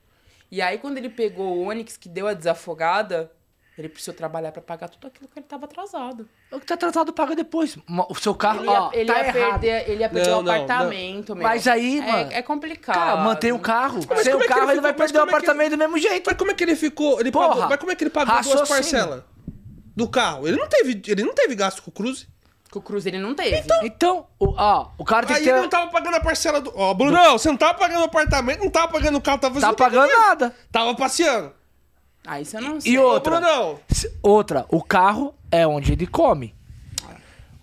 [0.50, 3.30] E aí, quando ele pegou o Onix, que deu a desafogada,
[3.78, 6.28] ele precisou trabalhar pra pagar tudo aquilo que ele tava atrasado.
[6.52, 7.78] O que tá tratado paga depois.
[8.10, 9.60] O seu carro, Ele ia, ó, ele tá ia errado.
[9.62, 11.44] perder, ele ia perder Não, o não, apartamento, meu.
[11.44, 12.96] Mas aí, É- mano, É, complicado.
[12.96, 14.00] Cara, mantém o carro.
[14.10, 16.24] Mas Sem o é carro, ele ele vai perder o é apartamento do mesmo jeito.
[16.28, 17.20] Mas como é que ele ficou?
[17.20, 18.76] Ele Porra, pagou, mas como é que ele pagou duas raciocínio.
[18.76, 19.24] parcelas
[19.96, 20.48] do carro?
[20.48, 22.28] Ele não teve, ele não teve gasto com o Cruze.
[22.70, 23.64] Que o Cruz ele não teve.
[23.84, 25.62] Então, o, ó, o cara tem Aí que ele ter...
[25.62, 26.72] não tava pagando a parcela do.
[26.74, 29.60] Ó, Brunão, você não tava pagando o apartamento, não tava pagando o carro, tava Tá
[29.62, 30.56] fazendo pagando nada.
[30.72, 31.52] Tava passeando.
[32.26, 32.94] Aí você não sei.
[32.94, 33.42] E outra,
[33.90, 36.54] se- outra, o carro é onde ele come.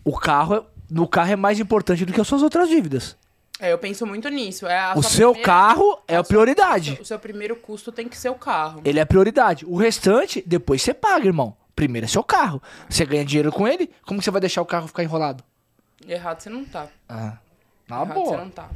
[0.04, 3.16] O carro, é- no carro é mais importante do que as suas outras dívidas.
[3.60, 4.66] É, eu penso muito nisso.
[4.66, 6.98] É a O sua seu primeira- carro é a sua- prioridade.
[7.00, 8.80] O seu primeiro custo tem que ser o carro.
[8.84, 9.64] Ele é prioridade.
[9.66, 11.56] O restante, depois você paga, irmão.
[11.74, 12.60] Primeiro é seu carro.
[12.88, 15.44] Você ganha dinheiro com ele, como que você vai deixar o carro ficar enrolado?
[16.06, 16.86] Errado você não tá.
[17.08, 17.36] Ah,
[17.88, 18.26] na Errado boa.
[18.26, 18.68] você não tá.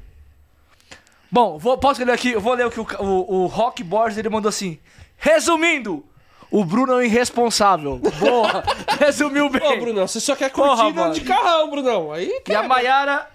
[1.31, 2.33] Bom, vou, posso ler aqui?
[2.33, 4.79] Eu vou ler o que o, o, o Rock Borges ele mandou assim.
[5.25, 6.05] Resumindo,
[6.51, 7.99] o Bruno é um irresponsável.
[8.19, 8.65] Boa,
[8.99, 9.63] resumiu bem.
[9.63, 11.15] Ô, Brunão, você só quer Porra, curtir mano.
[11.15, 12.11] de carrão, Brunão.
[12.11, 13.31] Aí, E a Maiara,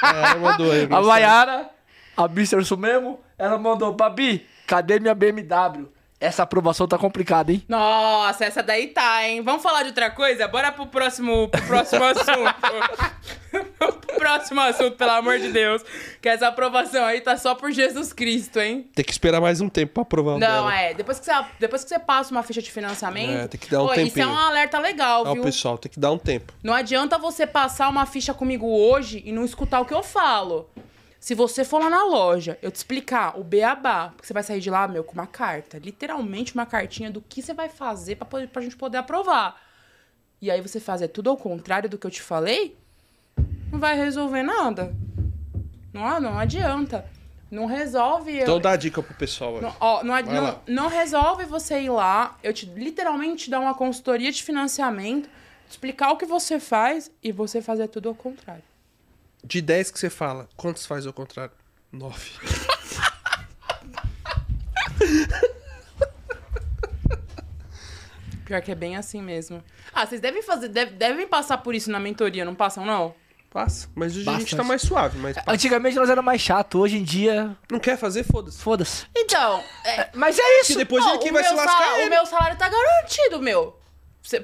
[0.00, 0.88] cara, mandou aí.
[0.90, 1.00] a.
[1.02, 1.70] Maiara,
[2.16, 2.64] a Mr.
[2.64, 5.86] Sumemo, ela mandou, Babi, cadê minha BMW?
[6.22, 7.64] Essa aprovação tá complicada, hein?
[7.68, 9.42] Nossa, essa daí tá, hein?
[9.42, 10.46] Vamos falar de outra coisa?
[10.46, 12.54] Bora pro próximo, pro próximo assunto.
[13.76, 15.82] pro próximo assunto, pelo amor de Deus.
[16.20, 18.88] Que essa aprovação aí tá só por Jesus Cristo, hein?
[18.94, 20.78] Tem que esperar mais um tempo pra aprovar o Não, dela.
[20.78, 20.94] é.
[20.94, 23.32] Depois que, você, depois que você passa uma ficha de financiamento.
[23.32, 25.42] É, tem que dar um Pô, Isso é um alerta legal, Ó, viu?
[25.42, 26.52] pessoal, tem que dar um tempo.
[26.62, 30.70] Não adianta você passar uma ficha comigo hoje e não escutar o que eu falo.
[31.22, 34.58] Se você for lá na loja, eu te explicar o beabá, porque você vai sair
[34.58, 35.78] de lá, meu, com uma carta.
[35.78, 39.54] Literalmente uma cartinha do que você vai fazer pra, poder, pra gente poder aprovar.
[40.40, 42.76] E aí você fazer tudo ao contrário do que eu te falei,
[43.70, 44.92] não vai resolver nada.
[45.92, 47.06] Não, não adianta.
[47.48, 48.34] Não resolve.
[48.38, 49.60] eu- Então dá a dica pro pessoal.
[49.60, 53.74] não, ó, não, não, não resolve você ir lá, eu te literalmente te dar uma
[53.76, 55.28] consultoria de financiamento,
[55.68, 58.64] te explicar o que você faz e você fazer tudo ao contrário.
[59.44, 61.52] De 10 que você fala, quantos faz ao contrário?
[61.90, 62.30] 9.
[68.44, 69.62] Pior que é bem assim mesmo.
[69.92, 73.14] Ah, vocês devem fazer, deve- devem passar por isso na mentoria, não passam, não?
[73.50, 73.88] Passa.
[73.94, 74.56] Mas hoje a gente Bastante.
[74.56, 75.18] tá mais suave.
[75.18, 75.50] Mas passa.
[75.52, 78.58] Antigamente nós era mais chato, hoje em dia, não quer fazer, foda-se.
[78.58, 79.06] foda-se.
[79.16, 80.72] Então, é, Mas é isso.
[80.72, 81.84] Que depois Ó, ele que o vai se meu lascar.
[81.84, 82.06] salário-.
[82.06, 83.78] O meu salário tá garantido, meu.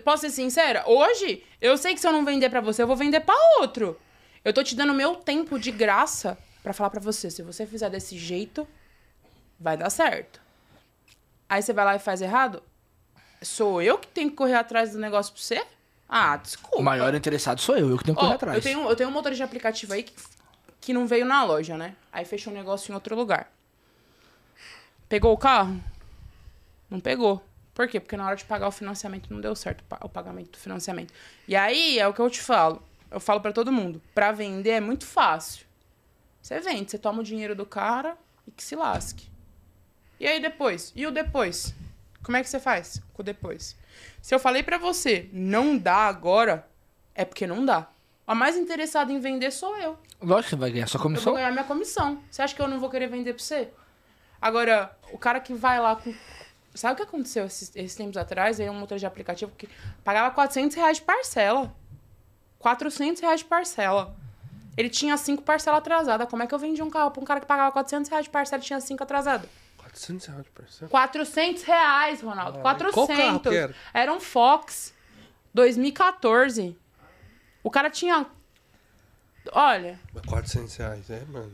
[0.04, 0.84] Posso ser sincera?
[0.86, 3.98] Hoje, eu sei que se eu não vender pra você, eu vou vender pra outro.
[4.44, 7.30] Eu tô te dando meu tempo de graça pra falar pra você.
[7.30, 8.66] Se você fizer desse jeito,
[9.58, 10.40] vai dar certo.
[11.48, 12.62] Aí você vai lá e faz errado?
[13.42, 15.66] Sou eu que tenho que correr atrás do negócio pra você?
[16.08, 16.78] Ah, desculpa.
[16.78, 18.56] O maior interessado sou eu, eu que tenho que Ó, correr atrás.
[18.56, 20.12] Eu tenho, eu tenho um motorista de aplicativo aí que,
[20.80, 21.94] que não veio na loja, né?
[22.12, 23.50] Aí fechou um negócio em outro lugar.
[25.08, 25.80] Pegou o carro?
[26.90, 27.42] Não pegou.
[27.74, 28.00] Por quê?
[28.00, 31.14] Porque na hora de pagar o financiamento não deu certo o pagamento do financiamento.
[31.46, 32.82] E aí é o que eu te falo.
[33.10, 34.00] Eu falo pra todo mundo.
[34.14, 35.66] Pra vender é muito fácil.
[36.42, 39.28] Você vende, você toma o dinheiro do cara e que se lasque.
[40.20, 40.92] E aí depois?
[40.96, 41.74] E o depois?
[42.22, 43.76] Como é que você faz com o depois?
[44.20, 46.66] Se eu falei pra você, não dá agora,
[47.14, 47.88] é porque não dá.
[48.26, 49.98] A mais interessada em vender sou eu.
[50.20, 51.34] Lógico que você vai ganhar sua Eu vou comissão.
[51.34, 52.22] ganhar minha comissão.
[52.30, 53.68] Você acha que eu não vou querer vender pra você?
[54.40, 56.14] Agora, o cara que vai lá com.
[56.74, 58.60] Sabe o que aconteceu esses, esses tempos atrás?
[58.60, 59.68] Aí um motor de aplicativo que
[60.04, 61.74] pagava 400 reais de parcela.
[62.58, 64.14] 400 reais de parcela.
[64.76, 66.28] Ele tinha cinco parcelas atrasadas.
[66.28, 68.30] Como é que eu vendi um carro pra um cara que pagava 400 reais de
[68.30, 69.48] parcela e tinha cinco atrasadas?
[69.78, 70.90] 400 reais de parcela.
[70.90, 72.58] 400 reais, Ronaldo.
[72.60, 73.16] 400.
[73.16, 73.74] carro que era?
[73.92, 74.94] Era um Fox
[75.52, 76.76] 2014.
[77.62, 78.26] O cara tinha.
[79.52, 81.52] Olha, Mas 400 reais, é, mano.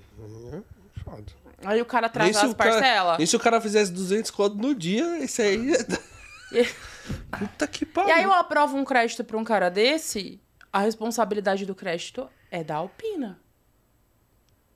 [0.52, 1.24] É foda.
[1.64, 3.18] aí o cara atrasou as parcelas.
[3.18, 5.72] nem se o cara fizesse 200 conto no dia, esse aí...
[7.38, 8.09] Puta que pariu.
[8.09, 10.40] E aí eu aprovo um crédito pra um cara desse,
[10.74, 13.38] a responsabilidade do crédito é da Alpina.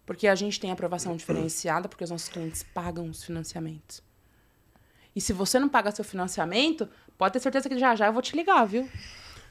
[0.07, 4.01] Porque a gente tem aprovação diferenciada, porque os nossos clientes pagam os financiamentos.
[5.15, 6.89] E se você não paga seu financiamento,
[7.19, 8.89] pode ter certeza que já já eu vou te ligar, viu?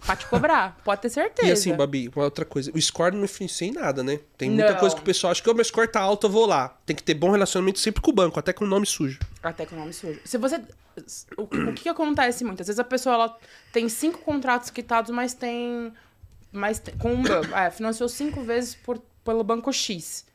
[0.05, 0.77] Pra te cobrar.
[0.85, 1.49] Pode ter certeza.
[1.49, 2.71] E assim, Babi, uma outra coisa.
[2.73, 4.21] O score não influencia em nada, né?
[4.37, 4.79] Tem muita Não.
[4.79, 6.77] coisa que o pessoal acha que o meu score tá alto, eu vou lá.
[6.85, 9.19] Tem que ter bom relacionamento sempre com o banco, até com o nome sujo.
[9.43, 10.21] Até com o nome sujo.
[10.23, 10.61] Se você.
[11.35, 12.61] O, o que, que acontece muito?
[12.61, 13.37] Às vezes a pessoa ela
[13.73, 15.91] tem cinco contratos quitados, mas tem.
[16.51, 17.53] Mas com um banco.
[17.55, 20.25] É, financiou cinco vezes por, pelo banco X.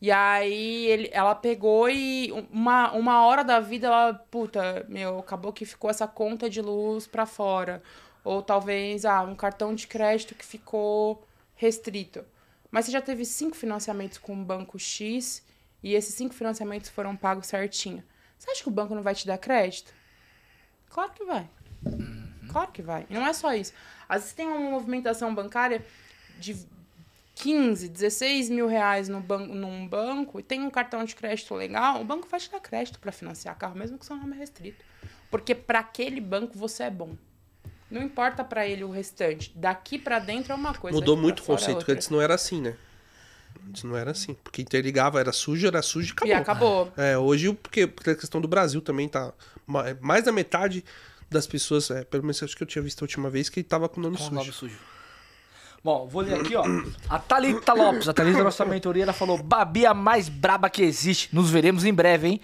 [0.00, 5.52] E aí ele, ela pegou e uma, uma hora da vida ela, puta, meu, acabou
[5.52, 7.82] que ficou essa conta de luz pra fora.
[8.22, 11.26] Ou talvez, ah, um cartão de crédito que ficou
[11.56, 12.24] restrito.
[12.70, 15.42] Mas você já teve cinco financiamentos com o banco X
[15.82, 18.04] e esses cinco financiamentos foram pagos certinho.
[18.38, 19.92] Você acha que o banco não vai te dar crédito?
[20.90, 21.48] Claro que vai.
[22.48, 23.06] Claro que vai.
[23.10, 23.72] E não é só isso.
[24.08, 25.84] Às vezes tem uma movimentação bancária
[26.38, 26.56] de
[27.34, 32.00] 15, 16 mil reais no ban num banco e tem um cartão de crédito legal,
[32.00, 34.84] o banco vai te dar crédito para financiar carro, mesmo que seu nome é restrito.
[35.30, 37.14] Porque para aquele banco você é bom.
[37.90, 39.52] Não importa para ele o restante.
[39.54, 40.96] Daqui para dentro é uma coisa.
[40.98, 41.94] Mudou muito o é conceito, porque outra.
[41.94, 42.76] antes não era assim, né?
[43.66, 44.34] Antes não era assim.
[44.34, 46.88] Porque interligava, era sujo, era sujo e acabou.
[46.88, 46.92] E acabou.
[46.96, 49.32] É, hoje, porque, porque a questão do Brasil também tá.
[49.66, 50.84] ma- Mais da metade
[51.30, 53.88] das pessoas, é, pelo menos acho que eu tinha visto a última vez, que tava
[53.88, 54.34] com o nome Com sujo.
[54.34, 54.78] nome sujo.
[55.84, 56.64] Bom, vou ler aqui, ó.
[57.08, 60.68] A Thalita Lopes, a Thalita da nossa mentoria, ela falou: Babi é a mais braba
[60.68, 61.34] que existe.
[61.34, 62.40] Nos veremos em breve, hein?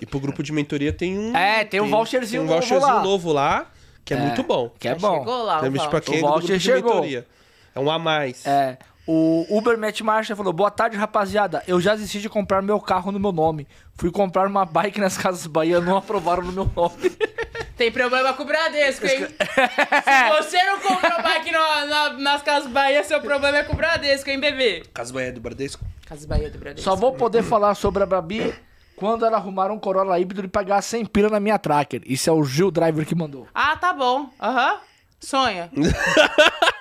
[0.00, 1.36] E pro grupo de mentoria tem um.
[1.36, 3.02] É, tem um voucherzinho tem um novo voucherzinho lá.
[3.02, 3.70] novo lá,
[4.04, 4.70] que é, muito bom.
[4.78, 5.18] Que é bom.
[5.20, 6.02] Chegou lá, o Principalmente pra Val.
[6.02, 6.94] quem é O do grupo voucher de chegou.
[6.94, 7.26] mentoria.
[7.74, 8.46] É um a mais.
[8.46, 8.78] É.
[9.06, 11.62] O Uber Matt Marshall falou: Boa tarde, rapaziada.
[11.66, 13.66] Eu já desisti de comprar meu carro no meu nome.
[13.96, 17.10] Fui comprar uma bike nas Casas Bahia, não aprovaram no meu nome.
[17.76, 19.26] Tem problema com o Bradesco, hein?
[19.26, 23.76] Se você não comprou bike na- na- nas Casas Bahia, seu problema é com o
[23.76, 24.84] Bradesco, hein, bebê?
[24.94, 25.84] Caso Bahia do Bradesco.
[26.06, 26.88] Casas Bahia do Bradesco.
[26.88, 28.54] Só vou poder falar sobre a Babi
[28.94, 32.02] quando ela arrumar um Corolla híbrido e pagar 100 pila na minha tracker.
[32.06, 33.48] Isso é o Gil Driver que mandou.
[33.52, 34.30] Ah, tá bom.
[34.40, 34.76] Aham.
[35.18, 35.68] Sonha.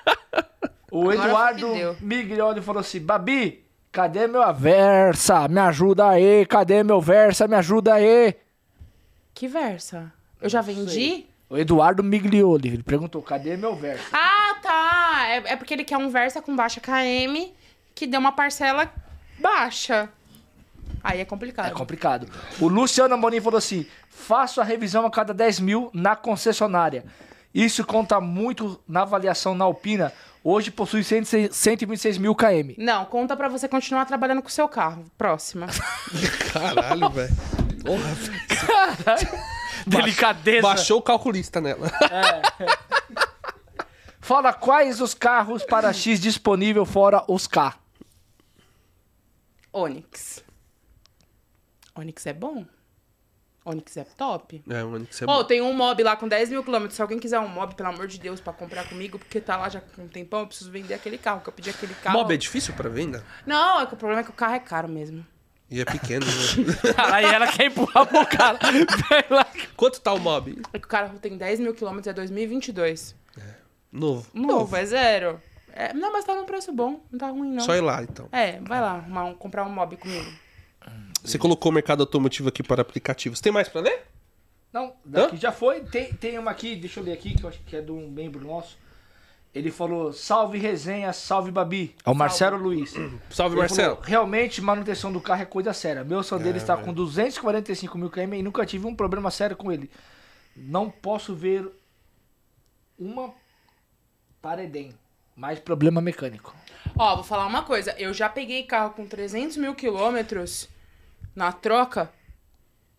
[0.91, 1.97] O Agora Eduardo deu.
[2.01, 5.47] Miglioli falou assim: Babi, cadê meu Versa?
[5.47, 6.45] Me ajuda aí.
[6.45, 7.47] Cadê meu Versa?
[7.47, 8.35] Me ajuda aí.
[9.33, 10.11] Que versa?
[10.41, 11.25] Eu já vendi?
[11.49, 14.03] O Eduardo Miglioli, ele perguntou: cadê meu Versa?
[14.11, 15.27] Ah, tá.
[15.29, 17.53] É, é porque ele quer um Versa com baixa KM
[17.95, 18.91] que dê uma parcela
[19.39, 20.09] baixa.
[21.03, 21.67] Aí é complicado.
[21.67, 22.27] É complicado.
[22.59, 27.05] O Luciano Amorim falou assim: faço a revisão a cada 10 mil na concessionária.
[27.53, 30.13] Isso conta muito na avaliação na Alpina.
[30.43, 32.73] Hoje possui 106 126 mil km.
[32.77, 35.05] Não, conta pra você continuar trabalhando com o seu carro.
[35.17, 35.67] Próxima.
[36.51, 37.35] Caralho, velho.
[37.85, 39.17] Porra,
[39.85, 40.61] Delicadeza.
[40.61, 41.91] Baixou o calculista nela.
[44.19, 47.75] Fala quais os carros para X disponível fora os K.
[49.73, 50.43] Onix.
[51.95, 52.65] Onix é bom?
[53.63, 54.63] Onix é top?
[54.67, 56.95] É, mano, isso é tem um mob lá com 10 mil quilômetros.
[56.95, 59.69] Se alguém quiser um mob, pelo amor de Deus, pra comprar comigo, porque tá lá
[59.69, 62.17] já com um tempão, eu preciso vender aquele carro, que eu pedi aquele carro.
[62.17, 63.23] Mob é difícil pra venda?
[63.45, 65.23] Não, é que o problema é que o carro é caro mesmo.
[65.69, 66.33] E é pequeno, né?
[67.13, 68.59] Aí ela quer empurrar pro cara.
[69.77, 70.61] Quanto tá o mob?
[70.73, 73.15] É que o carro tem 10 mil quilômetros, é 2022.
[73.91, 74.27] Novo.
[74.33, 75.41] Novo, é zero.
[75.73, 77.63] É, não, mas tá num preço bom, não tá ruim não.
[77.63, 78.27] Só ir lá, então.
[78.31, 80.29] É, vai lá, arrumar um- comprar um mob comigo.
[81.23, 83.39] Você colocou o mercado automotivo aqui para aplicativos.
[83.39, 84.03] Tem mais pra ler?
[84.73, 85.81] Não, daqui já foi.
[85.81, 88.09] Tem, tem uma aqui, deixa eu ler aqui, que eu acho que é de um
[88.09, 88.77] membro nosso.
[89.53, 91.93] Ele falou: salve resenha, salve Babi.
[92.05, 92.93] É o Marcelo Luiz.
[93.29, 93.95] Salve, Ele Marcelo.
[93.95, 96.03] falou, Realmente, manutenção do carro é coisa séria.
[96.05, 99.71] Meu som dele está com 245 mil km e nunca tive um problema sério com
[99.71, 99.91] ele.
[100.55, 101.69] Não posso ver
[102.97, 103.33] uma
[104.41, 104.93] paredem,
[105.35, 106.55] mais problema mecânico.
[106.97, 107.93] Ó, vou falar uma coisa.
[107.97, 110.69] Eu já peguei carro com 300 mil quilômetros
[111.35, 112.11] na troca,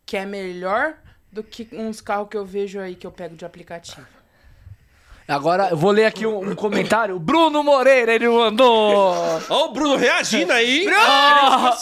[0.04, 0.94] que é melhor
[1.30, 4.06] do que uns carros que eu vejo aí que eu pego de aplicativo.
[5.26, 7.18] Agora, eu vou ler aqui um, um comentário.
[7.18, 9.14] Bruno Moreira, ele mandou.
[9.48, 10.80] Ó, o Bruno reagindo aí.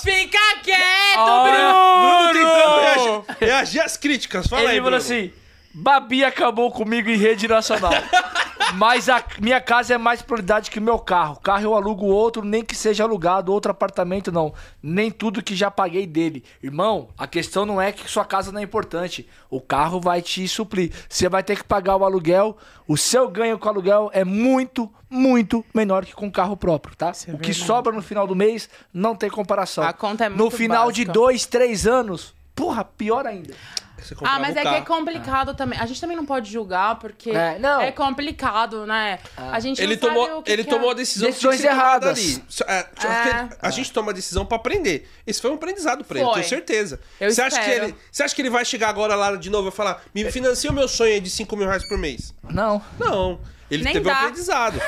[0.03, 2.33] Fica quieto, Bruno Bruno!
[2.33, 4.47] tentando reagir, reagir às críticas.
[4.47, 5.03] Fala ele aí, falou Bruno.
[5.03, 5.33] assim:
[5.73, 7.93] Babi acabou comigo em rede nacional.
[8.75, 11.37] Mas a minha casa é mais prioridade que o meu carro.
[11.41, 14.53] Carro eu alugo outro, nem que seja alugado, outro apartamento não.
[14.83, 16.45] Nem tudo que já paguei dele.
[16.63, 19.29] Irmão, a questão não é que sua casa não é importante.
[19.51, 20.93] O carro vai te suprir.
[21.09, 22.57] Você vai ter que pagar o aluguel.
[22.87, 26.95] O seu ganho com o aluguel é muito, muito menor que com o carro próprio,
[26.97, 27.13] tá?
[27.29, 29.85] é o que sobra no final do mês não tem comparação.
[29.85, 31.13] A conta é No muito final de básica.
[31.13, 33.55] dois, três anos, porra, pior ainda.
[34.03, 35.79] Você Ah, mas é que é complicado também.
[35.79, 37.81] A gente também não pode julgar, porque É, não.
[37.81, 39.19] é complicado, né?
[39.37, 40.93] A gente Ele não sabe tomou, o que ele que tomou é...
[40.93, 42.19] a decisão Decisões erradas.
[42.19, 42.45] ali.
[42.67, 43.49] É, É.
[43.61, 45.09] A gente toma a decisão pra aprender.
[45.27, 46.35] Esse foi um aprendizado pra ele, Foi.
[46.35, 47.01] tenho certeza.
[47.21, 49.69] Eu você, acha que ele, você acha que ele vai chegar agora lá de novo
[49.69, 52.35] e falar: me financia o meu sonho aí de 5 mil reais por mês?
[52.49, 52.83] Não.
[52.99, 53.41] Não.
[53.71, 54.19] Ele Nem teve um dá.
[54.21, 54.81] aprendizado.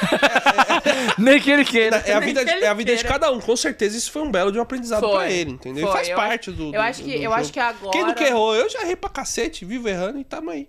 [1.18, 1.96] Nem que ele queira.
[1.98, 3.09] É a Nem vida, que ele é a vida de queira.
[3.12, 3.40] cada um.
[3.40, 5.12] Com certeza isso foi um belo de um aprendizado Foi.
[5.14, 5.86] pra ele, entendeu?
[5.86, 5.92] Foi.
[5.96, 7.34] Faz Eu parte acho- do, eu do- acho que- do eu jogo.
[7.34, 8.54] acho que agora- Quem nunca errou?
[8.56, 10.68] Eu já errei pra cacete, vivo errando e tamo aí.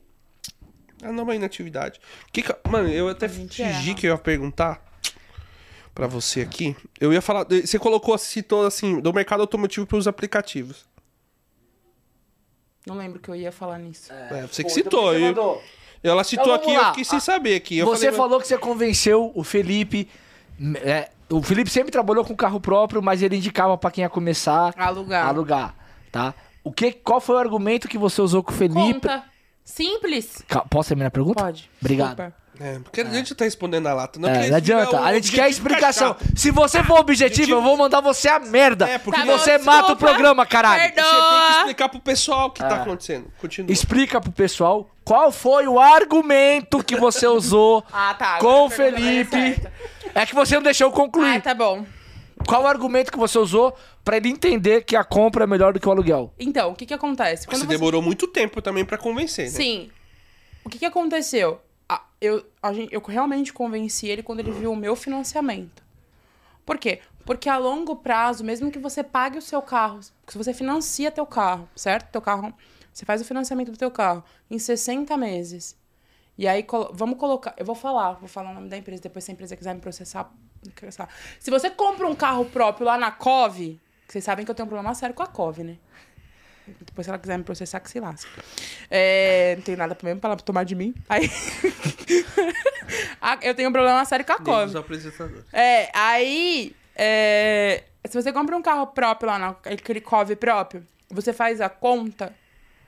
[1.04, 2.00] Andamos aí na atividade.
[2.32, 3.96] Que que- mano, eu até gente fingi erra.
[4.00, 4.82] que eu ia perguntar
[5.94, 6.76] pra você aqui.
[7.02, 7.46] Eu ia falar.
[7.50, 10.86] Você colocou, citou assim, do mercado automotivo pros aplicativos.
[12.86, 14.12] Não lembro que eu ia falar nisso.
[14.12, 15.00] É, você que Pô, citou.
[15.02, 15.64] então você eu- mandou.
[16.12, 16.88] Ela citou Então aqui, eu lá.
[16.90, 17.78] fiquei sem Ah, saber aqui.
[17.78, 20.08] Eu Você falei, falou que você convenceu o Felipe.
[20.84, 24.74] é, o Felipe sempre trabalhou com carro próprio, mas ele indicava pra quem ia começar
[24.78, 25.26] Alugar.
[25.26, 25.76] a alugar,
[26.12, 26.34] tá?
[26.64, 28.94] O que, qual foi o argumento que você usou com o Felipe?
[28.94, 29.24] Conta.
[29.66, 30.44] Simples.
[30.70, 31.42] Posso terminar a pergunta?
[31.44, 31.70] Pode.
[31.82, 32.10] Obrigado.
[32.18, 32.43] Desculpa.
[32.60, 34.20] É, porque a gente tá respondendo na lata.
[34.20, 35.00] Não, É, não adianta.
[35.02, 36.16] A gente quer explicação.
[36.36, 38.88] Se você for objetivo, eu vou mandar você a merda.
[38.88, 40.06] É, porque Tá você bom, mata o desculpa.
[40.06, 40.82] programa, caralho.
[40.94, 41.04] Perdão.
[41.04, 42.68] Você tem que explicar pro pessoal o que É.
[42.68, 43.26] tá acontecendo.
[43.42, 43.72] Continua.
[43.72, 48.38] Explica pro pessoal qual foi o argumento que você usou Ah, tá.
[48.38, 49.32] com agora o a pergunta vai Felipe.
[49.62, 49.74] certa.
[50.16, 51.36] É que você não deixou eu concluir.
[51.38, 51.84] Ah, tá bom.
[52.46, 55.80] Qual o argumento que você usou pra ele entender que a compra é melhor do
[55.80, 56.32] que o aluguel?
[56.38, 57.48] Então, o que que acontece?
[57.48, 59.52] Você demorou muito tempo também pra convencer, né?
[59.52, 59.90] Sim.
[60.64, 61.60] O que que aconteceu?
[61.88, 65.84] A- eu, a gente, eu realmente convenci ele quando ele viu o meu financiamento.
[66.66, 67.02] Por quê?
[67.26, 71.26] Porque a longo prazo, mesmo que você pague o seu carro, se você financia teu
[71.26, 72.10] carro, certo?
[72.12, 72.54] Teu carro,
[72.92, 75.78] você faz o financiamento do teu carro em 60 meses.
[76.38, 77.54] E aí, vamos colocar.
[77.58, 79.82] Eu vou falar, vou falar o nome da empresa, depois se a empresa quiser me
[79.82, 80.30] processar.
[81.40, 84.70] Se você compra um carro próprio lá na Cove, vocês sabem que eu tenho um
[84.70, 85.78] problema sério com a Cove, né?
[86.68, 88.30] Depois, se ela quiser me processar, que se lasque.
[88.90, 90.94] É, não tenho nada mesmo pra ela tomar de mim.
[91.10, 91.30] Aí.
[93.42, 94.66] Eu tenho um problema sério com a Nem Cove.
[94.66, 95.46] dos apresentadores.
[95.52, 96.76] É, aí.
[96.96, 102.34] é, se você compra um carro próprio lá, naquele COV próprio, você faz a conta.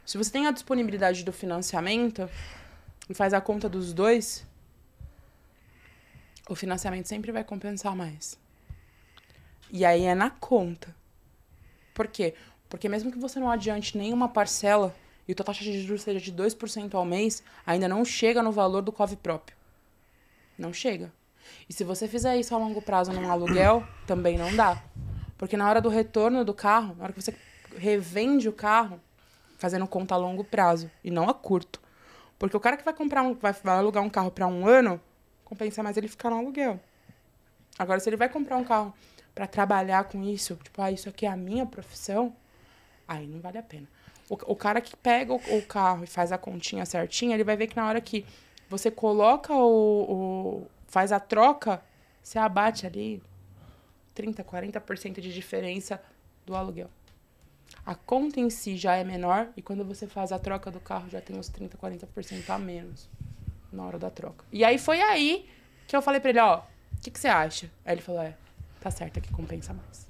[0.06, 2.30] Se você tem a disponibilidade do financiamento
[3.10, 4.46] e faz a conta dos dois,
[6.48, 8.38] o financiamento sempre vai compensar mais.
[9.72, 10.96] E aí é na conta.
[11.94, 12.36] Por quê?
[12.70, 14.96] Porque mesmo que você não adiante nenhuma parcela
[15.28, 18.52] e a tua taxa de juros seja de 2% ao mês, ainda não chega no
[18.52, 19.58] valor do COV próprio.
[20.58, 21.12] Não chega.
[21.70, 24.82] E se você fizer isso a longo prazo num aluguel, também não dá.
[25.38, 27.36] Porque na hora do retorno do carro, na hora que você
[27.78, 29.00] revende o carro,
[29.58, 31.82] fazendo conta a longo prazo e não a curto.
[32.38, 35.00] Porque o cara que vai comprar um, vai, vai alugar um carro para um ano,
[35.44, 36.80] compensa mais ele ficar no aluguel.
[37.78, 38.94] Agora, se ele vai comprar um carro
[39.34, 42.34] para trabalhar com isso, tipo, ah, isso aqui é a minha profissão,
[43.08, 43.88] aí não vale a pena.
[44.30, 47.56] O, o cara que pega o, o carro e faz a continha certinha, ele vai
[47.56, 48.26] ver que na hora que
[48.70, 50.02] você coloca o,
[50.64, 51.82] o faz a troca,
[52.22, 53.22] você abate ali
[54.14, 56.02] 30, 40% de diferença
[56.46, 56.90] do aluguel.
[57.86, 61.10] A conta em si já é menor e quando você faz a troca do carro
[61.10, 63.10] já tem uns 30, 40% a menos
[63.72, 64.44] na hora da troca.
[64.52, 65.48] E aí foi aí
[65.88, 67.70] que eu falei pra ele, ó, o que, que você acha?
[67.86, 68.36] Aí ele falou, é,
[68.80, 70.05] tá certo, aqui compensa mais.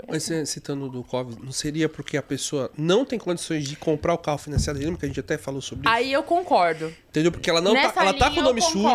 [0.00, 0.34] Foi Mas assim.
[0.40, 4.18] você citando do COVID, não seria porque a pessoa não tem condições de comprar o
[4.18, 4.78] carro financiado?
[4.78, 5.94] Lembra que a gente até falou sobre isso?
[5.96, 6.92] Aí eu concordo.
[7.08, 7.32] Entendeu?
[7.32, 8.88] Porque ela não Nessa tá, ela tá com o nome sujo.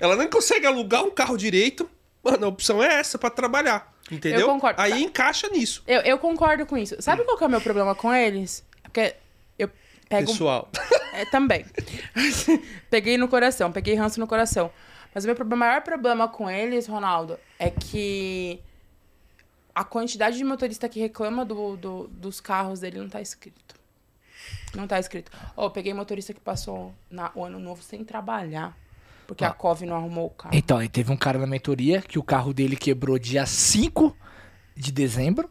[0.00, 1.88] Ela nem consegue alugar um carro direito.
[2.22, 3.92] Mano, a opção é essa pra trabalhar.
[4.10, 4.40] Entendeu?
[4.40, 4.80] Eu concordo.
[4.80, 5.82] Aí encaixa nisso.
[5.86, 6.96] Eu, eu concordo com isso.
[7.00, 8.64] Sabe qual que é o meu problema com eles?
[8.82, 9.14] Porque
[9.58, 9.70] eu
[10.08, 10.30] pego...
[10.30, 10.68] Pessoal.
[11.12, 11.66] É, também.
[12.88, 14.70] peguei no coração, peguei ranço no coração.
[15.12, 18.60] Mas o meu problema- maior problema com eles, Ronaldo, é que
[19.74, 23.74] a quantidade de motorista que reclama do, do- dos carros dele não tá escrito.
[24.74, 25.30] Não tá escrito.
[25.56, 28.76] Ó, eu peguei motorista que passou na- o ano novo sem trabalhar.
[29.26, 30.54] Porque a Cove não arrumou o carro.
[30.56, 34.16] Então, aí teve um cara na mentoria que o carro dele quebrou dia 5
[34.74, 35.48] de dezembro.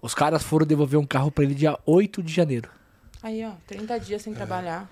[0.00, 2.70] Os caras foram devolver um carro pra ele dia 8 de janeiro.
[3.22, 4.88] Aí, ó, 30 dias sem trabalhar.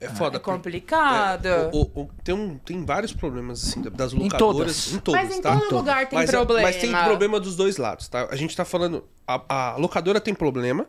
[0.00, 0.36] É foda.
[0.36, 1.46] É complicado.
[1.46, 4.38] É, o- o- o- tem, um, tem vários problemas, assim, das Em locadoras.
[4.38, 4.92] todas.
[4.94, 5.58] Em todas, Mas em tá?
[5.58, 6.62] todo lugar tem mas, problema.
[6.68, 8.28] Mas tem problema dos dois lados, tá?
[8.30, 9.04] A gente tá falando.
[9.26, 10.86] A, a locadora tem problema.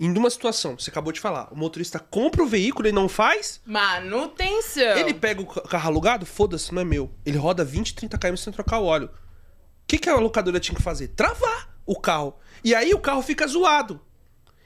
[0.00, 3.60] Em uma situação, você acabou de falar, o motorista compra o veículo e não faz.
[3.66, 4.96] Manutenção.
[4.96, 7.10] Ele pega o ca- carro alugado, foda-se, não é meu.
[7.24, 9.06] Ele roda 20, 30 km sem trocar o óleo.
[9.08, 11.08] O que, que a locadora tinha que fazer?
[11.08, 12.34] Travar o carro.
[12.64, 14.00] E aí o carro fica zoado.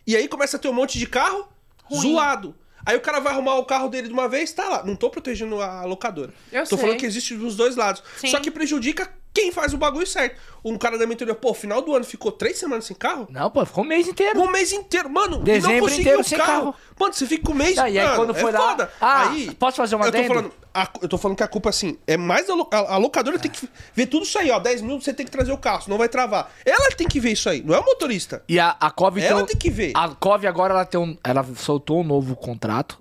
[0.07, 1.49] E aí começa a ter um monte de carro
[1.85, 2.01] Ruim.
[2.13, 2.55] zoado.
[2.85, 4.85] Aí o cara vai arrumar o carro dele de uma vez, tá lá.
[4.85, 6.33] Não tô protegendo a locadora.
[6.51, 6.79] Eu tô sei.
[6.79, 8.03] falando que existe dos dois lados.
[8.17, 8.29] Sim.
[8.29, 10.37] Só que prejudica quem faz o bagulho certo.
[10.65, 13.27] Um cara da mentoria, pô, final do ano ficou três semanas sem carro?
[13.31, 14.41] Não, pô, ficou um mês inteiro.
[14.41, 15.37] Um mês inteiro, mano.
[15.39, 16.75] não Dezembro conseguiu inteiro sem carro.
[16.99, 17.79] Mano, você fica um mês.
[17.79, 18.93] Ah, e aí mano, quando foi é lá- foda.
[19.01, 21.71] Ah, aí, posso fazer uma eu tô falando, a- Eu tô falando que a culpa,
[21.71, 24.59] assim, é mais lo- a, a locadora tem que ver tudo isso aí, ó.
[24.59, 26.53] 10 mil você tem que trazer o carro, senão vai travar.
[26.67, 28.43] Ela tem que ver isso aí, não é o motorista.
[28.49, 29.93] E a, a Cove Ela então- tem que ver.
[29.95, 32.99] A Cove agora ela tem um, ela soltou um novo contrato,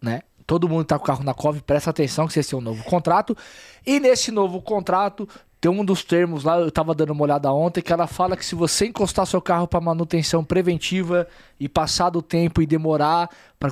[0.00, 0.20] né?
[0.46, 2.84] Todo mundo tá com o carro na Cove, presta atenção que vocês têm um novo
[2.84, 3.36] contrato.
[3.86, 5.28] E nesse novo contrato
[5.62, 8.44] tem um dos termos lá, eu tava dando uma olhada ontem, que ela fala que
[8.44, 11.24] se você encostar seu carro para manutenção preventiva
[11.58, 13.30] e passar do tempo e demorar,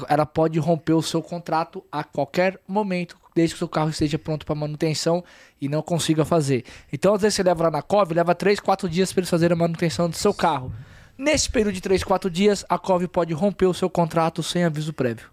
[0.09, 4.17] ela pode romper o seu contrato a qualquer momento, desde que o seu carro esteja
[4.21, 5.25] pronto para manutenção
[5.61, 6.65] e não consiga fazer.
[6.93, 9.57] Então, às vezes você leva lá na Cove, leva 3, 4 dias para eles fazerem
[9.57, 10.73] a manutenção do seu carro.
[11.19, 14.93] Nesse período de 3, 4 dias, a Cove pode romper o seu contrato sem aviso
[14.93, 15.27] prévio.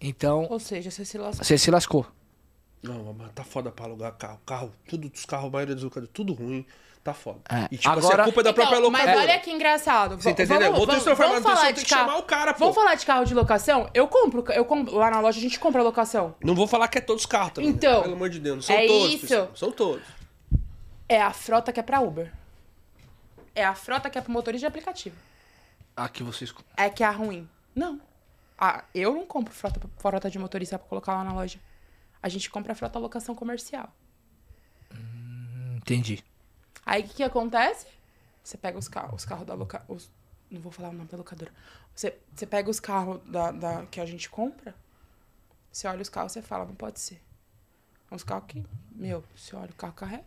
[0.00, 1.44] Então, Ou seja, você se lascou.
[1.44, 2.06] você se lascou.
[2.82, 4.40] Não, mas tá foda pra alugar carro.
[4.46, 6.64] Carro, tudo dos carros, a maioria dos locadores, tudo ruim.
[7.02, 7.40] Tá foda.
[7.48, 9.16] É, E tipo, assim, agora- a culpa é da própria Então, locadora.
[9.16, 10.16] mas olha que engraçado.
[10.16, 10.72] Você tá entendendo?
[10.72, 12.06] Vamos, vamos, vamos falar, de que carro.
[12.06, 12.58] chamar o cara, pô.
[12.60, 13.88] Vamos falar de carro de locação?
[13.94, 16.34] Eu compro, eu compro lá na loja a gente compra locação.
[16.44, 17.70] Não vou falar que é todos os carros também.
[17.70, 19.12] Então, Pelo amor de Deus, não são é todos.
[19.14, 19.20] isso.
[19.26, 20.02] pessoal, São todos.
[21.08, 22.30] É a frota que é pra Uber.
[23.54, 25.16] É a frota que é pro motorista de aplicativo.
[25.96, 26.52] Aqui vocês.
[26.76, 27.48] É que é a ruim.
[27.74, 28.00] Não.
[28.58, 31.58] Ah, eu não compro frota, frota de motorista pra colocar lá na loja.
[32.22, 33.92] A gente compra frota locação comercial.
[35.76, 36.24] Entendi.
[36.84, 37.86] Aí o que, que acontece?
[38.42, 39.84] Você pega os carros, os carros da loca...
[39.88, 40.10] os-
[40.50, 41.52] Não vou falar o nome da locadora.
[41.94, 44.74] Você, você pega os carros da, da, que a gente compra,
[45.70, 47.20] você olha os carros e fala, não pode ser.
[48.10, 50.24] É uns carros que, meu, você olha o carro carrega.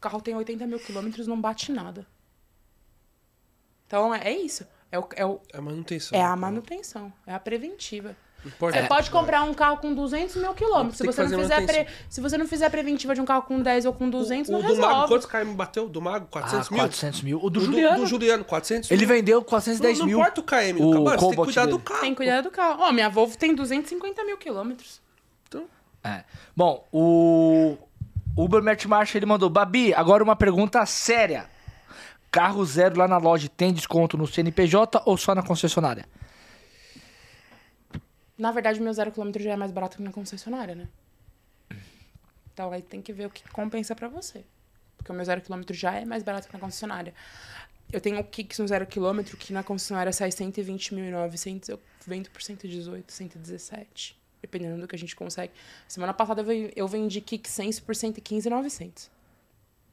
[0.00, 2.06] carro tem 80 mil quilômetros, não bate nada.
[3.86, 4.66] Então, é é isso.
[4.90, 6.18] É, o, é, o, É a manutenção.
[6.18, 8.16] é a manutenção, é a preventiva.
[8.58, 10.98] Você pode comprar um carro com 200 mil quilômetros.
[10.98, 13.60] Se você, não fizer pre- se você não fizer a preventiva de um carro com
[13.62, 15.08] 10 ou com 200, o, não o do Mago, resolve.
[15.08, 15.88] quantos KM bateu?
[15.88, 16.80] Do Mago, 400 Ah, mil?
[16.82, 17.40] 400 mil.
[17.42, 17.98] O do O Juliano.
[17.98, 19.14] Do, Juliano, 400 Ele mil.
[19.16, 20.18] vendeu 410 não, mil.
[20.18, 21.82] Não importa o KM do O você tem que cuidar do dele.
[21.84, 22.00] carro.
[22.00, 22.76] Tem que cuidar do carro.
[22.80, 25.00] Ó, minha Volvo tem 250 mil quilômetros.
[25.48, 25.64] Então,
[26.04, 26.24] É.
[26.56, 27.76] Bom, o
[28.36, 31.46] Uber Mert Marcha ele mandou: Babi, agora uma pergunta séria.
[32.30, 36.06] Carro zero lá na loja tem desconto no CNPJ ou só na concessionária?
[38.42, 40.88] Na verdade, meu zero quilômetro já é mais barato que na concessionária, né?
[42.52, 44.44] Então aí tem que ver o que compensa pra você.
[44.96, 47.14] Porque o meu zero quilômetro já é mais barato que na concessionária.
[47.92, 52.42] Eu tenho o Kicks no zero quilômetro, que na concessionária sai 120.900, eu vendo por
[52.42, 54.20] 118, 117.
[54.40, 55.52] Dependendo do que a gente consegue.
[55.86, 59.08] Semana passada eu ven- eu vendi Kick Sense por 115.900.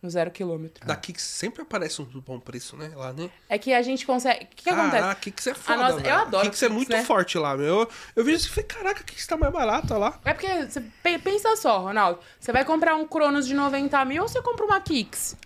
[0.02, 0.88] No zero quilômetro.
[0.88, 2.90] daqui que sempre aparece um bom preço, né?
[2.96, 3.30] Lá, né?
[3.50, 4.46] É que a gente consegue.
[4.46, 5.02] O que, que acontece?
[5.02, 7.04] Caraca, Kicks é foda, nossa- eu adoro Kicks é Kicks, muito né?
[7.04, 7.66] forte lá, meu.
[7.82, 10.18] Eu, eu vi isso e falei, caraca, Kicks tá mais barato lá.
[10.24, 12.20] É porque, você pe- pensa só, Ronaldo.
[12.40, 15.36] Você vai comprar um Cronos de 90 mil ou você compra uma Kicks?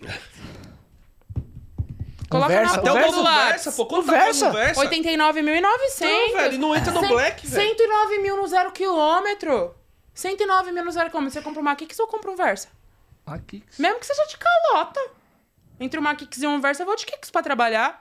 [2.30, 3.48] Coloca Versa, na Até o ponta novo do lápis.
[3.50, 3.86] Versa, pô.
[3.86, 4.50] Quanto O tá falando Versa?
[4.50, 4.80] Versa?
[4.80, 6.00] 89.900.
[6.00, 7.68] Não, velho, não entra no Cem- Black, velho.
[7.76, 9.74] 109 mil no zero quilômetro.
[10.14, 11.32] 109 mil no zero quilômetro.
[11.34, 12.68] Você compra uma Kicks ou compra um Versa?
[13.26, 13.62] Aqui.
[13.78, 15.00] Mesmo que seja de calota.
[15.80, 17.98] Entre uma Kicks e um Versa, eu vou de Kicks pra trabalhar.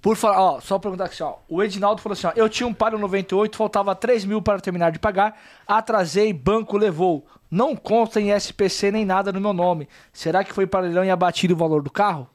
[0.00, 1.36] Por falar, ó, só perguntar aqui, ó.
[1.48, 2.32] O Edinaldo falou assim, ó.
[2.34, 5.40] Eu tinha um Palio 98, faltava 3 mil para terminar de pagar.
[5.66, 7.26] Atrasei, banco levou.
[7.50, 9.88] Não consta em SPC nem nada no meu nome.
[10.12, 12.28] Será que foi para leilão e abatido o valor do carro?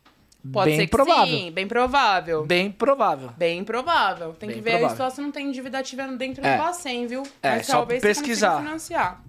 [0.54, 1.26] Pode Bem ser que provável.
[1.38, 2.46] sim, bem provável.
[2.46, 3.30] Bem provável.
[3.36, 4.34] Bem provável.
[4.34, 4.90] Tem Bem que ver provável.
[4.92, 6.56] aí só se não tem dívida ativa dentro É.
[6.56, 7.24] do Bacen, viu?
[7.44, 8.58] É, Mas só talvez pesquisar.
[8.60, 9.22] financiar.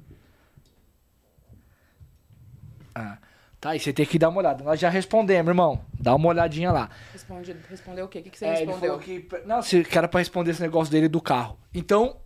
[2.98, 3.18] Ah,
[3.60, 4.64] tá aí, você tem que dar uma olhada.
[4.64, 5.80] Nós já respondemos, irmão.
[5.98, 6.90] Dá uma olhadinha lá.
[7.12, 8.18] Responde, respondeu o quê?
[8.18, 8.90] O que, que você É, ele respondeu?
[8.90, 9.28] falou que.
[9.46, 11.58] Não, se que era pra responder esse negócio dele do carro.
[11.74, 12.16] Então,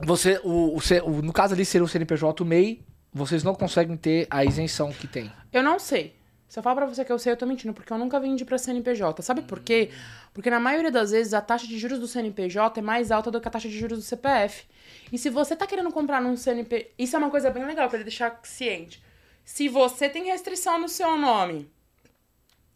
[0.00, 0.40] você.
[0.44, 4.44] O, o no caso ali seria o CNPJ o MEI, vocês não conseguem ter a
[4.44, 5.30] isenção que tem.
[5.52, 6.16] Eu não sei.
[6.48, 8.44] Se eu falar pra você que eu sei, eu tô mentindo, porque eu nunca vendi
[8.44, 9.22] pra CNPJ.
[9.22, 9.90] Sabe por quê?
[10.32, 13.40] Porque na maioria das vezes a taxa de juros do CNPJ é mais alta do
[13.40, 14.64] que a taxa de juros do CPF.
[15.12, 16.92] E se você tá querendo comprar num CNPJ.
[16.96, 19.02] Isso é uma coisa bem legal pra ele deixar ciente.
[19.44, 21.70] Se você tem restrição no seu nome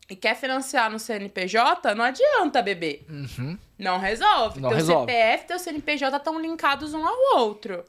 [0.08, 3.02] e quer financiar no CNPJ, não adianta, bebê.
[3.78, 4.60] Não resolve.
[4.60, 5.12] Não teu resolve.
[5.12, 7.84] CPF e teu CNPJ estão linkados um ao outro.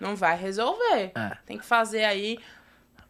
[0.00, 1.12] Não vai resolver.
[1.14, 1.36] É.
[1.46, 2.38] Tem que fazer aí.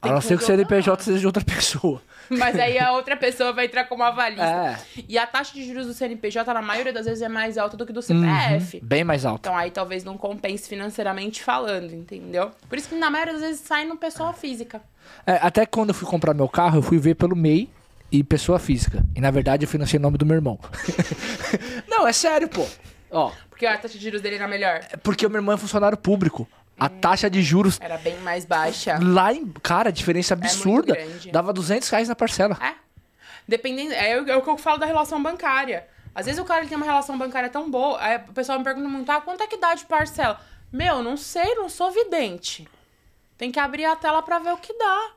[0.09, 0.47] A não ser que o.
[0.47, 2.01] CNPJ seja de outra pessoa.
[2.31, 4.45] Mas aí a outra pessoa vai entrar como avalista.
[4.45, 5.03] É.
[5.07, 7.85] E a taxa de juros do CNPJ, na maioria das vezes, é mais alta do
[7.85, 8.81] que do CPF.
[8.83, 9.41] Bem mais alto.
[9.41, 12.51] Então aí talvez não compense financeiramente falando, entendeu?
[12.69, 14.81] Por isso que na maioria das vezes sai no pessoa física.
[15.27, 17.69] É, até quando eu fui comprar meu carro, eu fui ver pelo MEI
[18.11, 19.05] e pessoa física.
[19.15, 20.59] E na verdade eu financei o nome do meu irmão.
[21.89, 22.67] não, é sério, pô.
[23.11, 24.81] Ó, Porque a taxa de juros dele era melhor.
[24.91, 26.49] é porque o meu irmão é funcionário público.
[26.79, 28.99] A taxa de juros Era bem mais baixa.
[29.01, 29.47] lá em.
[29.63, 30.97] Cara, diferença absurda.
[30.99, 31.31] É.
[31.31, 32.59] Dava 200 reais na parcela.
[32.61, 32.75] É.
[33.47, 33.93] Dependendo.
[33.93, 35.87] É, o- é o que eu falo da relação bancária.
[36.15, 38.01] Às vezes o cara tem uma relação bancária tão boa.
[38.01, 40.41] Aí o pessoal me pergunta muito: ah, quanto é que dá de parcela?
[40.73, 42.67] Meu, não sei, não sou vidente.
[43.39, 45.11] Tem que abrir a tela pra ver o que dá.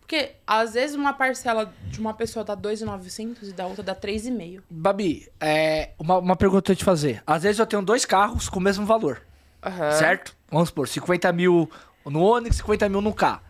[0.00, 4.60] Porque às vezes uma parcela de uma pessoa dá 2,900 e da outra dá 3,5.
[4.68, 7.22] Babi, é, uma, uma pergunta que eu te fazer.
[7.26, 9.22] Às vezes eu tenho dois carros com o mesmo valor.
[9.64, 9.90] Aham.
[9.92, 10.36] Certo?
[10.52, 11.70] Vamos supor, 50 mil
[12.04, 13.40] no Onix, 50 mil no K.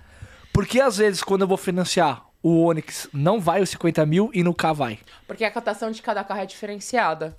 [0.53, 4.43] Porque às vezes quando eu vou financiar o Onix não vai os 50 mil e
[4.43, 4.99] no K vai.
[5.27, 7.35] Porque a cotação de cada carro é diferenciada.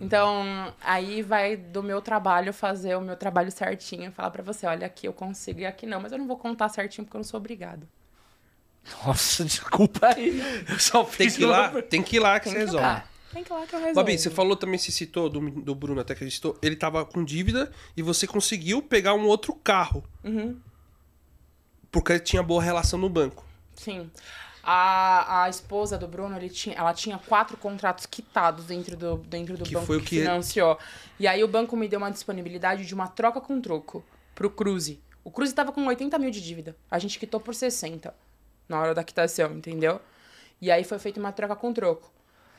[0.00, 4.86] Então, aí vai do meu trabalho fazer o meu trabalho certinho, falar pra você, olha,
[4.86, 7.24] aqui eu consigo e aqui não, mas eu não vou contar certinho porque eu não
[7.24, 7.88] sou obrigado.
[9.06, 10.64] Nossa, desculpa aí.
[10.68, 12.86] Eu só Tem fiz que ir lá, tem que ir lá que você resolve.
[12.86, 13.04] Ah,
[13.34, 13.94] Tem que ir lá que eu resolvo.
[13.96, 16.76] Babi, você falou também, se citou do, do Bruno até que a gente citou, ele
[16.76, 20.02] tava com dívida e você conseguiu pegar um outro carro.
[20.22, 20.56] Uhum.
[21.90, 23.44] Porque tinha boa relação no banco.
[23.74, 24.10] Sim.
[24.62, 29.58] A, a esposa do Bruno, ele tinha, ela tinha quatro contratos quitados dentro do, dentro
[29.58, 30.78] do Que banco foi o que, que- financiou.
[31.20, 34.02] E aí o banco me deu uma disponibilidade de uma troca com troco
[34.34, 35.00] pro Cruze.
[35.22, 36.74] O Cruze tava com 80 mil de dívida.
[36.90, 38.14] A gente quitou por 60
[38.68, 40.00] na hora da quitação, entendeu?
[40.60, 42.10] E aí foi feita uma troca com troco.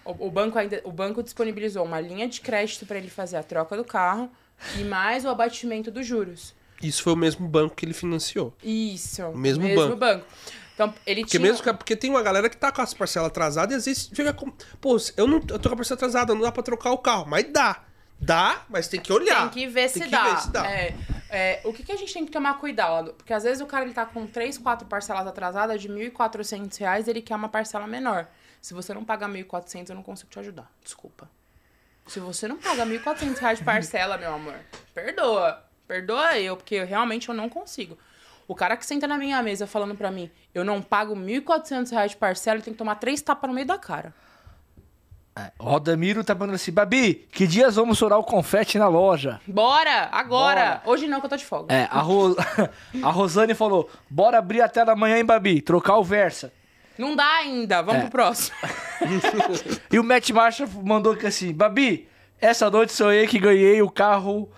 [0.06, 3.44] O, o banco ainda, o banco disponibilizou uma linha de crédito para ele fazer a
[3.44, 4.30] troca do carro
[4.78, 6.54] e mais o abatimento dos juros.
[6.82, 8.54] Isso foi o mesmo banco que ele financiou.
[8.64, 9.24] Isso.
[9.24, 9.64] O mesmo
[9.98, 10.26] banco.
[10.74, 11.50] Então, ele Porque tinha...
[11.50, 14.10] mesmo que, porque tem uma galera que tá com as parcelas atrasadas e às vezes
[14.14, 14.52] fica com.
[14.82, 17.26] Pô, eu não eu tô com a parcela atrasada, não dá pra trocar o carro.
[17.28, 17.82] Mas dá.
[18.20, 19.50] Dá, mas tem que olhar.
[19.50, 20.24] Tem que ver se Tem que dá.
[20.24, 20.70] ver se dá.
[20.70, 20.96] É.
[21.30, 23.14] É, o que, que a gente tem que tomar cuidado?
[23.14, 27.08] Porque às vezes o cara ele tá com 3, 4 parcelas atrasadas de 1.400 reais,
[27.08, 28.28] ele quer uma parcela menor.
[28.66, 30.68] Se você não pagar 1.400, eu não consigo te ajudar.
[30.84, 31.30] Desculpa.
[32.08, 34.56] Se você não paga 1.400 reais de parcela, meu amor,
[34.92, 35.64] perdoa.
[35.88, 37.96] Perdoa eu, porque eu, realmente eu não consigo.
[38.48, 42.12] O cara que senta na minha mesa falando pra mim, eu não pago 1.400 reais
[42.14, 44.12] de parcela, ele tem que tomar três tapas no meio da cara.
[45.38, 49.40] É, o Rodamiro tá mandando assim, Babi, que dias vamos orar o confete na loja?
[49.46, 50.82] Bora, agora.
[50.88, 51.72] Hoje não, que eu tô de folga.
[51.72, 52.36] É, a, Ro...
[53.04, 55.62] a Rosane falou, bora abrir a tela amanhã, hein, Babi?
[55.62, 56.52] Trocar o Versa.
[56.98, 58.04] Não dá ainda, vamos É.
[58.04, 58.56] pro próximo.
[59.92, 62.08] E o Matt Marshall mandou aqui assim, Babi,
[62.40, 64.50] essa noite sou eu que ganhei o carro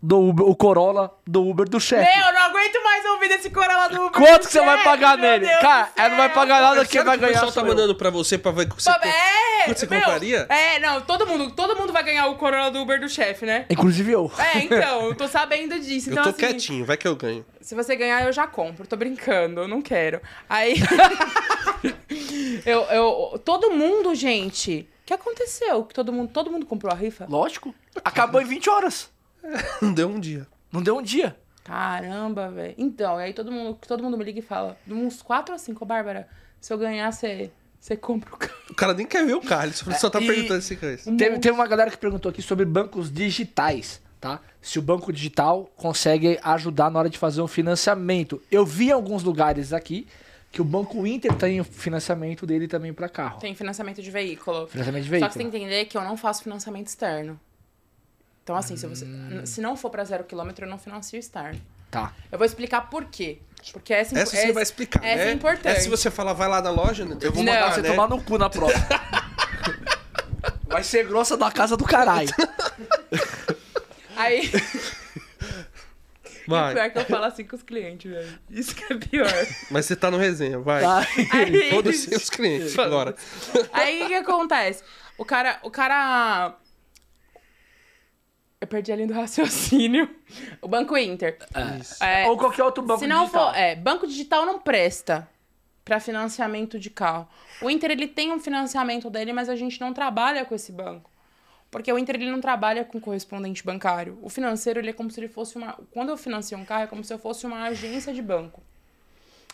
[0.00, 2.04] do Uber, o Corolla do Uber do chefe.
[2.16, 4.12] Meu, eu não aguento mais ouvir desse Corolla do Uber.
[4.12, 5.46] Quanto que você vai Chefe, pagar meu nele?
[5.46, 7.60] Deus Cara, do ela não vai pagar nada que vai que o ganhar pessoal tá
[7.60, 7.66] eu.
[7.66, 10.46] mandando pra você pra ver que você É, Quanto você meu, compraria?
[10.48, 13.66] É, não, todo mundo, todo mundo vai ganhar o Corolla do Uber do chefe, né?
[13.68, 14.30] Inclusive eu.
[14.38, 16.10] É, então, eu tô sabendo disso.
[16.10, 17.44] Eu Então, tô assim, quietinho, vai que eu ganho.
[17.60, 18.86] Se você ganhar, eu já compro.
[18.86, 20.20] Tô brincando, eu não quero.
[20.48, 20.74] Aí.
[22.64, 23.38] eu, eu.
[23.44, 24.88] Todo mundo, gente.
[25.02, 25.84] O que aconteceu?
[25.84, 27.26] Que todo mundo, todo mundo comprou a rifa?
[27.28, 27.74] Lógico.
[28.04, 29.10] Acabou em 20 horas.
[29.82, 30.46] Não deu um dia.
[30.72, 31.36] Não deu um dia.
[31.64, 32.74] Caramba, velho.
[32.78, 35.58] Então, e aí todo mundo, todo mundo me liga e fala: de uns 4 ou
[35.58, 36.26] 5, Bárbara,
[36.60, 37.50] se eu ganhar, você.
[37.80, 38.54] Você compra o carro.
[38.70, 40.94] O cara nem quer ver o carro, ele só, só tá e- perguntando se quer
[40.94, 41.16] isso.
[41.16, 44.40] Teve, teve uma galera que perguntou aqui sobre bancos digitais, tá?
[44.60, 48.42] Se o banco digital consegue ajudar na hora de fazer um financiamento.
[48.50, 50.08] Eu vi em alguns lugares aqui
[50.50, 53.38] que o Banco Inter tem o financiamento dele também para carro.
[53.38, 54.66] Tem financiamento de veículo.
[54.66, 55.32] Financiamento de Só que veículo.
[55.32, 57.38] você tem que entender que eu não faço financiamento externo.
[58.48, 59.44] Então, assim, se, você, Hum.
[59.44, 61.60] se não for pra zero quilômetro, eu não financio externo.
[61.90, 62.14] Tá.
[62.32, 63.40] Eu vou explicar por quê.
[63.74, 65.30] Porque essa, Essa você vai explicar, essa né?
[65.32, 65.66] é importante.
[65.68, 67.90] Essa se você falar, vai lá na loja, eu vou Não, mandar, Você né?
[67.90, 68.72] tomar no cu na prova.
[70.66, 72.30] Vai ser grossa da casa do caralho.
[74.16, 74.50] Aí,
[76.46, 76.72] Vai.
[76.72, 78.38] pior é que eu falo assim com os clientes, velho.
[78.50, 79.30] Isso que é pior.
[79.70, 80.82] Mas você tá no resenha, vai.
[80.82, 81.06] Tá.
[81.32, 83.14] Aí, Foda-se os clientes agora.
[83.74, 84.82] aí o que acontece?
[85.18, 86.54] O cara, o cara...
[88.60, 90.08] Eu perdi a linha do raciocínio.
[90.60, 91.38] O Banco Inter.
[91.80, 92.02] Isso.
[92.02, 93.52] É, Ou qualquer outro banco Se não digital.
[93.52, 95.28] for, é, banco digital não presta
[95.84, 97.26] para financiamento de carro.
[97.62, 101.10] O Inter ele tem um financiamento dele, mas a gente não trabalha com esse banco.
[101.70, 104.18] Porque o Inter ele não trabalha com correspondente bancário.
[104.22, 106.86] O financeiro ele é como se ele fosse uma, quando eu financio um carro é
[106.86, 108.62] como se eu fosse uma agência de banco.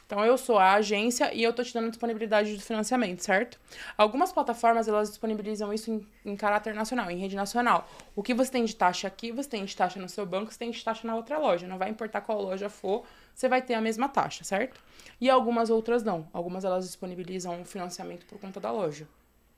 [0.07, 3.59] Então eu sou a agência e eu tô te dando disponibilidade do financiamento, certo?
[3.97, 7.89] Algumas plataformas elas disponibilizam isso em, em caráter nacional, em rede nacional.
[8.15, 10.59] O que você tem de taxa aqui, você tem de taxa no seu banco, você
[10.59, 11.67] tem de taxa na outra loja.
[11.67, 13.05] Não vai importar qual loja for,
[13.35, 14.81] você vai ter a mesma taxa, certo?
[15.21, 16.29] E algumas outras não.
[16.33, 19.09] Algumas elas disponibilizam o financiamento por conta da loja.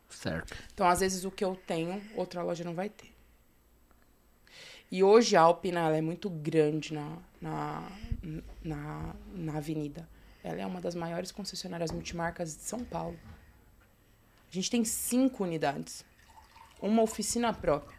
[0.08, 0.56] Certo.
[0.72, 3.12] Então, às vezes, o que eu tenho, outra loja não vai ter.
[4.90, 7.90] E hoje a Alpina ela é muito grande na, na,
[8.62, 10.08] na, na avenida.
[10.46, 13.18] Ela é uma das maiores concessionárias multimarcas de São Paulo.
[14.48, 16.04] A gente tem cinco unidades.
[16.80, 17.96] Uma oficina própria.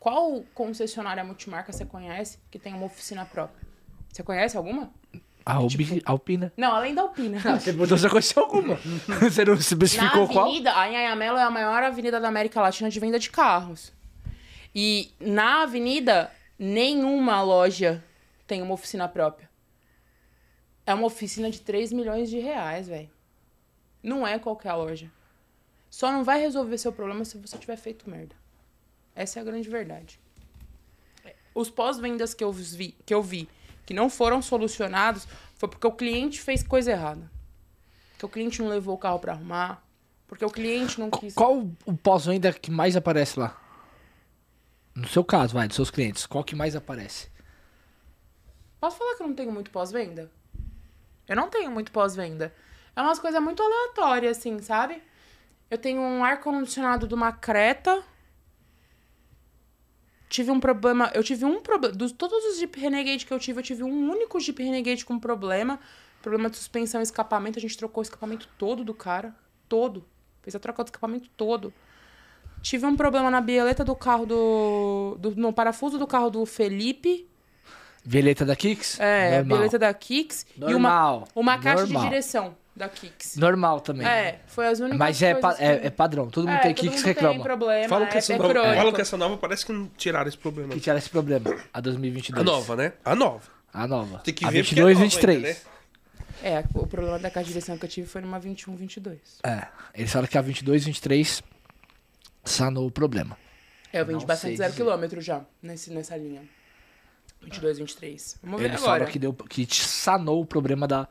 [0.00, 3.60] Qual concessionária multimarca você conhece que tem uma oficina própria?
[4.10, 4.90] Você conhece alguma?
[5.44, 6.52] A Albi- Alpina.
[6.56, 7.38] Não, além da Alpina.
[7.40, 8.76] Você perguntou se eu conheci alguma.
[9.20, 10.44] Você não especificou na qual?
[10.46, 13.92] avenida, a Anhangamelo é a maior avenida da América Latina de venda de carros.
[14.74, 18.02] E na avenida, nenhuma loja
[18.46, 19.50] tem uma oficina própria.
[20.84, 23.10] É uma oficina de 3 milhões de reais, velho.
[24.02, 25.10] Não é qualquer loja.
[25.88, 28.34] Só não vai resolver seu problema se você tiver feito merda.
[29.14, 30.18] Essa é a grande verdade.
[31.54, 33.48] Os pós-vendas que eu vi, que eu vi
[33.84, 37.30] que não foram solucionados foi porque o cliente fez coisa errada.
[38.12, 39.84] Porque o cliente não levou o carro pra arrumar.
[40.26, 41.34] Porque o cliente não quis.
[41.34, 43.60] Qual o pós-venda que mais aparece lá?
[44.94, 46.26] No seu caso, vai, dos seus clientes.
[46.26, 47.30] Qual que mais aparece?
[48.80, 50.30] Posso falar que eu não tenho muito pós-venda?
[51.28, 52.54] Eu não tenho muito pós-venda.
[52.94, 55.02] É umas coisas muito aleatórias, assim, sabe?
[55.70, 58.02] Eu tenho um ar-condicionado de uma Creta.
[60.28, 61.10] Tive um problema.
[61.14, 61.94] Eu tive um problema.
[61.94, 65.18] Dos todos os Jeep Renegade que eu tive, eu tive um único Jeep Renegade com
[65.18, 65.80] problema.
[66.20, 67.58] Problema de suspensão e escapamento.
[67.58, 69.34] A gente trocou o escapamento todo do cara.
[69.68, 70.04] Todo.
[70.42, 71.72] Fez a troca do escapamento todo.
[72.60, 75.16] Tive um problema na bieleta do carro do.
[75.18, 77.28] do no parafuso do carro do Felipe.
[78.04, 78.98] Veleta da Kicks?
[79.00, 79.58] É, Normal.
[79.58, 81.28] bilheta da Kicks e uma, Normal.
[81.34, 82.02] uma caixa Normal.
[82.02, 83.36] de direção da Kicks.
[83.36, 84.06] Normal também.
[84.06, 86.28] É, foi as únicas Mas é, pa- coisas é, que- é padrão.
[86.30, 87.34] Todo mundo É, tem todo Kicks mundo reclama.
[87.34, 88.74] tem problema, Falam que, é, essa é nova, crônico.
[88.76, 90.74] falam que essa nova parece que não tiraram esse problema.
[90.74, 91.56] Que tirar esse problema.
[91.72, 92.40] A 2022.
[92.40, 92.92] A nova, né?
[93.04, 93.42] A nova.
[93.72, 94.18] A nova.
[94.18, 95.36] Tem que a ver 22 porque é nova 23.
[95.36, 95.56] ainda, né?
[96.44, 99.18] É, o problema da caixa de direção que eu tive foi numa 21, 22.
[99.44, 99.66] É.
[99.94, 101.40] Eles falam que a 22 23
[102.44, 103.36] sanou o problema.
[103.92, 104.82] É, eu vendi Não bastante zero dizer.
[104.82, 106.42] quilômetro já nesse, nessa linha.
[107.42, 108.38] 22, 23.
[108.42, 109.06] Vamos ver Ele agora.
[109.06, 111.08] que, deu, que te sanou o problema da,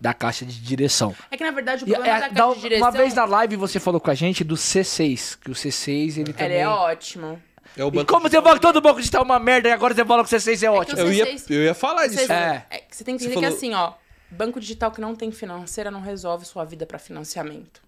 [0.00, 1.14] da caixa de direção.
[1.30, 2.84] É que na verdade o E, problema é, da da- caixa de direção...
[2.86, 6.32] Uma vez na live você falou com a gente do C6, que o C6 ele
[6.32, 6.46] também...
[6.52, 7.40] Ele é ótimo.
[7.76, 10.04] É o E banco como você todo banco digital é uma merda e agora você
[10.04, 10.96] fala que o C6 é ótimo?
[10.96, 12.26] que Eu ia, C6 eu ia falar disso.
[12.26, 12.66] Você, É.
[12.70, 13.92] é, que você tem que entender que assim, ó,
[14.30, 17.86] banco digital que não tem financeira não resolve sua vida pra financiamento.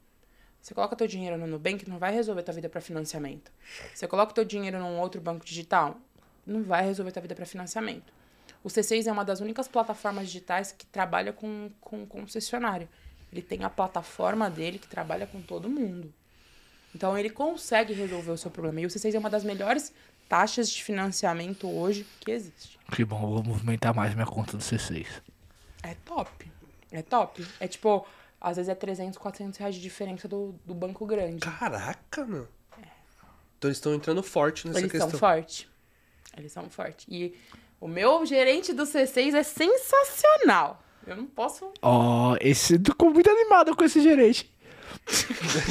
[0.62, 3.50] Você coloca teu dinheiro no Nubank, não vai resolver tua vida pra financiamento.
[3.94, 5.96] Você coloca teu dinheiro num outro banco digital,
[6.50, 8.12] não vai resolver tua vida pra financiamento.
[8.62, 12.88] O C6 é uma das únicas plataformas digitais que trabalha com, com concessionário.
[13.32, 16.12] Ele tem a plataforma dele que trabalha com todo mundo.
[16.94, 18.80] Então ele consegue resolver o seu problema.
[18.80, 19.92] E o C6 é uma das melhores
[20.28, 22.78] taxas de financiamento hoje que existe.
[22.92, 25.06] Que bom, eu vou movimentar mais minha conta do C6.
[25.82, 26.50] É top.
[26.90, 27.46] É top.
[27.60, 28.04] É tipo,
[28.40, 31.40] às vezes é 300, 400 reais de diferença do, do banco grande.
[31.40, 32.48] Caraca, meu.
[33.58, 35.10] Então eles estão entrando forte nessa Eles questão.
[35.10, 35.66] são fortes.
[36.36, 37.06] Eles são fortes.
[37.08, 37.34] E
[37.80, 40.82] o meu gerente do C6 é sensacional.
[41.06, 41.72] Eu não posso.
[41.82, 44.50] Ó, esse ficou muito animado com esse gerente.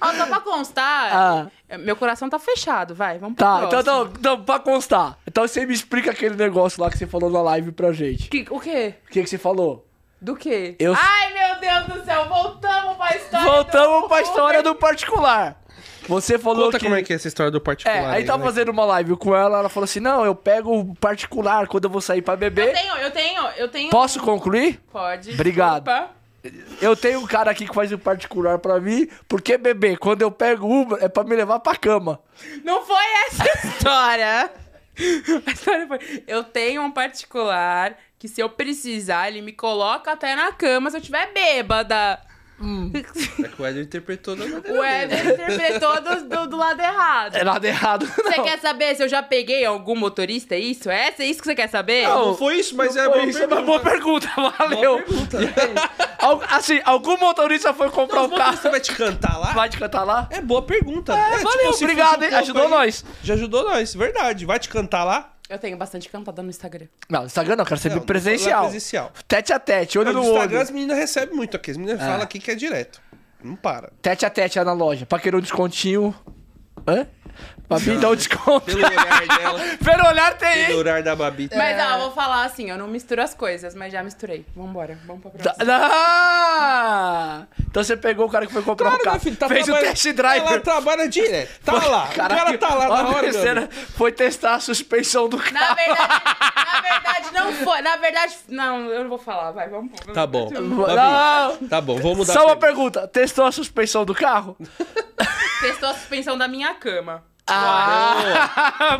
[0.00, 1.50] Ah, só pra constar, Ah.
[1.78, 3.18] meu coração tá fechado, vai.
[3.18, 3.80] Vamos pro Tá, então, próximo.
[3.80, 5.18] então, então, pra constar.
[5.26, 8.28] Então você me explica aquele negócio lá que você falou na live pra gente.
[8.28, 8.94] Que- o quê?
[9.06, 9.84] O que, que você falou?
[10.20, 10.76] Do quê?
[10.78, 13.44] Eu- Ai, meu Deus do céu, voltamos pra história.
[13.50, 15.60] Voltamos do pra história do particular.
[16.08, 16.84] Você falou Conta que...
[16.86, 17.96] como é que é essa história do particular.
[17.96, 18.44] É, aí tava né?
[18.46, 21.90] fazendo uma live com ela, ela falou assim, não, eu pego o particular quando eu
[21.90, 22.72] vou sair pra Eu beber.
[22.72, 23.90] tenho, eu tenho, eu tenho.
[23.90, 24.80] Posso concluir?
[24.90, 25.32] Pode.
[25.32, 25.84] Obrigado.
[25.84, 26.18] desculpa.
[26.80, 30.30] Eu tenho um cara aqui que faz o particular pra mim, porque beber, quando eu
[30.30, 32.20] pego Uber, é pra me levar pra cama.
[32.64, 34.50] Não foi essa a história.
[35.46, 36.22] A história foi.
[36.26, 40.96] Eu tenho um particular que, se eu precisar, ele me coloca até na cama se
[40.96, 42.18] eu tiver bêbada.
[43.44, 44.84] É que o Eder interpretou da maneira O
[45.30, 47.36] interpretou do, do, do lado errado.
[47.36, 50.54] É nada errado, Você quer saber se eu já peguei algum motorista?
[50.56, 50.90] É isso?
[50.90, 51.14] É?
[51.16, 52.06] É isso que você quer saber?
[52.08, 54.28] Não, não foi isso, mas é boa isso, é uma boa pergunta,
[54.58, 54.96] valeu.
[55.02, 55.38] pergunta.
[56.18, 59.52] Al- assim, algum motorista foi comprar Não, um carro, Você vai te cantar lá?
[59.52, 60.26] vai te cantar lá?
[60.30, 61.12] É boa pergunta.
[61.16, 62.34] É, tipo, valeu, se obrigado, um hein?
[62.34, 63.04] Ajudou aí, nós.
[63.22, 64.44] Já ajudou nós, verdade.
[64.44, 65.32] Vai te cantar lá?
[65.48, 66.86] Eu tenho bastante cantada no Instagram.
[67.08, 68.62] Não, Instagram não, quero saber Não, presencial.
[68.64, 69.12] lá presencial.
[69.26, 70.60] Tete a tete, olho No no Instagram olho.
[70.60, 71.70] as meninas recebem muito aqui.
[71.70, 73.00] As meninas falam aqui que é direto.
[73.42, 73.90] Não para.
[74.02, 75.06] Tete a tete lá na loja.
[75.06, 76.14] Pra querer um descontinho.
[76.86, 77.06] Hã?
[77.86, 78.64] Mim dar um desconto.
[78.66, 81.50] Pelo olhar dela, Pelo olhar tem, pelo olhar da Babi.
[81.54, 84.46] Mas, ó, eu vou falar assim, eu não misturo as coisas, mas já misturei.
[84.56, 85.64] Vambora, vamos pra próxima.
[85.68, 87.46] Ah!
[87.70, 89.20] Então você pegou o cara que foi comprar Claro, um carro.
[89.20, 90.40] filho, tá fez o test drive.
[90.46, 91.60] Ela trabalha direto.
[91.64, 92.04] Tá lá.
[92.10, 93.68] o cara tá lá Ó, na hora, terceira.
[93.96, 95.52] Foi testar a suspensão do carro.
[95.52, 96.08] Na verdade,
[96.72, 97.82] na verdade, não foi.
[97.82, 99.90] Na verdade, não, eu não vou falar, vai, vamos.
[100.00, 100.50] vamos Tá bom.
[100.50, 100.78] Não.
[100.78, 102.32] Babi, tá bom, vamos mudar.
[102.32, 103.00] Só uma pergunta.
[103.00, 103.08] pergunta.
[103.08, 104.56] Testou a suspensão do carro?
[105.60, 107.24] Testou a suspensão da minha cama.
[107.50, 108.98] Ah!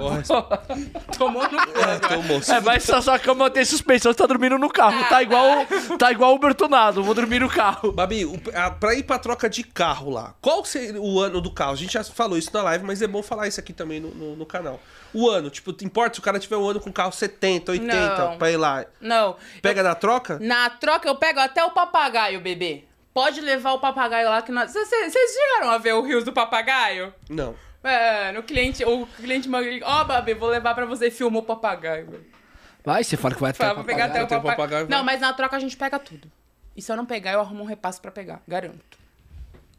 [1.17, 2.41] Tomou no É, tomou.
[2.49, 5.05] É, mas só sua cama tem suspensão, você tá dormindo no carro.
[5.09, 5.67] Tá igual,
[5.99, 7.93] tá igual o Bertonado, vou dormir no carro.
[7.93, 11.51] Babi, o- a- pra ir pra troca de carro lá, qual seria o ano do
[11.51, 11.73] carro?
[11.73, 14.09] A gente já falou isso na live, mas é bom falar isso aqui também no,
[14.15, 14.81] no- no canal.
[15.13, 18.39] O ano, tipo, importa se o cara tiver um ano com carro 70, 80, Não.
[18.39, 18.85] pra ir lá.
[19.01, 19.37] Não.
[19.63, 20.39] Pega da troca?
[20.41, 22.85] Na troca eu pego até o papagaio, bebê.
[23.15, 24.71] Pode levar o papagaio lá que nós.
[24.73, 27.13] Vocês chegaram a ver o rios do papagaio?
[27.29, 27.55] Não.
[27.83, 29.67] Mano, o cliente, o cliente manda.
[29.85, 31.11] Ó, Babi, vou levar pra você.
[31.11, 32.25] Filmou o papagaio.
[32.85, 34.57] Vai, você fala que vai até Fala, vou pegar até o o papagaio.
[34.57, 34.89] papagaio.
[34.89, 36.31] Não, mas na troca a gente pega tudo.
[36.77, 38.41] E se eu não pegar, eu arrumo um repasse pra pegar.
[38.47, 38.99] Garanto.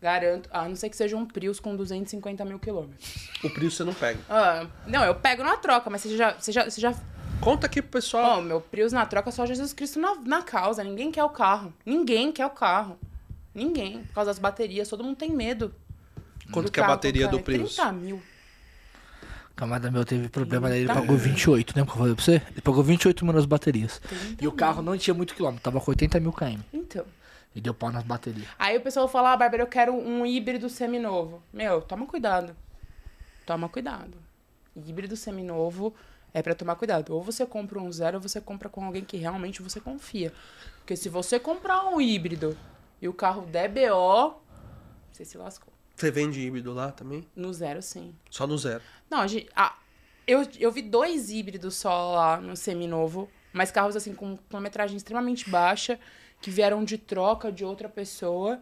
[0.02, 0.50] Garanto.
[0.52, 3.30] A não ser que seja um Prius com 250 mil quilômetros.
[3.44, 4.20] O Prius você não pega.
[4.30, 6.34] Ah, não, eu pego na troca, mas você já.
[6.34, 6.94] Você já, você já...
[7.42, 8.40] Conta aqui pro pessoal.
[8.40, 10.84] Ó, meu Prius na troca é só Jesus Cristo na, na causa.
[10.84, 11.74] Ninguém quer o carro.
[11.86, 12.98] Ninguém quer o carro.
[13.54, 14.04] Ninguém.
[14.04, 15.74] Por causa das baterias, todo mundo tem medo.
[16.52, 17.38] Quanto do que é a bateria cara.
[17.38, 17.76] do Prius?
[17.76, 18.22] 30 mil.
[19.56, 20.96] Camada meu teve problema, daí ele Tá.
[20.96, 22.42] pagou 28, lembra que eu falei pra você?
[22.52, 24.02] Ele pagou 28 mil nas baterias.
[24.40, 26.60] E o carro não tinha muito quilômetro, tava com 80 mil km.
[26.72, 27.06] Então.
[27.54, 28.48] E deu pau nas baterias.
[28.58, 31.44] Aí o pessoal fala, ah, Bárbara, eu quero um híbrido seminovo.
[31.52, 32.56] Meu, toma cuidado.
[33.46, 34.18] Toma cuidado.
[34.76, 35.94] Híbrido seminovo
[36.34, 37.14] é pra tomar cuidado.
[37.14, 40.32] Ou você compra um zero, ou você compra com alguém que realmente você confia.
[40.78, 42.56] Porque se você comprar um híbrido
[43.02, 44.36] e o carro der BO,
[45.12, 45.74] você se lascou.
[46.00, 47.28] Você vende híbrido lá também?
[47.36, 48.16] No zero, sim.
[48.30, 48.82] Só no zero.
[49.10, 49.76] Não, a gente, ah,
[50.26, 55.50] eu, eu vi dois híbridos só lá no seminovo, mas carros assim com quilometragem extremamente
[55.50, 56.00] baixa,
[56.40, 58.62] que vieram de troca de outra pessoa.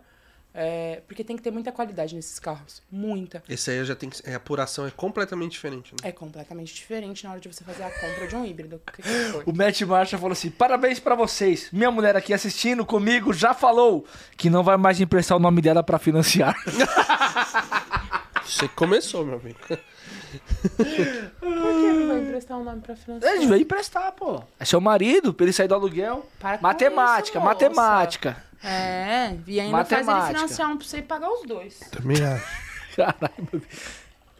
[0.59, 2.81] É, porque tem que ter muita qualidade nesses carros.
[2.91, 3.43] Muita.
[3.47, 4.27] Esse aí já tem que.
[4.27, 6.09] é, A apuração é completamente diferente, né?
[6.09, 8.77] É completamente diferente na hora de você fazer a compra de um híbrido.
[8.77, 9.07] O que que?
[9.45, 11.69] O Matt Marshall falou assim: parabéns pra vocês.
[11.71, 14.03] Minha mulher aqui assistindo comigo já falou
[14.35, 16.55] que não vai mais emprestar o nome dela pra financiar.
[18.43, 19.59] Você que começou, meu amigo.
[19.67, 23.33] Por que não vai emprestar um nome pra financiar?
[23.35, 24.41] Ele veio emprestar, pô.
[24.59, 26.25] É seu marido, pra ele sair do aluguel.
[26.39, 27.53] Para matemática, isso, moça.
[27.53, 28.46] matemática.
[28.63, 30.39] É, e ainda faz ele Matemática.
[30.39, 31.79] financiar um pra você pagar os dois.
[31.91, 32.45] Também acho.
[32.95, 33.61] Caralho.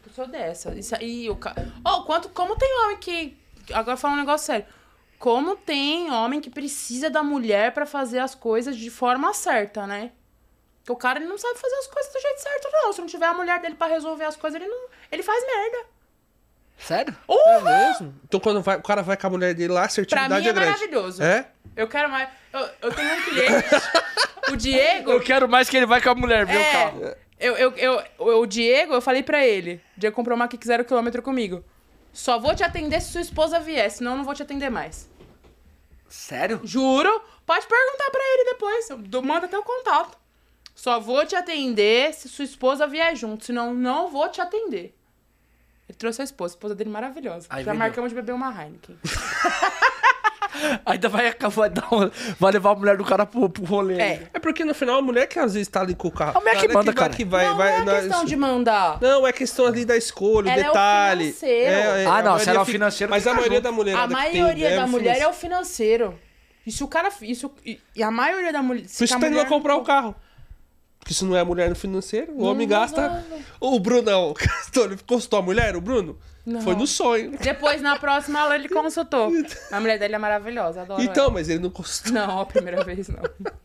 [0.06, 0.74] Eu sou dessa.
[0.74, 1.54] Isso aí, o ca...
[1.84, 3.36] Oh, quanto, como tem homem que.
[3.72, 4.66] Agora falar um negócio sério.
[5.18, 10.12] Como tem homem que precisa da mulher pra fazer as coisas de forma certa, né?
[10.78, 12.92] Porque o cara ele não sabe fazer as coisas do jeito certo, não.
[12.92, 14.88] Se não tiver a mulher dele pra resolver as coisas, ele não.
[15.12, 15.86] Ele faz merda.
[16.78, 17.14] Sério?
[17.28, 18.14] É mesmo?
[18.24, 20.46] Então quando vai- o cara vai com a mulher dele lá, a Pra assertividade mim
[20.46, 20.70] é é grande.
[20.70, 21.22] maravilhoso.
[21.22, 21.48] É?
[21.78, 22.28] Eu quero mais.
[22.52, 23.68] Eu, eu tenho um cliente.
[24.52, 25.10] o Diego.
[25.12, 27.14] Eu quero mais que ele vai com a mulher, viu, É, carro?
[27.38, 29.80] eu, eu, eu, o Diego, eu falei pra ele.
[29.96, 31.64] O Diego comprou uma Kik zero quilômetro comigo.
[32.12, 35.08] Só vou te atender se sua esposa vier, senão eu não vou te atender mais.
[36.08, 36.60] Sério?
[36.64, 37.22] Juro.
[37.46, 38.90] Pode perguntar pra ele depois.
[38.90, 40.18] Eu manda até o contato.
[40.74, 44.94] Só vou te atender se sua esposa vier junto, senão não vou te atender.
[45.88, 47.46] Ele trouxe a esposa, a esposa dele maravilhosa.
[47.50, 47.86] Aí Já vendeu.
[47.86, 48.96] marcamos de beber uma Heineken.
[50.86, 53.98] Ainda vai, vai, dar uma- vai levar a mulher do cara pro, pro rolê.
[54.00, 54.28] É.
[54.34, 56.38] É porque no final a mulher que às vezes tá ali com o carro.
[56.38, 57.12] A mulher que Cara, manda, vai, cara.
[57.14, 58.98] Que vai, não, vai, não é questão de mandar.
[59.00, 61.24] Não, é questão ali da escolha, o Ela é o detalhe.
[61.32, 61.70] financeiro.
[62.10, 63.64] Ah, a não, se maioria ela é o fica- financeiro, Mas a maioria junto.
[63.64, 63.96] da mulher.
[63.96, 66.18] A maioria da mulher é o financeiro.
[66.66, 67.08] E se o cara.
[67.22, 68.82] Isso, e, e a maioria da mulher.
[68.82, 70.14] Por isso que tá indo comprar o carro.
[71.00, 73.24] Porque se não é mulher no financeiro, o homem gasta.
[73.60, 74.34] O Brunão
[74.76, 76.18] ele custou a mulher, o Bruno?
[76.46, 76.62] Não.
[76.62, 77.36] Foi no sonho.
[77.38, 79.30] Depois, na próxima aula, ele consultou.
[79.70, 81.32] A mulher dele é maravilhosa, adoro Então, ela.
[81.34, 82.12] mas ele não custou.
[82.12, 83.22] Não, a primeira vez não.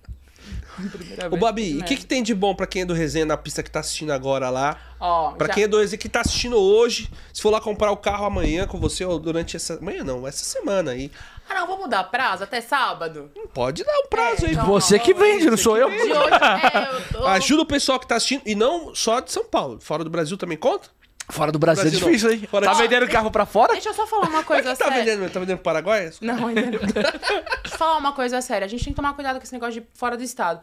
[0.91, 1.85] Primeira Ô, vez, Babi, e o né?
[1.85, 4.11] que, que tem de bom pra quem é do resenha na pista que tá assistindo
[4.11, 4.75] agora lá?
[4.99, 7.91] Ó, Pra já- quem é do resenha que tá assistindo hoje, se for lá comprar
[7.91, 9.75] o carro amanhã com você ou durante essa.
[9.75, 11.11] Amanhã não, essa semana aí.
[11.47, 13.29] Ah, não, vou mudar prazo até sábado.
[13.53, 14.53] Pode dar um prazo É, aí.
[14.53, 15.87] então- Você que vende, não sou eu.
[15.87, 17.27] Hoje, é, eu tô...
[17.27, 19.79] Ajuda o pessoal que tá assistindo, e não só de São Paulo.
[19.79, 20.89] Fora do Brasil também conta?
[21.29, 22.35] Fora do Brasil, Brasil é difícil, não.
[22.35, 22.47] hein?
[22.49, 23.71] Fora tá de- vendendo carro pra fora?
[23.73, 25.03] Deixa eu só falar uma coisa Tá séria.
[25.03, 26.11] vendendo, tá vendendo pro Paraguai?
[26.21, 26.71] Não, ainda não.
[26.79, 28.65] Deixa eu falar uma coisa séria.
[28.65, 30.59] A gente tem que tomar cuidado com esse negócio de fora do estado.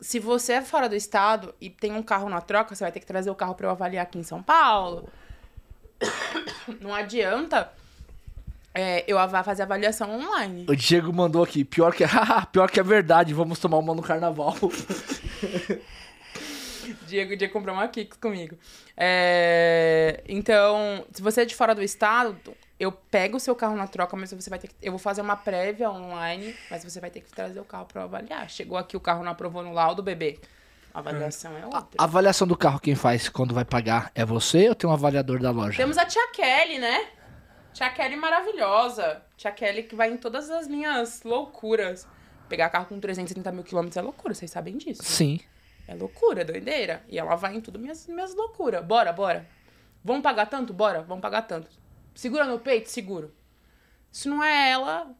[0.00, 3.00] Se você é fora do estado e tem um carro na troca, você vai ter
[3.00, 5.08] que trazer o carro pra eu avaliar aqui em São Paulo.
[6.80, 7.70] Não adianta
[8.74, 10.66] é, eu fazer avaliação online.
[10.68, 14.02] O Diego mandou aqui, pior que, haha, pior que é verdade, vamos tomar uma no
[14.02, 14.56] carnaval.
[17.12, 18.56] Diego, Diego comprou uma Kicks comigo.
[18.96, 23.86] É, então, se você é de fora do estado, eu pego o seu carro na
[23.86, 24.74] troca, mas você vai ter que.
[24.80, 28.00] Eu vou fazer uma prévia online, mas você vai ter que trazer o carro pra
[28.00, 28.48] eu avaliar.
[28.48, 30.38] Chegou aqui, o carro não aprovou no laudo, bebê.
[30.94, 31.96] A avaliação é outra.
[31.98, 35.38] A avaliação do carro, quem faz quando vai pagar é você ou tem um avaliador
[35.38, 35.76] da loja?
[35.76, 37.08] Temos a tia Kelly, né?
[37.74, 39.22] Tia Kelly maravilhosa.
[39.36, 42.06] Tia Kelly que vai em todas as minhas loucuras.
[42.48, 45.02] Pegar carro com 330 mil quilômetros é loucura, vocês sabem disso.
[45.02, 45.08] né?
[45.08, 45.40] Sim.
[45.86, 47.04] É loucura, é doideira.
[47.08, 48.84] E ela vai em tudo minhas, minhas loucuras.
[48.84, 49.48] Bora, bora.
[50.04, 50.72] Vamos pagar tanto?
[50.72, 51.68] Bora, vamos pagar tanto.
[52.14, 52.90] Segura no peito?
[52.90, 53.34] Seguro.
[54.10, 55.14] Se não é ela.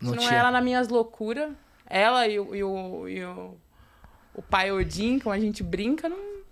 [0.00, 1.52] Não se não é ela nas minhas loucuras.
[1.86, 3.56] Ela e o, e o, e o,
[4.34, 6.42] o pai Odin, como a gente brinca, não,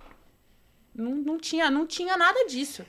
[0.95, 2.85] não, não, tinha, não tinha nada disso.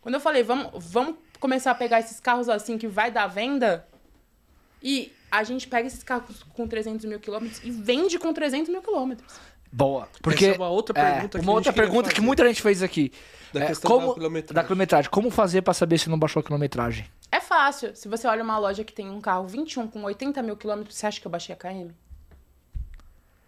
[0.00, 3.86] Quando eu falei, vamos, vamos começar a pegar esses carros assim que vai dar venda.
[4.82, 8.82] E a gente pega esses carros com 300 mil quilômetros e vende com 300 mil
[8.82, 9.34] quilômetros.
[9.70, 10.08] Boa.
[10.22, 12.82] Porque Essa é uma outra pergunta que uma a outra pergunta que muita gente fez
[12.82, 13.12] aqui.
[13.52, 14.54] Da É, questão como, da quilometragem.
[14.54, 15.10] da quilometragem.
[15.10, 17.06] Como fazer pra saber se não baixou a quilometragem?
[17.30, 17.94] É fácil.
[17.94, 21.06] Se você olha uma loja que tem um carro 21 com 80 mil quilômetros, você
[21.06, 21.90] acha que eu baixei a KM?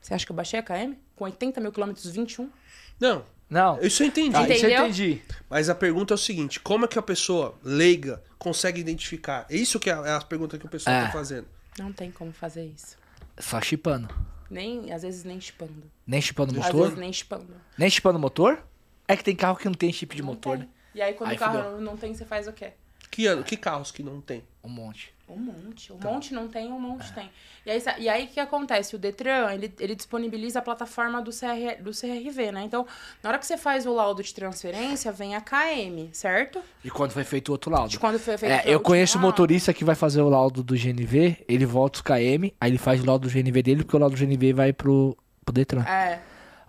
[0.01, 0.95] Você acha que eu baixei a KM?
[1.17, 2.51] Com 80 mil quilômetros, 21?
[2.99, 3.81] Não, Não.
[3.81, 4.37] isso eu entendi.
[4.37, 5.23] Ah, isso eu entendi.
[5.49, 9.47] Mas a pergunta é o seguinte: como é que a pessoa leiga consegue identificar?
[9.51, 11.03] É isso que é é a pergunta que o pessoal É.
[11.07, 11.47] tá fazendo.
[11.79, 12.97] Não tem como fazer isso.
[13.39, 14.09] Só chipando.
[14.51, 15.83] Nem, às vezes nem chipando.
[16.07, 16.83] Nem chipando Às motor?
[16.83, 17.55] vezes nem chipando.
[17.79, 18.63] Nem chipando motor?
[19.07, 20.67] É que tem carro que não tem chip de Não motor, tem.
[20.67, 20.73] né?
[20.95, 21.73] E aí quando Aí o carro fudeu.
[21.73, 22.73] não, não tem, você faz o quê?
[23.11, 24.45] Que, ano- que carros que não tem?
[24.63, 25.15] Um monte.
[25.33, 25.93] Um monte.
[25.93, 27.31] Um monte não tem, um monte tem.
[27.65, 28.97] E aí, e aí o que acontece?
[28.97, 32.63] O Detran, ele, ele disponibiliza a plataforma do, CR, do CRV, né?
[32.65, 32.87] Então,
[33.23, 36.61] na hora que você faz o laudo de transferência, vem a KM, certo?
[36.85, 37.89] E quando foi feito o outro laudo?
[37.91, 39.27] De quando foi feito É, o eu conheço laudo.
[39.29, 43.03] motorista que vai fazer o laudo do GNV, ele volta os KM, aí ele faz
[43.03, 45.83] o laudo do GNV dele, porque o laudo do GNV vai pro, pro Detran.
[45.83, 46.19] É,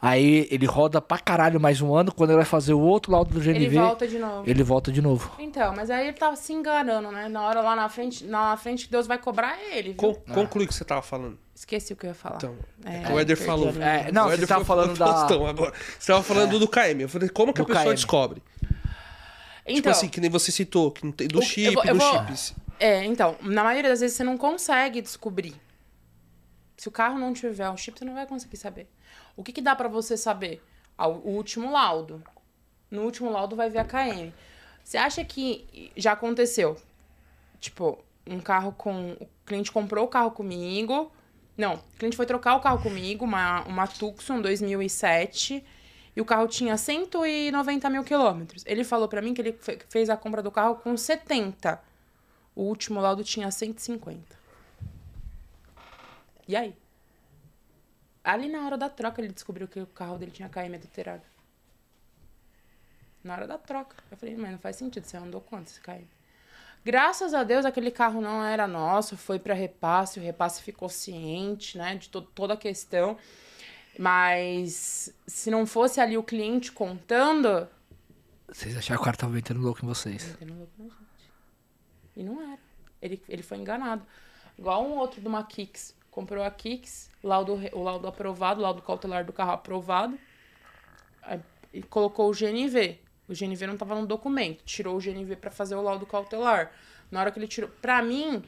[0.03, 3.31] Aí ele roda pra caralho mais um ano, quando ele vai fazer o outro laudo
[3.35, 4.49] do GNV, ele volta de novo.
[4.49, 5.31] ele volta de novo.
[5.37, 7.29] Então, mas aí ele tava se enganando, né?
[7.29, 9.97] Na hora lá na frente, na frente que Deus vai cobrar ele, viu?
[9.97, 11.37] Con conclui o que você tava falando.
[11.53, 12.37] Esqueci o que eu ia falar.
[12.37, 13.69] Então, É, que o Éder perdi falou.
[13.69, 13.85] a.
[13.85, 15.73] É, não, O você Éder tava foi falando da- Faustão agora.
[15.99, 17.01] Você tava falando do KM.
[17.03, 17.93] Eu falei, como que a Do pessoa KM.
[17.95, 18.41] descobre?
[19.63, 21.85] Então, tipo assim, que nem você citou, que não tem, do O- eu chip, vou-
[21.85, 22.55] eu do vou- chips.
[22.79, 25.53] É, então, na maioria das vezes você não consegue descobrir.
[26.75, 28.89] Se o carro não tiver um chip, você não vai conseguir saber.
[29.41, 30.63] O que, que dá pra você saber?
[30.97, 32.21] ao- o último laudo.
[32.91, 34.31] No último laudo vai ver a KM.
[34.83, 36.77] Você acha que já aconteceu?
[37.59, 37.97] Tipo,
[38.27, 39.13] um carro com.
[39.19, 41.11] O cliente comprou o carro comigo.
[41.57, 45.63] Não, o cliente foi trocar o carro comigo, uma, uma Tucson 2007.
[46.15, 48.63] E o carro tinha 190 mil quilômetros.
[48.67, 51.81] Ele falou pra mim que ele fe- fez a compra do carro com 70.
[52.55, 54.35] O último laudo tinha 150.
[56.47, 56.75] E aí?
[58.23, 61.23] Ali na hora da troca ele descobriu que o carro dele tinha KM adulterado.
[63.23, 63.95] Na hora da troca.
[64.09, 66.07] Eu falei, mas não faz sentido, você andou quanto esse KM?
[66.83, 71.77] Graças a Deus aquele carro não era nosso, foi para repasse, o repasse ficou ciente,
[71.77, 73.17] né, de to toda a questão.
[73.99, 77.67] Mas se não fosse ali o cliente contando,
[78.47, 80.25] Vocês acharam que o cara tava metendo louco em vocês.
[80.25, 81.31] Metendo louco na gente.
[82.15, 82.59] E não era.
[83.01, 84.03] Ele, ele foi enganado.
[84.57, 85.93] Igual um outro de uma Kicks.
[86.09, 90.17] Comprou a Kicks, laudo, o laudo aprovado, o laudo cautelar do carro aprovado.
[91.73, 92.99] E colocou o GNV.
[93.29, 94.63] O GNV não tava no documento.
[94.65, 96.71] Tirou o GNV pra fazer o laudo cautelar.
[97.09, 97.69] Na hora que ele tirou.
[97.81, 98.43] Pra mim,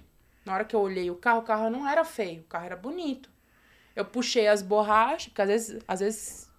[0.46, 2.76] na hora que eu olhei o carro, o carro não era feio, o carro era
[2.76, 3.30] bonito.
[3.96, 6.50] Eu puxei as borrachas, porque às vezes, às vezes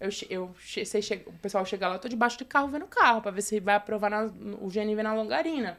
[0.00, 3.20] eu, eu, chega, o pessoal chega lá, eu tô debaixo do carro vendo o carro,
[3.20, 4.30] pra ver se vai aprovar na-
[4.60, 5.78] o GNV na longarina.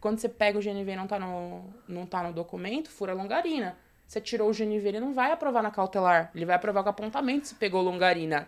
[0.00, 3.14] Quando você pega o GNV e não tá no, não tá no documento, fura a
[3.14, 3.78] longarina.
[4.10, 6.32] Você tirou o GNV, ele não vai aprovar na cautelar.
[6.34, 8.44] Ele vai aprovar com apontamento se pegou longarina.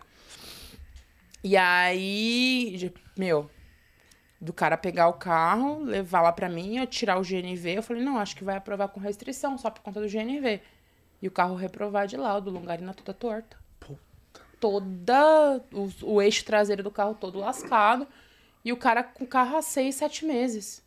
[1.41, 3.49] E aí, meu,
[4.41, 8.03] do cara pegar o carro, levar lá pra mim, eu tirar o GNV, eu falei,
[8.03, 10.59] não, acho que vai aprovar com restrição, só por conta do GNV.
[11.21, 13.55] E o carro reprovar de laudo, longarina toda torta.
[14.59, 15.63] Toda.
[15.71, 18.05] O, o eixo traseiro do carro todo lascado.
[18.65, 20.83] E o cara com o carro há seis, sete meses.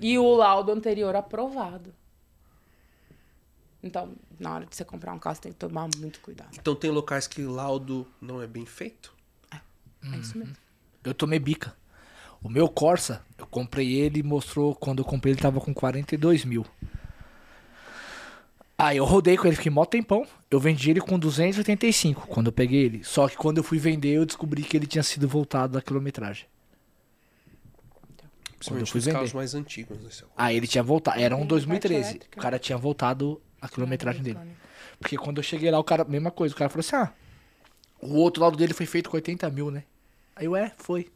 [0.00, 2.01] E o laudo anterior aprovado.
[3.82, 6.50] Então, na hora de você comprar um carro, você tem que tomar muito cuidado.
[6.58, 9.12] Então tem locais que laudo não é bem feito?
[9.50, 10.54] É isso mesmo.
[11.04, 11.74] Eu tomei bica.
[12.42, 16.44] O meu Corsa, eu comprei ele e mostrou quando eu comprei ele tava com 42
[16.44, 16.66] mil.
[18.76, 20.26] Aí eu rodei com ele, fiquei mó tempão.
[20.50, 23.04] Eu vendi ele com 285 quando eu peguei ele.
[23.04, 26.46] Só que quando eu fui vender, eu descobri que ele tinha sido voltado da quilometragem.
[28.56, 29.36] Principalmente fui os carros vender.
[29.36, 30.00] mais antigos.
[30.00, 30.10] Né?
[30.10, 30.28] seu?
[30.36, 31.20] Aí ele tinha voltado.
[31.20, 31.94] Era um Tem 2013.
[32.02, 32.40] parte elétrica.
[32.40, 34.38] O cara tinha voltado a quilometragem dele.
[34.98, 36.52] Porque quando eu cheguei lá, o cara, mesma coisa.
[36.52, 37.12] O cara falou assim: ah,
[38.00, 39.84] o outro lado dele foi feito com 80 mil, né?
[40.34, 41.10] Aí eu, é, foi.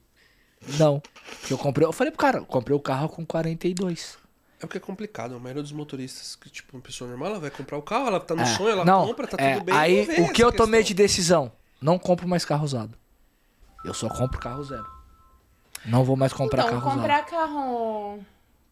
[0.78, 1.02] Não.
[1.40, 1.86] Porque eu comprei.
[1.86, 4.16] Eu falei pro cara, comprei o carro com 42.
[4.60, 5.34] É o que é complicado.
[5.34, 8.20] A maioria dos motoristas, que tipo, uma pessoa normal, ela vai comprar o carro, ela
[8.20, 9.74] tá no É, sonho, ela não, compra, tá é, tudo bem.
[9.76, 11.04] Aí o que eu tomei de questão.
[11.04, 11.52] decisão?
[11.80, 12.96] Não compro mais carro usado.
[13.84, 14.86] Eu só compro carro zero.
[15.84, 17.00] Não vou mais comprar então, carro usado.
[17.00, 18.20] comprar carro.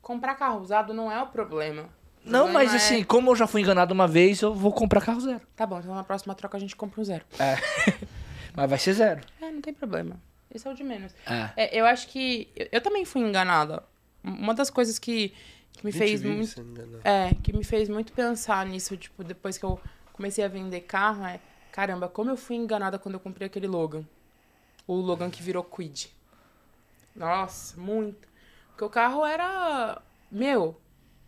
[0.01, 1.89] Comprar carro usado não é o problema.
[2.25, 5.21] Não, mas é- assim, como eu já fui enganado uma vez, eu vou comprar carro
[5.21, 5.41] zero.
[5.55, 7.25] Tá bom, então na próxima troca a gente compra um zero.
[8.57, 9.21] Mas vai ser zero.
[9.41, 10.17] É, não tem problema.
[10.55, 11.13] Esse é o de menos.
[11.27, 11.51] É.
[11.57, 12.49] É, eu acho que.
[12.55, 13.83] Eu, eu também fui enganada.
[14.23, 15.35] Uma das coisas que,
[15.73, 16.55] que me fez muito.
[17.03, 19.81] É, que me fez muito pensar nisso, tipo, depois que eu
[20.13, 21.41] comecei a vender carro, é.
[21.73, 24.05] Caramba, como eu fui enganada quando eu comprei aquele Logan.
[24.87, 26.09] O Logan que virou Quid.
[27.17, 28.29] Nossa, muito.
[28.69, 30.01] Porque o carro era.
[30.31, 30.81] Meu,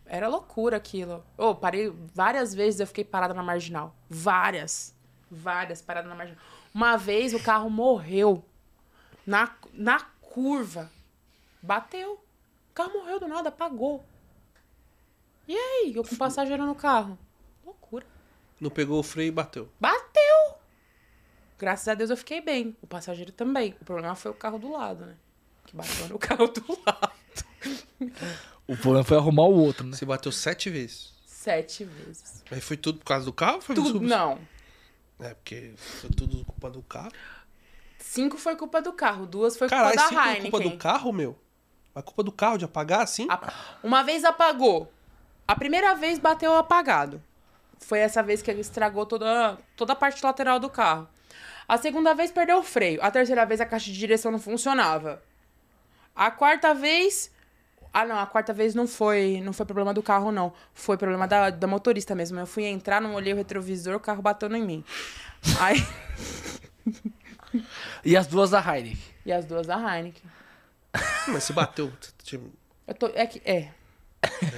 [0.06, 1.24] era loucura aquilo.
[1.36, 3.94] Ô, parei várias vezes, eu fiquei parada na marginal.
[4.08, 4.94] Várias.
[5.30, 6.40] Várias paradas na marginal.
[6.72, 8.44] Uma vez o carro morreu
[9.26, 10.90] na, na curva.
[11.60, 12.14] Bateu.
[12.70, 14.04] O carro morreu do nada, apagou.
[15.48, 15.92] E aí?
[15.94, 17.18] Eu com passageiro no carro.
[17.64, 18.06] Loucura.
[18.60, 19.68] Não pegou o freio e bateu.
[19.80, 20.56] Bateu!
[21.58, 22.76] Graças a Deus eu fiquei bem.
[22.82, 23.74] O passageiro também.
[23.80, 25.16] O problema foi o carro do lado, né?
[25.66, 27.12] Que bateu no carro do lado.
[28.66, 29.96] O problema foi arrumar o outro, né?
[29.96, 31.12] Você bateu sete vezes.
[31.24, 32.42] Sete vezes.
[32.50, 33.60] Aí foi tudo por causa do carro?
[33.60, 34.38] Foi Tudo, sobre- não.
[35.20, 37.12] É, porque foi tudo culpa do carro.
[37.98, 40.50] Cinco foi culpa do carro, duas foi Caralho, culpa da foi Heineken.
[40.50, 41.38] culpa do carro, meu.
[41.94, 43.26] A culpa do carro de apagar assim?
[43.82, 44.92] Uma vez apagou.
[45.48, 47.22] A primeira vez bateu apagado.
[47.78, 51.08] Foi essa vez que ele estragou toda, toda a parte lateral do carro.
[51.68, 53.02] A segunda vez perdeu o freio.
[53.02, 55.22] A terceira vez a caixa de direção não funcionava.
[56.14, 57.30] A quarta vez.
[57.98, 60.52] Ah, não, a quarta vez não foi, não foi problema do carro, não.
[60.74, 62.38] Foi problema da, da motorista mesmo.
[62.38, 64.84] Eu fui entrar, não olhei o retrovisor, o carro bateu em mim.
[65.58, 65.82] Aí.
[68.04, 68.98] E as duas da Heineken.
[69.24, 70.22] e as duas da Heineken.
[71.28, 71.90] Mas se bateu.
[72.22, 72.52] tipo,
[72.86, 73.06] Eu tô.
[73.14, 73.40] É que.
[73.46, 73.70] É.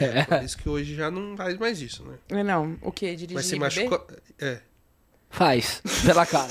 [0.01, 2.43] É, por isso que hoje já não faz mais isso, né?
[2.43, 3.15] Não, o quê?
[3.15, 3.65] Dirigir Mas e beber?
[3.89, 4.07] machucou.
[4.41, 4.61] É,
[5.31, 6.49] Faz, pela cara.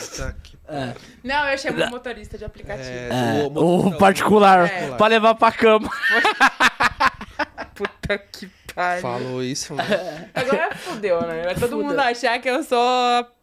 [0.69, 0.93] É.
[1.23, 2.89] Não, eu chamo o motorista de aplicativo.
[2.89, 4.91] É, É, o- particular, É.
[4.95, 5.89] pra levar pra cama.
[7.75, 9.01] Puta que pariu.
[9.01, 10.29] Falou isso, né?
[10.33, 11.43] Agora fudeu, né?
[11.43, 11.83] Vai todo Fudeu.
[11.85, 12.79] mundo achar que eu sou.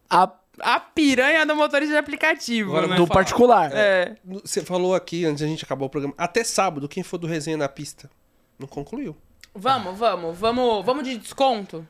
[0.09, 0.29] A,
[0.59, 2.71] a piranha do motorista de aplicativo.
[2.71, 2.95] Agora né?
[2.95, 3.15] Do falar.
[3.19, 3.71] particular.
[3.73, 4.15] É.
[4.43, 7.57] Você falou aqui, antes da gente acabar o programa, até sábado, quem for do resenha
[7.57, 8.09] na pista?
[8.59, 9.15] Não concluiu.
[9.53, 11.87] Vamos, vamos, vamos, vamos de desconto?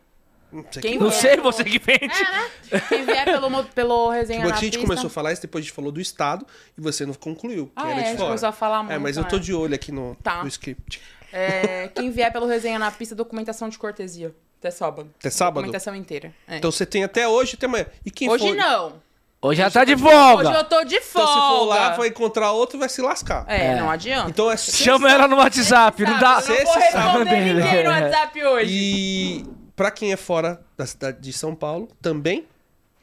[0.51, 2.05] Não sei Quem que- Não sei, você que vende.
[2.05, 2.81] É, né?
[2.87, 4.87] Quem vier pelo, pelo resenha Tipo, na a gente pista...
[4.87, 6.45] começou a falar isso, depois a gente falou do Estado
[6.77, 7.71] e você não concluiu.
[7.75, 8.25] Ah, é, a gente fora.
[8.27, 9.41] começou a falar É, muito, mas eu tô né?
[9.41, 10.41] de olho aqui no, Tá.
[10.41, 11.01] no script.
[11.33, 14.33] É, quem vier pelo resenha na pista, documentação de cortesia.
[14.59, 15.11] Até sábado.
[15.19, 15.55] Até sábado?
[15.55, 16.33] Documentação inteira.
[16.47, 16.57] é.
[16.57, 17.85] Então você tem até hoje até amanhã.
[18.05, 18.55] E quem Hoje for...
[18.55, 19.03] não.
[19.41, 20.49] Hoje já tá de Hoje folga.
[20.49, 21.31] eu tô de Então folga.
[21.33, 23.45] se for lá, vai encontrar outro e vai se lascar.
[23.47, 23.75] É, É.
[23.75, 24.29] não adianta.
[24.29, 26.41] Então é Chama ela no WhatsApp, não dá.
[26.47, 27.53] Eu não vou responder sabe.
[27.53, 28.71] ninguém no WhatsApp hoje.
[28.73, 29.45] E
[29.75, 32.47] pra quem é fora da cidade de São Paulo, também?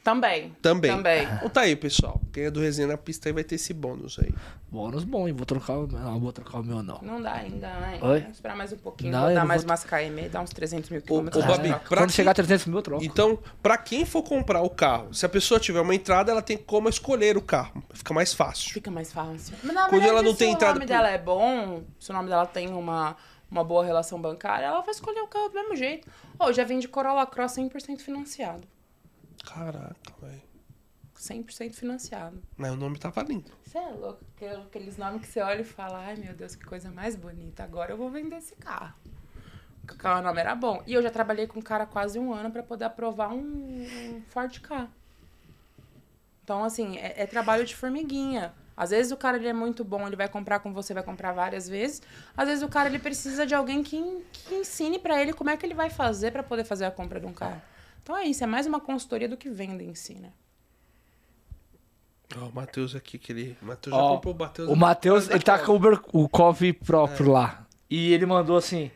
[0.03, 0.53] Também.
[0.61, 0.91] Também.
[0.91, 1.23] Também.
[1.35, 2.19] Então tá aí, pessoal.
[2.33, 4.33] Quem é do resenha na pista aí vai ter esse bônus aí.
[4.69, 5.33] Bônus bom, hein?
[5.33, 5.97] Vou trocar o meu.
[5.97, 6.99] Não, vou trocar o meu não.
[7.01, 7.99] Não dá ainda, né?
[8.01, 8.19] Oi?
[8.19, 9.13] Vamos esperar mais um pouquinho.
[9.13, 11.41] Não, vou dar não mais vou- umas KM, dar uns 300 mil quilômetros.
[11.41, 13.01] ô, Babi, pra Quando quem- chegar a 300 mil, eu troco.
[13.01, 16.57] Então, pra quem for comprar o carro, se a pessoa tiver uma entrada, ela tem
[16.57, 17.81] como escolher o carro.
[17.93, 18.73] Fica mais fácil.
[18.73, 19.55] Fica mais fácil.
[19.63, 21.81] Mas na Quando verdade, ela não se tem o entrada nome por- dela é bom,
[21.97, 23.15] se o nome dela tem uma,
[23.53, 26.09] uma boa relação bancária, ela vai escolher o carro do mesmo jeito.
[26.39, 28.67] Ô, já vem de Corolla Cross 100% financiado.
[29.45, 30.41] Caraca, velho.
[31.15, 32.41] 100% financiado.
[32.57, 33.51] Mas o nome tava lindo.
[33.63, 34.19] Você é louco?
[34.35, 37.63] Aquele- Aqueles nomes que você olha e fala, ai meu Deus, que coisa mais bonita.
[37.63, 38.93] Agora eu vou vender esse carro.
[39.85, 40.81] Porque o nome era bom.
[40.87, 43.39] E eu já trabalhei com um cara quase um ano pra poder aprovar um,
[43.85, 44.87] um Ford K.
[46.43, 48.53] Então, assim, é, é trabalho de formiguinha.
[48.75, 51.31] Às vezes o cara ele é muito bom, ele vai comprar com você, vai comprar
[51.31, 52.01] várias vezes.
[52.35, 55.57] Às vezes o cara ele precisa de alguém que, que ensine pra ele como é
[55.57, 57.61] que ele vai fazer pra poder fazer a compra de um carro.
[58.01, 60.31] Então é isso, é mais uma consultoria do que venda em si, né?
[62.35, 63.57] Ó, o Matheus aqui, que ele.
[63.61, 64.69] O Matheus Ó, já comprou o Matheus.
[64.69, 65.79] O Matheus, ele tá com
[66.13, 67.31] o Cove próprio É.
[67.31, 67.67] lá.
[67.89, 68.89] E ele mandou assim: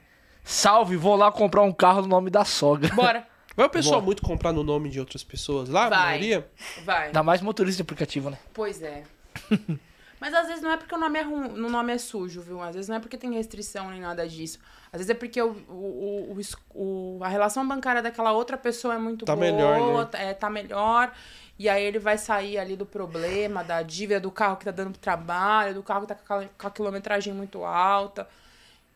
[0.44, 2.94] Salve, vou lá comprar um carro no nome da sogra.
[2.96, 3.28] Bora!
[3.56, 4.06] Vai o pessoal Boa.
[4.06, 6.00] muito comprar no nome de outras pessoas lá, a Vai.
[6.00, 6.48] maioria?
[6.86, 7.08] Vai.
[7.08, 8.38] Ainda mais motorista de aplicativo, né?
[8.54, 9.04] Pois é.
[10.20, 12.60] Mas às vezes não é porque o nome é ruim, o nome é sujo, viu?
[12.60, 14.58] Às vezes não é porque tem restrição nem nada disso.
[14.92, 16.36] Às vezes é porque o, o,
[16.74, 20.06] o, o- a relação bancária daquela outra pessoa é muito Tá boa, melhor, né?
[20.12, 21.14] tá- é, tá melhor.
[21.60, 24.98] E aí ele vai sair ali do problema, da dívida do carro que tá dando
[24.98, 28.28] trabalho, do carro que tá com a, com a quilometragem muito alta.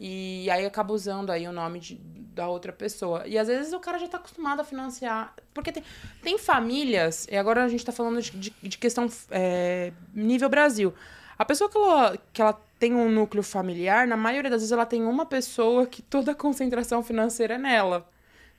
[0.04, 1.96] E aí acaba usando aí o nome de-
[2.34, 3.22] da outra pessoa.
[3.28, 5.32] E às vezes o cara já tá acostumado a financiar.
[5.54, 5.84] Porque tem,
[6.24, 10.92] tem famílias, e agora a gente tá falando de, de, de questão é, nível Brasil.
[11.38, 14.88] A pessoa que ela, que ela tem um núcleo familiar, na maioria das vezes ela
[14.88, 18.10] tem uma pessoa que toda a concentração financeira é nela.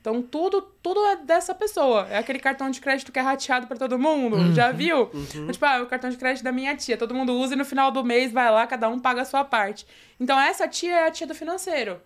[0.03, 2.09] Então tudo, tudo é dessa pessoa.
[2.11, 4.53] É aquele cartão de crédito que é rateado pra todo mundo.
[4.53, 5.07] Já viu?
[5.53, 6.97] Tipo, ah, o cartão de crédito da minha tia.
[6.99, 9.45] Todo mundo usa e no final do mês vai lá, cada um paga a sua
[9.45, 9.87] parte.
[10.19, 12.01] Então essa tia é a tia do financeiro.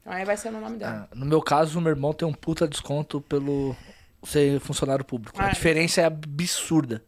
[0.00, 1.06] Então aí vai ser no nome dela.
[1.12, 3.76] Ah, No meu caso, o meu irmão tem um puta desconto pelo
[4.22, 5.38] ser funcionário público.
[5.38, 5.50] A Ah.
[5.50, 7.04] diferença é absurda.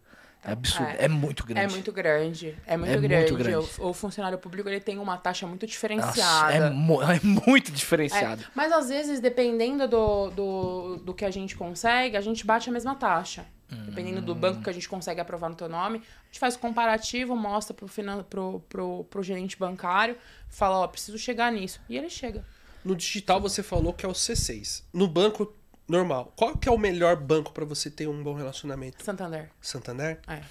[0.47, 0.91] É absurda.
[0.93, 1.05] É.
[1.05, 1.59] É, muito grande.
[1.61, 2.57] É muito grande.
[2.65, 3.33] É muito É muito grande.
[3.35, 3.67] grande.
[3.79, 6.53] O, o funcionário público ele tem uma taxa muito Nossa, diferenciada.
[6.53, 8.43] é, mu- é muito É, diferenciado.
[8.55, 12.71] mas às vezes, dependendo do, do, do que a gente consegue, a gente bate a
[12.71, 13.45] mesma taxa.
[13.69, 16.59] Dependendo do banco que a gente consegue aprovar no teu nome, a gente faz o
[16.59, 20.15] comparativo, mostra pro, finan pro, pro, pro gerente bancário,
[20.47, 21.81] fala, ó, preciso chegar nisso.
[21.89, 22.45] E ele chega.
[22.85, 24.83] No digital você falou que é o C6.
[24.93, 25.53] No banco
[25.87, 29.03] normal, qual que é o melhor banco pra você ter um bom relacionamento?
[29.03, 29.49] Santander.
[29.61, 30.19] Santander?
[30.27, 30.41] É.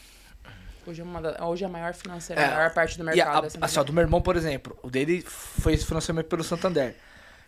[0.86, 3.06] Hoje é, uma da- hoje é a maior financeira, É, a maior parte do E
[3.06, 3.44] mercado.
[3.44, 6.44] a, é assim, ó, do meu irmão, por exemplo, o dele foi esse financiamento pelo
[6.44, 6.96] Santander.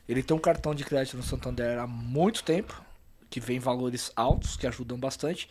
[0.09, 2.83] Ele tem um cartão de crédito no Santander há muito tempo,
[3.31, 5.49] que vem valores altos, que ajudam bastante.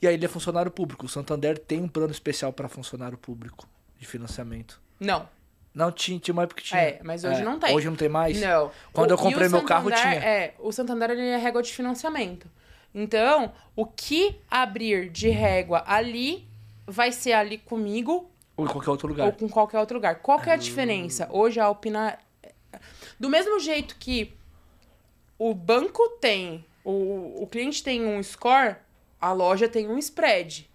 [0.00, 1.06] E aí ele é funcionário público.
[1.06, 3.68] O Santander tem um plano especial para funcionário público
[3.98, 4.80] de financiamento.
[5.00, 5.28] Não,
[5.76, 6.80] Não tinha, tinha uma época que tinha.
[6.80, 7.76] É, mas hoje não tem.
[7.76, 8.40] Hoje não tem mais?
[8.40, 8.70] Não.
[8.94, 10.14] Quando O- eu comprei meu carro, tinha.
[10.14, 12.50] É, o Santander ele é régua de financiamento.
[12.94, 16.48] Então, o que abrir de régua ali
[16.86, 19.26] vai ser ali comigo Ou em qualquer outro lugar.
[19.26, 20.14] ou com qualquer outro lugar.
[20.20, 21.28] Qual que é a diferença?
[21.30, 22.18] Hoje a Alpina.
[23.20, 24.32] Do mesmo jeito que
[25.38, 28.76] o banco tem, o, o cliente tem um score,
[29.20, 30.70] a loja tem um spread.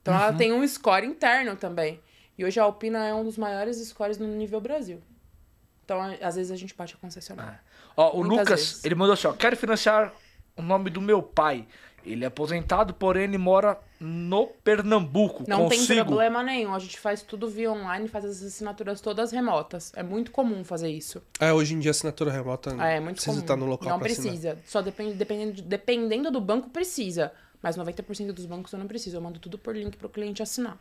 [0.00, 2.00] Então ela tem um score interno também.
[2.36, 5.00] E hoje a Alpina é um dos maiores scores no nível Brasil.
[5.84, 7.60] Então, às vezes a gente bate a concessionária.
[7.96, 8.84] Ó, o Muitas Lucas, vezes.
[8.84, 10.12] ele mandou assim, ó, quero financiar
[10.56, 11.66] o nome do meu pai.
[12.04, 15.44] Ele é aposentado, porém ele mora no Pernambuco.
[15.48, 16.04] Não tem Consigo.
[16.04, 16.74] problema nenhum.
[16.74, 19.90] A gente faz tudo via online, faz as assinaturas todas remotas.
[19.96, 21.22] É muito comum fazer isso.
[21.40, 23.40] É, hoje em dia assinatura remota É, é muito precisa comum.
[23.44, 24.28] estar no local não pra assinar.
[24.32, 24.58] precisa.
[24.66, 27.32] Só depende, dependendo, de- dependendo do banco, precisa.
[27.62, 29.16] Mas 90% dos bancos eu não preciso.
[29.16, 30.76] Eu mando tudo por link pro cliente assinar.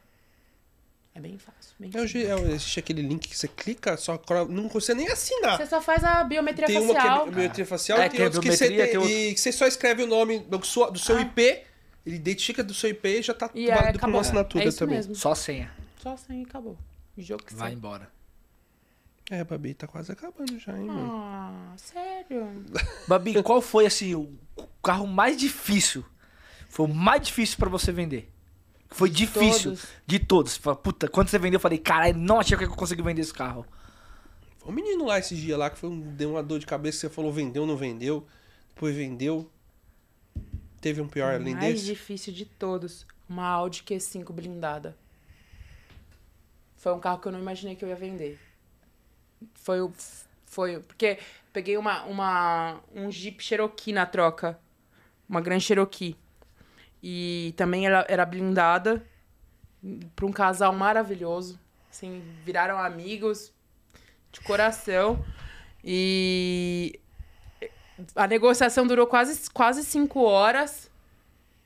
[1.16, 1.76] É bem fácil.
[1.80, 4.20] Bem É, hoje é, existe aquele link que você clica, só
[4.50, 5.58] não consegue nem assinar.
[5.58, 7.28] Você só faz a biometria Tem uma que facial.
[7.28, 9.34] é biometria facial É, e tem tem a outros que você, tem, tem outro- e
[9.34, 11.22] que você só escreve o nome do, sua- do seu Ah.
[11.22, 11.64] IP
[12.06, 14.16] Ele identifica do seu IP e já tá E é, válido pra acabou.
[14.16, 14.96] uma assinatura é isso também.
[14.98, 15.16] mesmo.
[15.16, 15.72] Só a senha.
[16.02, 16.78] Só assim e acabou.
[17.18, 17.78] Jogo que Vai sai.
[17.78, 18.12] embora.
[19.32, 21.10] É, Babi, tá quase acabando já, hein, mano?
[21.14, 22.66] Ah, sério?
[23.08, 24.38] Babi, qual foi, assim, o
[24.84, 26.04] carro mais difícil?
[26.68, 28.30] Foi o mais difícil pra você vender?
[28.94, 29.72] Foi difícil.
[29.72, 29.88] todos.
[30.06, 30.58] De todos.
[30.58, 33.66] Puta, quando você vendeu, eu falei, caralho, não achei que eu consegui vender esse carro.
[34.60, 37.00] Foi um menino lá esse dia lá que foi um- deu uma dor de cabeça,
[37.00, 38.26] você falou vendeu, não vendeu.
[38.74, 39.50] Depois vendeu.
[40.80, 41.86] Teve um pior além mais desse.
[41.86, 43.06] difícil de todos.
[43.28, 44.98] Uma Audi Q5 blindada.
[46.78, 48.38] Foi um carro que eu não imaginei que eu ia vender.
[49.56, 49.92] Foi o.
[50.46, 50.80] Foi.
[50.82, 51.18] Porque
[51.54, 54.60] peguei uma, uma, um Jeep Cherokee na troca.
[55.28, 56.18] Uma Grand Cherokee.
[57.04, 59.06] E também era, era blindada.
[60.16, 61.60] Pra um casal maravilhoso.
[61.92, 63.52] Assim, viraram amigos
[64.32, 65.24] de coração.
[65.84, 66.98] E
[68.16, 70.90] a negociação durou quase, quase cinco horas.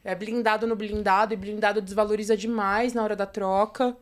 [0.04, 3.96] É blindado no blindado, e blindado desvaloriza demais na hora da troca.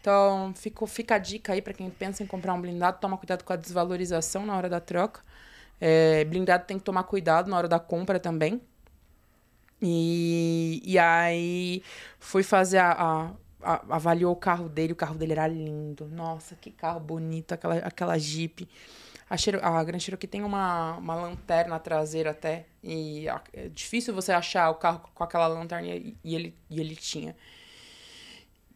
[0.00, 3.42] Então, fico, fica a dica aí pra quem pensa em comprar um blindado, toma cuidado
[3.42, 5.20] com a desvalorização na hora da troca.
[5.80, 8.62] É, blindado tem que tomar cuidado na hora da compra também.
[9.80, 11.82] E, e aí
[12.18, 13.30] fui fazer a, a-
[13.62, 16.06] a- avaliou o carro dele, o carro dele era lindo.
[16.08, 18.68] Nossa, que carro bonito, aquela, aquela Jeep.
[19.28, 22.66] A, Chero, a Grand Cherokee tem uma, uma lanterna traseira até.
[22.82, 26.94] E é difícil você achar o carro com aquela lanterna e, e ele, e ele
[26.96, 27.34] tinha.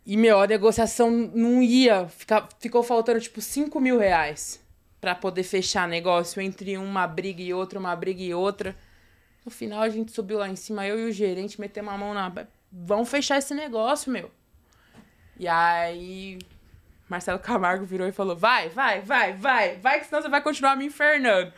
[0.04, 2.08] E, meu, a negociação não ia.
[2.08, 4.60] Fica, ficou faltando, tipo, 5 mil reais
[5.00, 8.74] pra poder fechar negócio entre uma briga e outra, uma briga e outra.
[9.44, 12.12] No final, a gente subiu lá em cima, eu e o gerente, metemos a mão
[12.12, 12.32] na...
[12.70, 14.30] Vamos fechar esse negócio, meu.
[15.38, 16.38] E aí,
[17.08, 20.76] Marcelo Camargo virou e falou: vai, vai, vai, vai, vai, que senão você vai continuar
[20.76, 21.52] me infernando.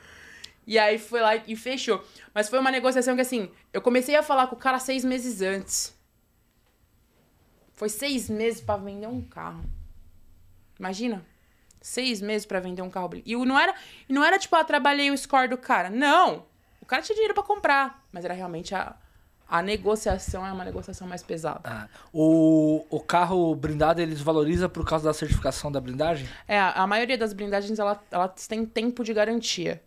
[0.66, 2.02] E aí foi lá e fechou.
[2.32, 5.42] Mas foi uma negociação que, assim, eu comecei a falar com o cara seis meses
[5.42, 5.94] antes.
[7.74, 9.64] Foi seis meses pra vender um carro.
[10.78, 11.26] Imagina.
[11.80, 13.10] Seis meses pra vender um carro.
[13.26, 13.74] E não era,
[14.08, 15.90] não era tipo, ah, trabalhei o score do cara.
[15.90, 16.46] Não.
[16.82, 18.04] O cara tinha dinheiro pra comprar.
[18.12, 18.94] Mas era realmente a,
[19.48, 21.60] a negociação é uma negociação mais pesada.
[21.64, 26.28] Ah, o, o carro blindado, ele desvaloriza por causa da certificação da blindagem?
[26.46, 29.82] É, a maioria das blindagens, ela, elas têm tempo de garantia.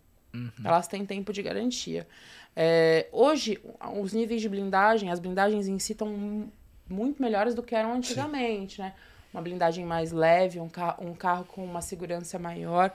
[0.62, 2.06] Elas têm tempo de garantia.
[2.54, 3.58] É, hoje,
[4.00, 6.52] os níveis de blindagem, as blindagens em si estão mu-
[6.88, 8.94] muito melhores do que eram antigamente, né?
[9.36, 12.90] Uma blindagem mais leve, um, ca um carro com uma segurança maior,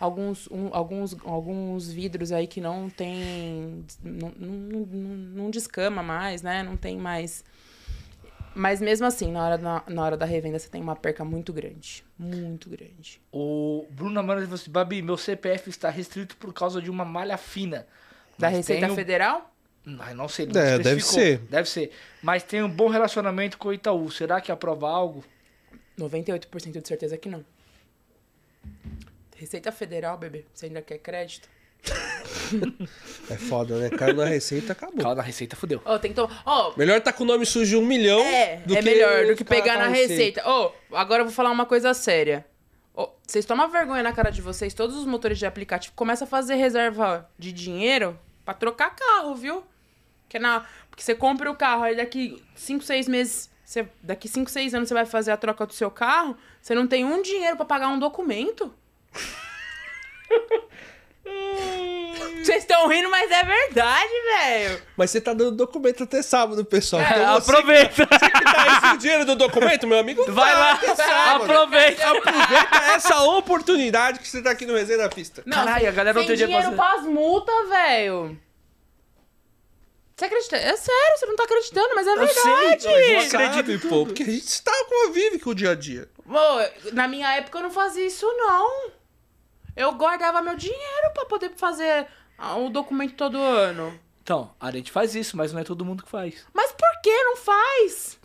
[0.00, 3.84] alguns, um- alguns, alguns vidros aí que não tem...
[4.02, 4.86] Não, não, não,
[5.44, 6.64] não descama mais, né?
[6.64, 7.44] Não tem mais...
[8.56, 11.52] Mas mesmo assim, na hora, na, na hora da revenda, você tem uma perca muito
[11.52, 12.04] grande.
[12.18, 13.20] Muito grande.
[13.32, 17.36] O Bruno Amaral falou assim, Babi, meu CPF está restrito por causa de uma malha
[17.36, 17.86] fina.
[18.36, 19.48] Da Receita tenho- Federal?
[20.00, 21.38] Ai, não sei, não É, deve ser.
[21.38, 21.92] Deve ser.
[22.20, 24.10] Mas tem um bom relacionamento com o Itaú.
[24.10, 25.22] Será que aprova algo?
[25.98, 27.44] 98% de certeza que não.
[29.36, 30.44] Receita Federal, bebê.
[30.52, 31.48] Você ainda quer crédito?
[33.30, 33.90] É foda, né?
[33.90, 35.02] Caiu na receita, acabou.
[35.02, 35.80] Cala da Receita, fudeu.
[35.84, 36.42] Ó, tem que tomar.
[36.44, 38.20] Ó, Melhor tá com o nome sujo de um milhão.
[38.20, 40.42] é, do é que melhor do que pegar na a receita.
[40.44, 42.44] Ó, agora eu vou falar uma coisa séria.
[42.94, 46.28] Ó, vocês tomam vergonha na cara de vocês, todos os motores de aplicativo começam a
[46.28, 49.64] fazer reserva de dinheiro pra trocar carro, viu?
[50.28, 54.28] Que é na, porque você compra o carro, aí daqui 5, 6 meses, você, daqui
[54.28, 57.22] 5, 6 anos você vai fazer a troca do seu carro, você não tem um
[57.22, 58.72] dinheiro pra pagar um documento.
[62.44, 64.82] Vocês estão rindo, mas é verdade, velho.
[64.96, 67.00] Mas você tá dando documento até sábado, pessoal.
[67.00, 68.06] É, Então você aproveita!
[68.06, 70.72] que tá esse dinheiro do documento, meu amigo, Vai lá!
[71.36, 72.06] Aproveita!
[72.10, 75.42] Aproveita essa oportunidade que você tá aqui no Resenha da Pista.
[75.46, 78.38] Não, Caralho, a galera não tem tem dinheiro dinheiro pra- pras multas, velho.
[80.16, 80.56] Você acredita?
[80.56, 82.86] É sério, você não tá acreditando, mas é Eu sei, verdade.
[82.86, 86.08] eu Não acredito pô, porque a gente está convive com o dia a dia.
[86.26, 88.90] Ô, na minha época eu não fazia isso, não.
[89.76, 92.06] Eu guardava meu dinheiro pra poder fazer
[92.38, 93.98] ah, o documento todo ano.
[94.22, 96.46] Então, a gente faz isso, mas não é todo mundo que faz.
[96.54, 98.18] Mas por que não faz?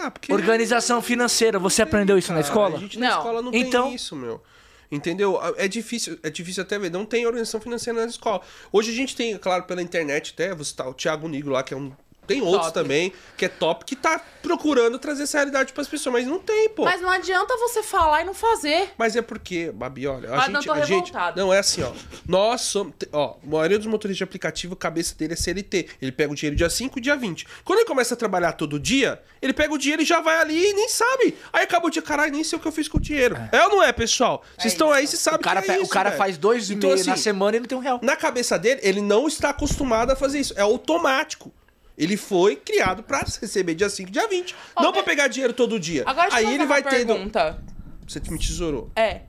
[0.00, 2.76] Ah, porque Organização financeira, você aprendeu isso na Cara, escola?
[2.76, 3.16] A gente na Não.
[3.18, 4.42] escola não Então- tem isso, meu.
[4.90, 5.38] Entendeu?
[5.56, 6.90] É difícil, é difícil até ver.
[6.90, 8.40] Não tem organização financeira na escola.
[8.72, 11.74] Hoje a gente tem, claro, pela internet até, você tá, o Thiago Nigro lá, que
[11.74, 11.92] é um.
[12.26, 12.74] Tem outros Top.
[12.74, 16.68] também, que é top, que tá procurando trazer essa realidade pras pessoas, mas não tem,
[16.68, 16.84] pô.
[16.84, 18.90] Mas não adianta você falar e não fazer.
[18.96, 20.50] Mas é porque, Babi, olha, a gente.
[20.52, 21.92] não, tô a gente não, é assim, ó.
[22.26, 22.94] Nós somos.
[23.12, 25.88] Ó, a maioria dos motoristas de aplicativo, a cabeça dele é CLT.
[26.00, 27.46] Ele pega o dinheiro dia 5 e dia 20.
[27.64, 30.70] Quando ele começa a trabalhar todo dia, ele pega o dinheiro e já vai ali
[30.70, 31.36] e nem sabe.
[31.52, 33.36] Aí acaba o dia, caralho, nem sei o que eu fiz com o dinheiro.
[33.50, 34.42] É, ou não é, pessoal?
[34.58, 36.18] Vocês estão aí, vocês sabem O cara, que é isso, o cara velho.
[36.18, 38.00] faz dois e Então, meio na assim, semana e não tem um real.
[38.02, 40.54] Na cabeça dele, ele não está acostumado a fazer isso.
[40.56, 41.52] É automático.
[41.96, 44.54] Ele foi criado pra receber dia 5 dia 20.
[44.76, 46.02] Ó, não é- pra pegar dinheiro todo dia.
[46.06, 47.14] Agora Aí ele vai uma tendo.
[47.14, 47.58] pergunta.
[48.06, 48.90] Você me tesourou.
[48.94, 49.22] É,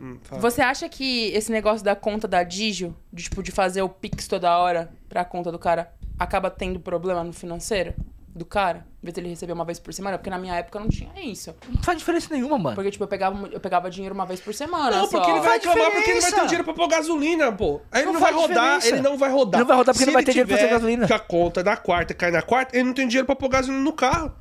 [0.00, 3.88] Hum, você acha que esse negócio da conta da Digio, de, tipo, de fazer o
[3.88, 7.94] Pix toda hora pra conta do cara, acaba tendo problema no financeiro
[8.34, 8.84] do cara?
[9.02, 10.18] Em vez de ele receber uma vez por semana?
[10.18, 11.54] Porque na minha época não tinha isso.
[11.68, 12.74] Não faz diferença nenhuma, mano.
[12.74, 14.96] Porque, tipo, eu pegava, eu pegava dinheiro uma vez por semana.
[14.96, 15.18] Não, só.
[15.18, 17.80] porque ele vai Faz reclamar porque ele vai ter dinheiro pra pôr gasolina, pô.
[17.92, 18.48] Aí ele Não não, vai rodar,
[18.78, 18.88] diferença.
[18.88, 19.60] ele não vai rodar.
[19.60, 21.06] Não vai rodar porque Se não vai ele ter dinheiro pra fazer tiver gasolina.
[21.06, 23.82] Que a conta da quarta cai na quarta, ele não tem dinheiro pra pôr gasolina
[23.82, 24.32] no carro.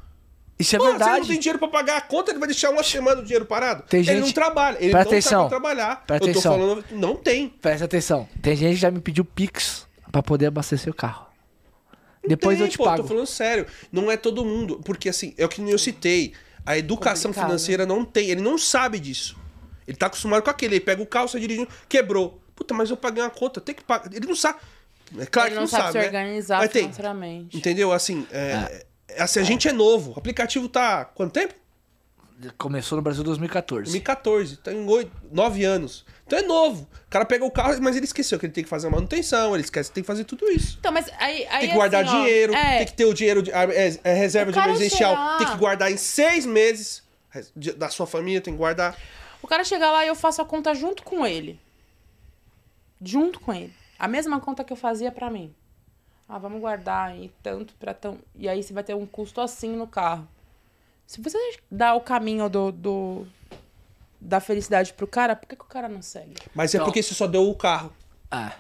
[0.58, 1.28] Isso é Pô, Se ele não verdade.
[1.28, 3.84] tem dinheiro pra pagar a conta, ele vai deixar uma semana o dinheiro parado?
[3.90, 5.40] Tem ele gente- não trabalha, ele Presta não atenção.
[5.42, 6.04] sabe trabalhar.
[6.06, 6.54] Presta eu tô atenção.
[6.54, 7.50] falando, não tem.
[7.50, 8.28] Presta atenção.
[8.42, 11.26] Tem gente que já me pediu Pix pra poder abastecer o carro.
[12.28, 13.02] Depois tem, eu te pô, pago.
[13.02, 13.66] tô falando sério.
[13.92, 14.82] Não é todo mundo.
[14.84, 16.34] Porque assim, é o que eu citei.
[16.66, 18.30] A educação Complicado, financeira não tem.
[18.30, 19.38] Ele não sabe disso.
[19.88, 20.76] Ele tá acostumado com aquele.
[20.76, 22.42] Ele pega o carro, sai dirigindo, quebrou.
[22.56, 24.14] Puta, mas eu paguei uma conta, tem que pagar.
[24.14, 24.60] Ele não sabe.
[25.18, 26.06] É claro ele que não, sabe, se né?
[26.06, 26.84] organizar Mas tem.
[26.84, 27.58] financeiramente.
[27.58, 27.92] Entendeu?
[27.92, 30.14] Assim, é, é, assim, a gente é novo.
[30.14, 31.06] O aplicativo tá.
[31.06, 31.54] Quanto tempo?
[32.58, 33.84] Começou no Brasil em 2014.
[33.84, 34.58] 2014.
[34.58, 36.06] Tem oito, nove anos.
[36.34, 36.88] Então é novo.
[37.06, 39.54] O cara pega o carro, mas ele esqueceu que ele tem que fazer a manutenção,
[39.54, 40.78] ele esquece que tem que fazer tudo isso.
[40.80, 41.46] Então, mas aí.
[41.48, 43.64] aí Tem que guardar assim, ó, dinheiro, é, tem que ter o dinheiro, de, a-
[43.66, 47.04] é, é reserva de emergencial, chegar- tem que guardar em seis meses
[47.78, 48.98] da sua família, tem que guardar.
[49.42, 51.60] O cara chega lá e eu faço a conta junto com ele.
[53.02, 53.74] Junto com ele.
[54.00, 55.54] A mesma conta que eu fazia pra mim.
[56.28, 58.18] Ah, vamos guardar aí tanto pra tão.
[58.36, 60.28] E aí você vai ter um custo assim no carro.
[61.06, 61.38] Se você
[61.70, 63.28] dá o caminho do, do-
[64.24, 66.36] da felicidade pro cara, por que, que o cara não segue?
[66.56, 67.92] Mas é Então- porque você só deu o carro.
[68.32, 68.52] Ah,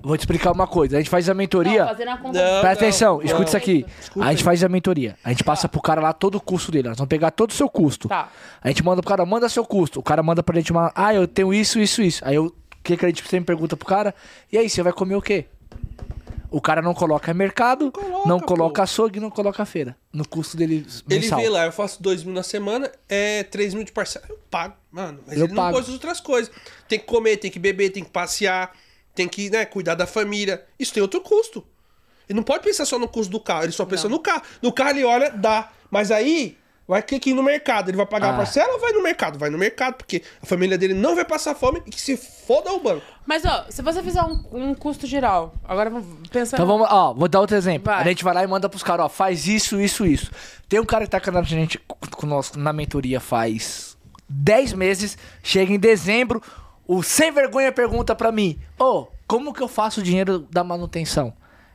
[0.00, 0.96] vou te explicar uma coisa.
[0.96, 1.80] A gente faz a mentoria.
[1.80, 3.22] Não, fazendo a conta Não, Presta atenção, não.
[3.24, 3.86] escuta isso aqui.
[4.00, 5.16] Escuta a gente faz a mentoria.
[5.24, 6.88] A gente passa pro cara lá todo o custo dele.
[6.88, 8.08] Nós vamos pegar todo o seu custo.
[8.08, 8.30] Tá.
[8.62, 10.00] A gente manda pro cara, manda seu custo.
[10.00, 10.92] O cara manda pra gente uma.
[10.94, 12.24] Ah, eu tenho isso, isso, isso.
[12.24, 12.46] Aí eu.
[12.46, 14.14] O que, que a gente sempre pergunta pro cara?
[14.50, 15.44] E aí, você vai comer o quê?
[16.50, 18.46] O cara não coloca mercado, Coloca, não pô.
[18.46, 19.94] coloca açougue, não coloca feira.
[20.10, 21.38] No custo dele Ele mensal.
[21.38, 24.24] vê lá, eu faço dois mil na semana, é três mil de parcela.
[24.30, 25.20] Eu pago, mano.
[25.26, 25.76] Mas Eu ele não pago.
[25.76, 26.50] pôs as outras coisas.
[26.88, 28.72] Tem que comer, tem que beber, tem que passear,
[29.14, 30.64] tem que né, cuidar da família.
[30.78, 31.64] Isso tem outro custo.
[32.28, 34.42] Ele não pode pensar só no custo do carro, ele só pensa no carro.
[34.62, 35.70] No carro ele olha, dá.
[35.90, 37.88] Mas aí, vai ter que ir no mercado.
[37.88, 38.34] Ele vai pagar Ah.
[38.34, 39.38] a parcela ou vai no mercado?
[39.38, 42.70] Vai no mercado, porque a família dele não vai passar fome e que se foda
[42.70, 43.02] o banco.
[43.24, 46.56] Mas, ó, se você fizer um, um custo geral, agora vamos pensar.
[46.58, 47.86] Então vamos, ó, vou dar outro exemplo.
[47.92, 48.02] Vai.
[48.02, 50.30] A gente vai lá e manda pros caras, ó, faz isso, isso, isso.
[50.68, 51.78] Tem um cara que tá com a gente
[52.10, 53.87] com nós na mentoria faz
[54.28, 56.42] 10 meses, chega em dezembro,
[56.86, 61.32] o sem vergonha pergunta pra mim: "Ô, como que eu faço o dinheiro da manutenção?"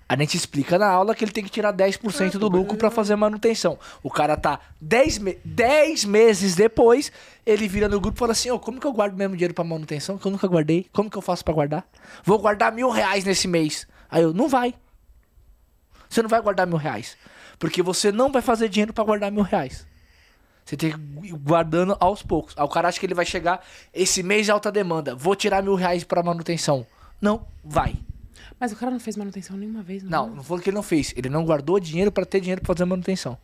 [0.08, 3.16] A gente explica na aula que ele tem que tirar 10% do lucro pra fazer
[3.16, 3.80] manutenção.
[4.04, 7.12] O cara tá 10, me 10 meses depois,
[7.46, 9.64] ele vira no grupo e fala assim: Ô, como que eu guardo mesmo dinheiro pra
[9.64, 10.18] manutenção?
[10.18, 10.88] Que eu nunca guardei.
[10.94, 11.88] Como que eu faço pra guardar?
[12.24, 13.88] Vou guardar mil reais nesse mês.
[14.12, 14.76] Aí eu, não vai.
[16.10, 17.18] Você não vai guardar mil reais.
[17.58, 19.88] Porque você não vai fazer dinheiro pra guardar mil reais.
[20.65, 22.53] Você tem que ir guardando aos poucos.
[22.57, 25.15] Aí o cara acha que ele vai chegar esse mês de alta demanda.
[25.15, 26.85] Vou tirar mil reais pra manutenção.
[27.22, 27.95] Não, vai.
[28.60, 30.84] Mas o cara não fez manutenção nenhuma vez, Não, não foi o que ele não
[30.84, 31.14] fez.
[31.18, 33.38] Ele não guardou dinheiro pra ter dinheiro pra fazer manutenção.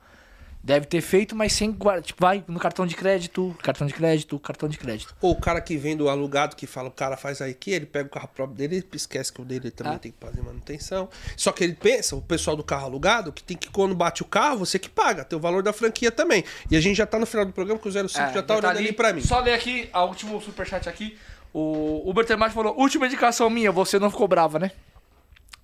[0.61, 2.03] Deve ter feito, mas sem guardar.
[2.03, 5.15] Tipo, vai no cartão de crédito, cartão de crédito, cartão de crédito.
[5.21, 7.85] Ou o cara que vem do alugado, que fala, o cara faz aí que ele
[7.85, 9.99] pega o carro próprio dele, ele esquece que o dele também Ah.
[9.99, 11.07] tem que fazer manutenção.
[11.37, 14.25] Só que ele pensa, o pessoal do carro alugado, que tem que quando bate o
[14.25, 16.43] carro, você que paga, tem o valor da franquia também.
[16.69, 18.77] E a gente já tá no final do programa, que o 05 já tá olhando
[18.77, 19.21] ali, pra mim.
[19.21, 21.17] Só ler aqui, a último superchat aqui.
[21.53, 24.71] O Uber Temático falou: última indicação minha, você não ficou brava, né?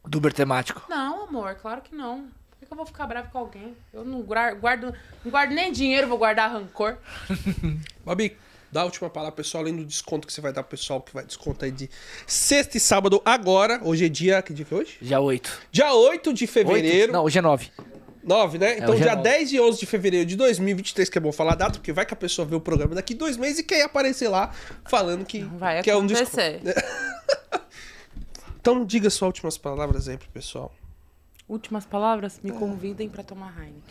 [0.08, 0.84] Do Uber Temático.
[0.90, 2.28] Não, amor, claro que não.
[2.66, 3.78] Que, que eu vou ficar bravo com alguém?
[3.94, 4.94] Eu não guardo,
[5.24, 6.98] não guardo nem dinheiro, vou guardar rancor.
[8.04, 8.36] Babi,
[8.72, 11.14] dá a última palavra, pessoal, além do desconto que você vai dar pro pessoal, que
[11.14, 11.90] vai desconto aí de
[12.26, 13.80] sexta e sábado agora.
[13.84, 14.42] Hoje é dia.
[14.42, 14.98] Que dia que é hoje?
[15.00, 15.62] Já oito.
[15.72, 17.04] Dia 8 de fevereiro.
[17.04, 17.14] Oito?
[17.14, 17.72] Não, hoje é nove.
[18.24, 18.78] 9, né?
[18.80, 19.30] Então, hoje é dia nove.
[19.30, 22.06] 10 e 11 de fevereiro de 2023, que é bom falar a data, porque vai
[22.06, 24.52] que a pessoa vê o programa daqui dois meses e quer aparecer lá
[24.86, 26.40] falando que, Vai que é um desconto.
[26.40, 26.76] acontecer.
[28.60, 30.74] Então, diga suas últimas palavras aí pro pessoal.
[31.48, 33.82] Últimas palavras, me convidem pra tomar Heineken.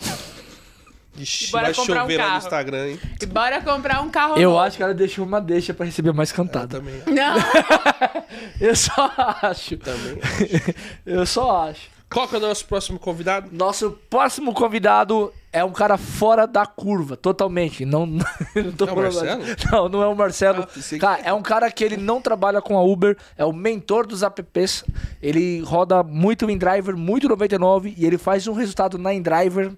[1.16, 2.39] Ixi, Bora vai comprar um chover lá no carro.
[2.44, 3.01] Instagram, hein?
[3.22, 4.60] E bora comprar um carro Eu novo.
[4.62, 6.78] acho que ela deixou uma deixa pra receber mais Eu cantada.
[6.78, 7.36] também, Não,
[8.60, 9.12] Eu só
[9.43, 9.76] acho.
[9.76, 10.18] também.
[11.06, 11.93] Eu só acho.
[12.14, 13.48] Qual que é o nosso próximo convidado?
[13.50, 17.84] Nosso próximo convidado é um cara fora da curva, totalmente.
[17.84, 18.06] Não,
[18.54, 19.42] não tô É o Marcelo?
[19.72, 20.62] Não, não é o Marcelo.
[20.62, 23.44] Ah, pensei que- Cara, é um cara que ele não trabalha com a Uber, é
[23.44, 24.84] o mentor dos apps.
[25.20, 29.72] Ele roda muito InDriver, muito 99 e ele faz um resultado na InDriver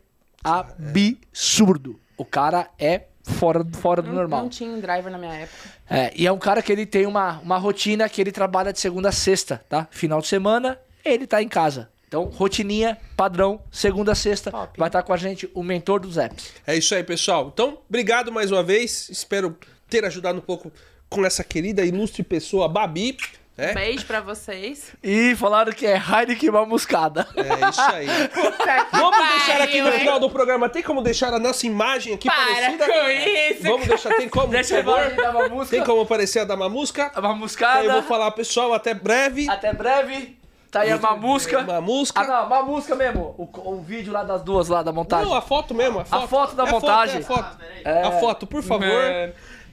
[0.45, 1.99] absurdo.
[2.19, 4.43] O cara é fora, fora do não, normal.
[4.43, 5.69] não tinha driver na minha época.
[5.89, 8.79] É, e é um cara que ele tem uma, uma rotina que ele trabalha de
[8.81, 9.89] segunda a sexta, tá?
[9.91, 11.89] Final de semana, ele tá em casa.
[12.09, 14.79] Então, rotininha, padrão, segunda a sexta, Top.
[14.79, 16.53] vai estar com a gente o mentor dos apps.
[16.67, 17.51] É isso aí, pessoal.
[17.53, 19.09] Então, obrigado mais uma vez.
[19.11, 19.57] Espero
[19.89, 20.71] ter ajudado um pouco
[21.09, 23.17] com essa querida ilustre pessoa, Babi.
[23.57, 23.75] né?
[23.75, 24.93] Beijo pra vocês.
[25.03, 27.27] E falaram que é Heineken Mamuscada.
[27.35, 28.07] É isso aí.
[28.93, 29.99] Vamos deixar aqui no hein?
[29.99, 30.69] final do programa.
[30.69, 32.87] Tem como deixar a nossa imagem aqui Para parecida?
[32.87, 33.63] com isso.
[33.65, 34.15] Vamos deixar.
[34.15, 34.85] Tem como, Deixa por
[35.17, 35.67] favor?
[35.67, 37.11] Tem como aparecer a da Mamusca?
[37.15, 37.85] A Mamuscada.
[37.85, 39.49] Eu vou falar, pessoal, até breve.
[39.49, 40.37] Até breve.
[40.71, 41.63] Tá aí a Mamusca.
[41.63, 42.21] Mamusca.
[42.21, 43.35] Ah, não, Mamusca mesmo.
[43.39, 45.27] O, o vídeo lá das duas lá da montagem.
[45.27, 46.01] Não, a foto mesmo.
[46.01, 47.17] A foto, foto da É montagem.
[47.17, 47.57] é a foto.
[47.85, 48.03] É.
[48.03, 48.87] A foto, por favor.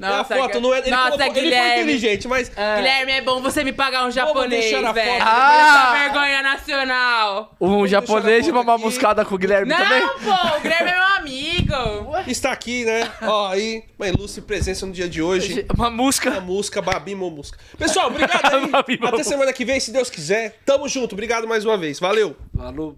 [0.04, 0.14] Mano.
[0.14, 3.22] É a Nossa, foto, não é, ele, Nossa, colocou- ele foi inteligente, mas Guilherme, é
[3.22, 4.88] bom você me pagar um japonês, velho.
[5.22, 5.94] Ah!
[5.96, 7.56] Essa vergonha nacional.
[7.60, 10.02] Um japonês a e uma mamuscada com o Guilherme Não, também?
[10.24, 12.18] pô, o Guilherme é meu amigo.
[12.28, 13.10] está aqui, né?
[13.22, 15.66] Ó, aí, uma ilustre presença no dia de hoje.
[15.70, 16.40] A Mamusca.
[16.42, 17.58] música, Babi Momusca.
[17.78, 18.68] Pessoal, obrigado aí.
[18.68, 20.58] Babi Até semana que vem, se Deus quiser.
[20.66, 21.14] Tamo junto.
[21.14, 22.00] Obrigado mais uma vez.
[22.00, 22.36] Valeu.
[22.56, 22.96] Falou.